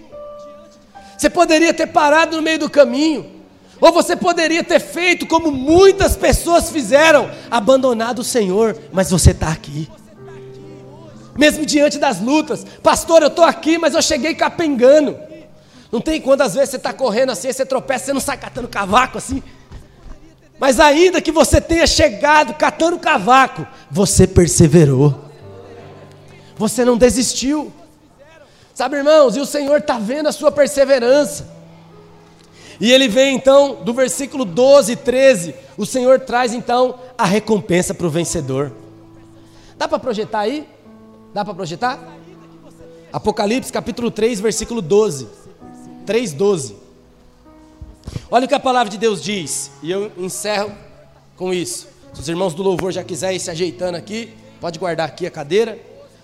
você 1.19 1.29
poderia 1.29 1.75
ter 1.75 1.89
parado 1.89 2.37
no 2.37 2.43
meio 2.43 2.61
do 2.61 2.71
caminho, 2.71 3.36
ou 3.81 3.93
você 3.93 4.17
poderia 4.17 4.65
ter 4.65 4.81
feito 4.81 5.27
como 5.27 5.51
muitas 5.51 6.17
pessoas 6.17 6.71
fizeram, 6.71 7.31
abandonado 7.51 8.21
o 8.21 8.25
Senhor, 8.25 8.77
mas 8.93 9.11
você 9.11 9.33
está 9.33 9.49
aqui 9.49 9.89
mesmo 11.37 11.65
diante 11.65 11.99
das 11.99 12.21
lutas. 12.21 12.65
Pastor, 12.83 13.23
eu 13.23 13.29
estou 13.29 13.45
aqui, 13.45 13.79
mas 13.79 13.95
eu 13.95 14.03
cheguei 14.03 14.35
capengando. 14.35 15.17
Não 15.93 16.01
tem 16.01 16.21
quantas 16.21 16.55
vezes 16.55 16.71
você 16.71 16.77
está 16.77 16.93
correndo 16.93 17.31
assim, 17.31 17.53
você 17.53 17.65
tropeça, 17.65 18.07
você 18.07 18.13
não 18.13 18.21
sai 18.21 18.37
catando 18.37 18.69
cavaco 18.69 19.19
assim. 19.19 19.43
Mas 20.59 20.81
ainda 20.81 21.21
que 21.21 21.31
você 21.31 21.61
tenha 21.61 21.87
chegado 21.87 22.55
catando 22.55 22.99
cavaco, 22.99 23.67
você 23.91 24.27
perseverou. 24.27 25.25
Você 26.57 26.85
não 26.85 26.97
desistiu. 26.97 27.73
Sabe, 28.75 28.97
irmãos, 28.97 29.37
e 29.37 29.41
o 29.41 29.47
Senhor 29.47 29.79
está 29.79 29.99
vendo 29.99 30.29
a 30.29 30.33
sua 30.33 30.51
perseverança. 30.51 31.56
E 32.81 32.93
ele 32.93 33.09
vem 33.09 33.35
então, 33.35 33.83
do 33.83 33.95
versículo 33.95 34.45
12 34.45 34.93
e 34.93 34.97
13, 34.97 35.55
o 35.77 35.87
Senhor 35.87 36.21
traz 36.21 36.53
então 36.53 36.99
a 37.17 37.25
recompensa 37.25 37.95
para 37.95 38.07
o 38.07 38.11
vencedor. 38.11 38.73
Dá 39.79 39.89
para 39.89 39.99
projetar 39.99 40.41
aí? 40.41 40.67
Dá 41.33 41.45
para 41.45 41.55
projetar? 41.55 41.99
Apocalipse 43.13 43.73
capítulo 43.73 44.11
3, 44.11 44.41
versículo 44.41 44.83
12. 44.83 45.29
3, 46.05 46.33
12. 46.33 46.77
Olha 48.31 48.45
o 48.45 48.49
que 48.49 48.55
a 48.55 48.61
palavra 48.61 48.91
de 48.91 48.99
Deus 48.99 49.23
diz, 49.23 49.71
e 49.83 49.91
eu 49.91 50.13
encerro 50.17 50.73
com 51.37 51.53
isso. 51.53 51.89
Se 52.15 52.21
os 52.21 52.29
irmãos 52.29 52.55
do 52.55 52.63
louvor 52.63 52.93
já 52.93 53.03
quiserem 53.03 53.37
ir 53.37 53.41
se 53.41 53.51
ajeitando 53.51 53.97
aqui, 53.97 54.33
pode 54.61 54.79
guardar 54.79 55.09
aqui 55.09 55.27
a 55.27 55.31
cadeira. 55.31 55.79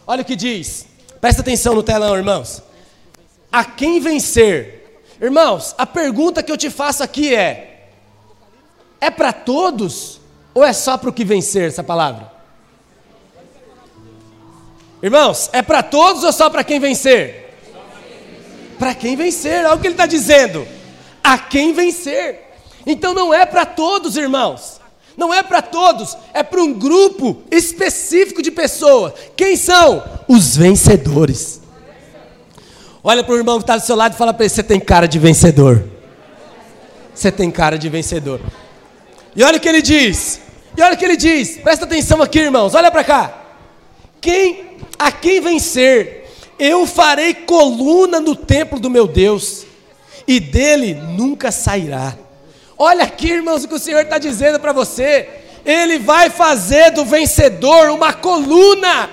Olha 0.07 0.23
o 0.23 0.25
que 0.25 0.37
diz. 0.37 0.87
Presta 1.21 1.43
atenção 1.43 1.75
no 1.75 1.83
telão, 1.83 2.17
irmãos. 2.17 2.63
A 3.51 3.65
quem 3.65 4.01
vencer? 4.01 4.82
Irmãos, 5.23 5.73
a 5.79 5.87
pergunta 5.87 6.43
que 6.43 6.51
eu 6.51 6.57
te 6.57 6.69
faço 6.69 7.01
aqui 7.01 7.33
é: 7.33 7.91
é 9.01 9.09
para 9.09 9.33
todos 9.33 10.21
ou 10.53 10.65
é 10.65 10.73
só 10.73 10.99
para 10.99 11.11
o 11.11 11.13
que 11.13 11.25
vencer 11.25 11.69
essa 11.69 11.85
palavra? 11.85 12.33
Irmãos, 15.01 15.49
é 15.53 15.63
para 15.63 15.81
todos 15.81 16.25
ou 16.25 16.33
só 16.33 16.51
para 16.51 16.65
quem 16.65 16.81
vencer? 16.81 17.55
Para 18.81 18.97
quem 18.97 19.15
vencer, 19.15 19.65
olha 19.65 19.77
o 19.77 19.79
que 19.79 19.87
ele 19.87 19.95
está 19.95 20.07
dizendo. 20.07 20.67
A 21.23 21.39
quem 21.39 21.73
vencer. 21.73 22.51
Então 22.85 23.15
não 23.15 23.33
é 23.33 23.47
para 23.47 23.65
todos, 23.65 24.17
irmãos. 24.17 24.81
Não 25.17 25.33
é 25.33 25.41
para 25.41 25.63
todos, 25.63 26.17
é 26.35 26.43
para 26.43 26.61
um 26.61 26.73
grupo 26.73 27.43
específico 27.49 28.43
de 28.43 28.51
pessoas. 28.51 29.13
Quem 29.37 29.57
são? 29.57 30.03
Os 30.27 30.57
vencedores. 30.57 31.62
Olha 33.05 33.25
para 33.25 33.35
o 33.35 33.37
irmão 33.37 33.59
que 33.59 33.65
está 33.65 33.77
do 33.77 33.85
seu 33.85 33.97
lado 33.97 34.15
e 34.15 34.17
fala 34.17 34.33
para 34.33 34.45
ele: 34.45 34.55
você 34.55 34.63
tem 34.63 34.79
cara 34.79 35.07
de 35.07 35.19
vencedor. 35.19 35.85
Você 37.15 37.31
tem 37.31 37.51
cara 37.51 37.79
de 37.79 37.89
vencedor. 37.89 38.41
E 39.35 39.43
olha 39.43 39.59
o 39.59 39.61
que 39.61 39.69
ele 39.69 39.83
diz. 39.83 40.41
E 40.77 40.83
olha 40.83 40.95
o 40.95 40.97
que 40.97 41.05
ele 41.05 41.17
diz. 41.17 41.59
Presta 41.59 41.85
atenção 41.85 42.23
aqui, 42.23 42.39
irmãos. 42.39 42.75
Olha 42.75 42.91
para 42.91 43.05
cá. 43.05 43.43
Quem 44.21 44.73
a 44.99 45.11
quem 45.11 45.41
vencer, 45.41 46.31
eu 46.59 46.87
farei 46.87 47.35
coluna 47.35 48.21
no 48.21 48.37
templo 48.37 48.79
do 48.79 48.89
meu 48.89 49.09
Deus, 49.09 49.65
e 50.27 50.39
dele 50.39 50.95
nunca 50.95 51.51
sairá. 51.51 52.15
Olha 52.79 53.05
aqui, 53.05 53.29
irmãos, 53.29 53.65
o 53.65 53.69
que 53.69 53.75
o 53.75 53.81
Senhor 53.81 54.03
está 54.03 54.19
dizendo 54.19 54.61
para 54.61 54.73
você. 54.73 55.29
Ele 55.65 55.99
vai 55.99 56.31
fazer 56.31 56.91
do 56.91 57.05
vencedor 57.05 57.91
uma 57.91 58.13
coluna. 58.13 59.11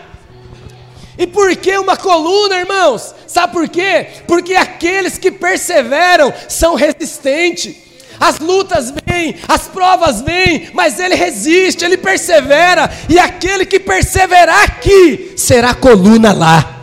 E 1.20 1.28
por 1.28 1.54
que 1.58 1.78
uma 1.78 1.98
coluna, 1.98 2.56
irmãos? 2.56 3.14
Sabe 3.28 3.52
por 3.52 3.68
quê? 3.68 4.08
Porque 4.26 4.56
aqueles 4.56 5.18
que 5.18 5.30
perseveram 5.30 6.34
são 6.48 6.76
resistentes. 6.76 7.76
As 8.18 8.40
lutas 8.40 8.94
vêm, 9.06 9.36
as 9.46 9.68
provas 9.68 10.22
vêm, 10.22 10.70
mas 10.74 10.98
ele 10.98 11.16
resiste, 11.16 11.84
ele 11.84 11.98
persevera, 11.98 12.90
e 13.10 13.20
aquele 13.20 13.66
que 13.66 13.80
perseverar 13.80 14.64
aqui 14.64 15.34
será 15.36 15.74
coluna 15.74 16.32
lá. 16.32 16.76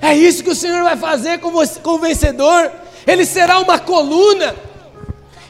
É 0.00 0.14
isso 0.14 0.42
que 0.42 0.50
o 0.50 0.56
Senhor 0.56 0.82
vai 0.82 0.96
fazer 0.96 1.40
com, 1.40 1.50
você, 1.50 1.78
com 1.78 1.92
o 1.92 1.98
vencedor, 1.98 2.72
ele 3.06 3.26
será 3.26 3.58
uma 3.60 3.78
coluna. 3.78 4.54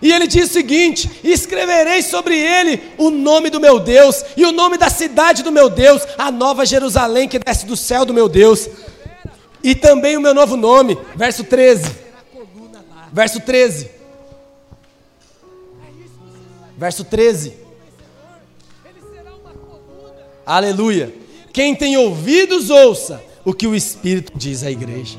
E 0.03 0.13
ele 0.13 0.27
diz 0.27 0.51
o 0.51 0.53
seguinte: 0.53 1.09
escreverei 1.23 2.03
sobre 2.03 2.37
ele 2.37 2.83
o 2.99 3.09
nome 3.09 3.49
do 3.49 3.61
meu 3.61 3.79
Deus, 3.79 4.25
e 4.37 4.45
o 4.45 4.51
nome 4.51 4.77
da 4.77 4.91
cidade 4.91 5.45
do 5.45 5.53
meu 5.53 5.71
Deus, 5.71 6.03
a 6.19 6.31
nova 6.31 6.67
Jerusalém 6.67 7.29
que 7.29 7.39
desce 7.39 7.65
do 7.65 7.77
céu 7.77 8.05
do 8.05 8.13
meu 8.13 8.29
Deus, 8.29 8.69
e 9.63 9.77
também 9.77 10.17
o 10.17 10.21
meu 10.21 10.35
novo 10.35 10.57
nome. 10.57 10.99
Verso 11.15 11.45
13. 11.45 11.85
Verso 13.13 13.41
13. 13.41 13.91
Verso 16.77 17.05
13. 17.05 17.55
Aleluia. 20.45 21.15
Quem 21.53 21.77
tem 21.77 21.97
ouvidos, 21.97 22.71
ouça 22.71 23.23
o 23.45 23.55
que 23.55 23.69
o 23.69 23.75
Espírito 23.75 24.33
diz 24.35 24.65
à 24.65 24.71
igreja. 24.71 25.17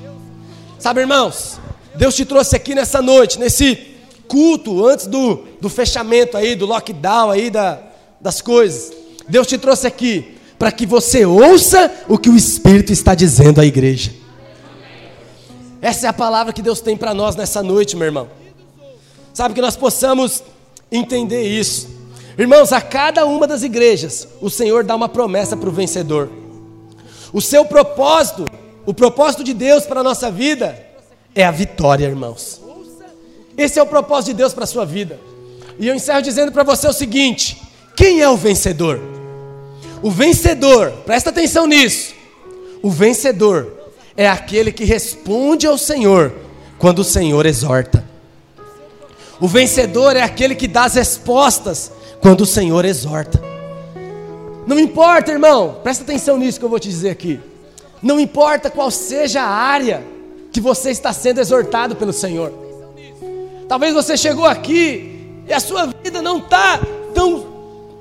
Sabe, 0.78 1.00
irmãos, 1.00 1.60
Deus 1.96 2.16
te 2.16 2.26
trouxe 2.26 2.56
aqui 2.56 2.76
nessa 2.76 3.02
noite, 3.02 3.40
nesse 3.40 3.93
culto, 4.28 4.86
antes 4.86 5.08
do, 5.08 5.44
do 5.60 5.70
fechamento 5.70 6.38
aí, 6.38 6.56
do 6.56 6.66
lockdown 6.66 7.32
aí 7.32 7.50
da, 7.50 7.80
das 8.20 8.42
coisas. 8.42 8.92
Deus 9.28 9.48
te 9.48 9.58
trouxe 9.58 9.88
aqui 9.88 10.38
para 10.58 10.72
que 10.72 10.86
você 10.86 11.26
ouça 11.26 11.92
o 12.08 12.18
que 12.18 12.30
o 12.30 12.36
Espírito 12.36 12.92
está 12.94 13.14
dizendo 13.14 13.60
à 13.60 13.66
igreja. 13.66 14.12
Essa 15.82 16.08
é 16.08 16.10
a 16.10 16.14
palavra 16.14 16.54
que 16.54 16.62
Deus 16.62 16.80
tem 16.80 16.96
para 16.96 17.14
nós 17.14 17.36
nessa 17.36 17.62
noite, 17.62 17.96
meu 17.98 18.06
irmão. 18.06 18.30
Sabe 19.34 19.54
que 19.54 19.62
nós 19.62 19.76
possamos 19.76 20.42
entender 20.90 21.44
isso. 21.44 21.90
Irmãos, 22.38 22.72
a 22.72 22.80
cada 22.80 23.26
uma 23.26 23.46
das 23.46 23.64
igrejas, 23.64 24.28
o 24.40 24.50
Senhor 24.50 24.84
dá 24.84 24.96
uma 24.96 25.10
promessa 25.10 25.58
para 25.58 25.68
o 25.68 25.72
vencedor. 25.72 26.30
O 27.34 27.42
seu 27.42 27.66
propósito, 27.66 28.46
o 28.86 28.94
propósito 28.94 29.44
de 29.44 29.54
Deus 29.54 29.86
para 29.86 30.00
a 30.00 30.04
nossa 30.04 30.32
vida, 30.32 30.80
é 31.36 31.44
a 31.44 31.52
vitória, 31.52 32.06
irmãos. 32.06 32.63
Esse 33.58 33.80
é 33.80 33.84
o 33.84 33.88
propósito 33.88 34.32
de 34.32 34.38
Deus 34.38 34.54
para 34.54 34.64
a 34.64 34.68
sua 34.68 34.86
vida. 34.86 35.20
E 35.80 35.88
eu 35.88 35.96
encerro 35.96 36.22
dizendo 36.22 36.52
para 36.52 36.64
você 36.64 36.88
o 36.88 36.94
seguinte: 36.94 37.62
quem 37.96 38.22
é 38.22 38.30
o 38.30 38.38
vencedor? 38.38 39.00
O 40.02 40.12
vencedor, 40.12 40.92
presta 41.06 41.30
atenção 41.30 41.66
nisso. 41.66 42.14
O 42.82 42.90
vencedor 42.90 43.72
é 44.18 44.28
aquele 44.28 44.72
que 44.72 44.84
responde 44.84 45.66
ao 45.66 45.78
Senhor 45.78 46.34
quando 46.78 47.00
o 47.00 47.04
Senhor 47.04 47.46
exorta. 47.46 48.04
O 49.40 49.48
vencedor 49.48 50.16
é 50.16 50.22
aquele 50.22 50.56
que 50.56 50.68
dá 50.68 50.86
as 50.86 50.96
respostas 50.96 51.92
quando 52.22 52.42
o 52.42 52.46
Senhor 52.46 52.84
exorta. 52.86 53.42
Não 54.66 54.80
importa, 54.80 55.32
irmão, 55.32 55.80
presta 55.84 56.04
atenção 56.04 56.38
nisso 56.38 56.60
que 56.60 56.66
eu 56.66 56.70
vou 56.70 56.80
te 56.80 56.90
dizer 56.90 57.10
aqui. 57.10 57.40
Não 58.02 58.20
importa 58.20 58.70
qual 58.70 58.92
seja 58.92 59.42
a 59.42 59.48
área 59.48 60.04
que 60.52 60.62
você 60.62 60.92
está 60.92 61.12
sendo 61.12 61.40
exortado 61.40 61.96
pelo 61.96 62.14
Senhor. 62.14 62.63
Talvez 63.74 63.92
você 63.92 64.16
chegou 64.16 64.46
aqui 64.46 65.42
e 65.48 65.52
a 65.52 65.60
sua 65.60 65.88
vida 65.88 66.22
não 66.22 66.38
está 66.38 66.80
tão 67.12 67.44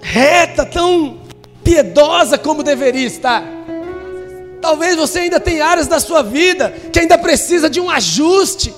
reta, 0.02 0.66
tão 0.66 1.20
piedosa 1.64 2.36
como 2.36 2.62
deveria 2.62 3.06
estar. 3.06 3.42
Talvez 4.60 4.96
você 4.96 5.20
ainda 5.20 5.40
tenha 5.40 5.64
áreas 5.64 5.86
da 5.86 5.98
sua 5.98 6.22
vida 6.22 6.68
que 6.92 6.98
ainda 6.98 7.16
precisa 7.16 7.70
de 7.70 7.80
um 7.80 7.88
ajuste, 7.88 8.74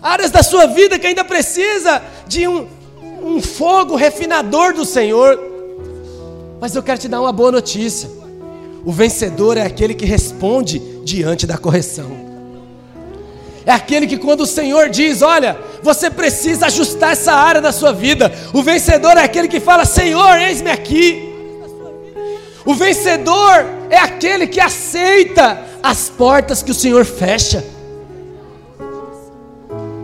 áreas 0.00 0.30
da 0.30 0.42
sua 0.42 0.64
vida 0.64 0.98
que 0.98 1.06
ainda 1.06 1.24
precisa 1.24 2.02
de 2.26 2.48
um, 2.48 2.68
um 3.22 3.42
fogo 3.42 3.94
refinador 3.94 4.72
do 4.72 4.86
Senhor. 4.86 5.38
Mas 6.58 6.74
eu 6.74 6.82
quero 6.82 7.00
te 7.00 7.06
dar 7.06 7.20
uma 7.20 7.32
boa 7.34 7.52
notícia: 7.52 8.08
o 8.82 8.90
vencedor 8.90 9.58
é 9.58 9.62
aquele 9.62 9.92
que 9.92 10.06
responde 10.06 10.78
diante 11.04 11.46
da 11.46 11.58
correção. 11.58 12.23
É 13.66 13.72
aquele 13.72 14.06
que, 14.06 14.18
quando 14.18 14.42
o 14.42 14.46
Senhor 14.46 14.88
diz: 14.88 15.22
Olha, 15.22 15.56
você 15.82 16.10
precisa 16.10 16.66
ajustar 16.66 17.12
essa 17.12 17.32
área 17.32 17.60
da 17.60 17.72
sua 17.72 17.92
vida, 17.92 18.32
o 18.52 18.62
vencedor 18.62 19.16
é 19.16 19.24
aquele 19.24 19.48
que 19.48 19.60
fala: 19.60 19.84
Senhor, 19.84 20.38
eis-me 20.38 20.70
aqui. 20.70 21.32
O 22.66 22.74
vencedor 22.74 23.66
é 23.90 23.98
aquele 23.98 24.46
que 24.46 24.60
aceita 24.60 25.62
as 25.82 26.08
portas 26.08 26.62
que 26.62 26.70
o 26.70 26.74
Senhor 26.74 27.04
fecha. 27.04 27.64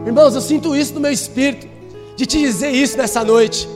Irmãos, 0.06 0.34
eu 0.34 0.40
sinto 0.40 0.74
isso 0.74 0.94
no 0.94 1.00
meu 1.00 1.12
espírito, 1.12 1.68
de 2.16 2.26
te 2.26 2.38
dizer 2.38 2.70
isso 2.70 2.96
nessa 2.96 3.24
noite. 3.24 3.68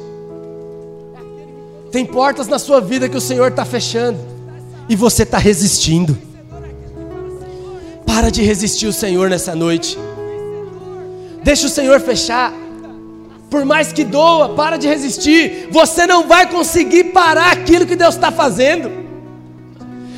Tem 1.91 2.05
portas 2.05 2.49
na 2.49 2.59
sua 2.59 2.81
vida 2.81 3.09
que 3.09 3.17
o 3.17 3.21
Senhor 3.21 3.49
está 3.51 3.65
fechando, 3.65 4.19
e 4.89 4.97
você 4.97 5.23
está 5.23 5.39
resistindo. 5.39 6.19
Para 8.07 8.31
de 8.31 8.43
resistir 8.43 8.87
o 8.87 8.93
Senhor 8.93 9.31
nessa 9.31 9.55
noite. 9.55 9.99
Deixa 11.43 11.67
o 11.67 11.71
Senhor 11.71 12.01
fechar. 12.01 12.53
Por 13.51 13.65
mais 13.65 13.93
que 13.93 14.03
doa, 14.03 14.51
para 14.51 14.77
de 14.77 14.89
resistir. 14.89 15.69
Você 15.71 16.07
não 16.07 16.27
vai 16.27 16.49
conseguir 16.49 17.05
parar 17.05 17.53
aquilo 17.53 17.87
que 17.87 17.97
Deus 17.97 18.15
está 18.15 18.33
fazendo. 18.33 18.91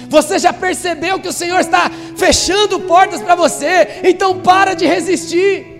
Você 0.08 0.38
já 0.38 0.52
percebeu 0.52 1.18
que 1.18 1.28
o 1.28 1.32
Senhor 1.32 1.60
está 1.60 1.90
fechando 2.16 2.80
portas 2.80 3.20
para 3.20 3.34
você, 3.34 4.00
então 4.04 4.40
para 4.40 4.74
de 4.74 4.86
resistir. 4.86 5.76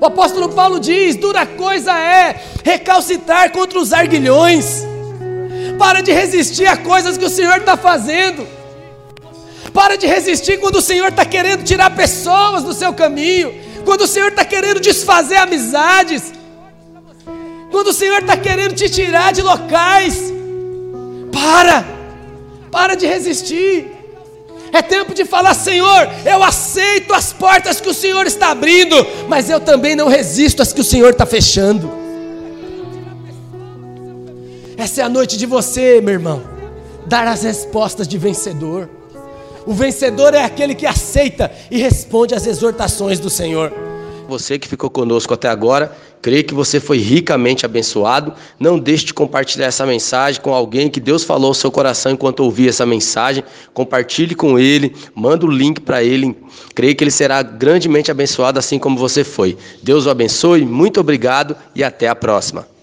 O 0.00 0.06
apóstolo 0.06 0.50
Paulo 0.50 0.78
diz: 0.78 1.16
dura 1.16 1.44
coisa 1.46 1.92
é 1.92 2.40
recalcitrar 2.64 3.50
contra 3.50 3.78
os 3.78 3.92
arguilhões. 3.92 4.84
Para 5.78 6.00
de 6.00 6.12
resistir 6.12 6.66
a 6.66 6.76
coisas 6.76 7.18
que 7.18 7.24
o 7.24 7.30
Senhor 7.30 7.58
está 7.58 7.76
fazendo. 7.76 8.46
Para 9.76 9.96
de 9.96 10.06
resistir 10.06 10.58
quando 10.58 10.76
o 10.76 10.80
Senhor 10.80 11.08
está 11.08 11.26
querendo 11.26 11.62
tirar 11.62 11.90
pessoas 11.94 12.62
do 12.64 12.72
seu 12.72 12.94
caminho. 12.94 13.54
Quando 13.84 14.00
o 14.00 14.06
Senhor 14.06 14.28
está 14.28 14.42
querendo 14.42 14.80
desfazer 14.80 15.36
amizades. 15.36 16.32
Quando 17.70 17.88
o 17.88 17.92
Senhor 17.92 18.20
está 18.22 18.38
querendo 18.38 18.74
te 18.74 18.88
tirar 18.88 19.34
de 19.34 19.42
locais. 19.42 20.32
Para. 21.30 21.84
Para 22.70 22.94
de 22.94 23.06
resistir. 23.06 23.92
É 24.72 24.80
tempo 24.80 25.12
de 25.12 25.26
falar, 25.26 25.52
Senhor, 25.52 26.08
eu 26.24 26.42
aceito 26.42 27.12
as 27.12 27.34
portas 27.34 27.78
que 27.78 27.90
o 27.90 27.94
Senhor 27.94 28.26
está 28.26 28.52
abrindo, 28.52 28.96
mas 29.28 29.50
eu 29.50 29.60
também 29.60 29.94
não 29.94 30.08
resisto 30.08 30.62
às 30.62 30.72
que 30.72 30.80
o 30.80 30.84
Senhor 30.84 31.10
está 31.10 31.26
fechando. 31.26 31.92
Essa 34.78 35.02
é 35.02 35.04
a 35.04 35.08
noite 35.10 35.36
de 35.36 35.44
você, 35.44 36.00
meu 36.00 36.14
irmão, 36.14 36.42
dar 37.04 37.28
as 37.28 37.42
respostas 37.42 38.08
de 38.08 38.16
vencedor. 38.16 38.88
O 39.66 39.74
vencedor 39.74 40.32
é 40.32 40.44
aquele 40.44 40.76
que 40.76 40.86
aceita 40.86 41.50
e 41.70 41.78
responde 41.78 42.36
às 42.36 42.46
exortações 42.46 43.18
do 43.18 43.28
Senhor. 43.28 43.72
Você 44.28 44.60
que 44.60 44.68
ficou 44.68 44.88
conosco 44.88 45.34
até 45.34 45.48
agora, 45.48 45.96
creio 46.22 46.44
que 46.44 46.54
você 46.54 46.78
foi 46.78 46.98
ricamente 46.98 47.66
abençoado. 47.66 48.32
Não 48.60 48.78
deixe 48.78 49.06
de 49.06 49.14
compartilhar 49.14 49.66
essa 49.66 49.84
mensagem 49.84 50.40
com 50.40 50.54
alguém 50.54 50.88
que 50.88 51.00
Deus 51.00 51.24
falou 51.24 51.48
ao 51.48 51.54
seu 51.54 51.70
coração 51.70 52.12
enquanto 52.12 52.40
ouvia 52.40 52.68
essa 52.68 52.86
mensagem. 52.86 53.42
Compartilhe 53.74 54.36
com 54.36 54.56
ele, 54.56 54.94
manda 55.14 55.44
o 55.44 55.50
link 55.50 55.80
para 55.80 56.02
ele. 56.02 56.36
Creio 56.72 56.94
que 56.94 57.02
ele 57.02 57.10
será 57.10 57.42
grandemente 57.42 58.08
abençoado 58.08 58.60
assim 58.60 58.78
como 58.78 58.96
você 58.96 59.24
foi. 59.24 59.56
Deus 59.82 60.06
o 60.06 60.10
abençoe, 60.10 60.64
muito 60.64 61.00
obrigado 61.00 61.56
e 61.74 61.82
até 61.82 62.06
a 62.08 62.14
próxima. 62.14 62.75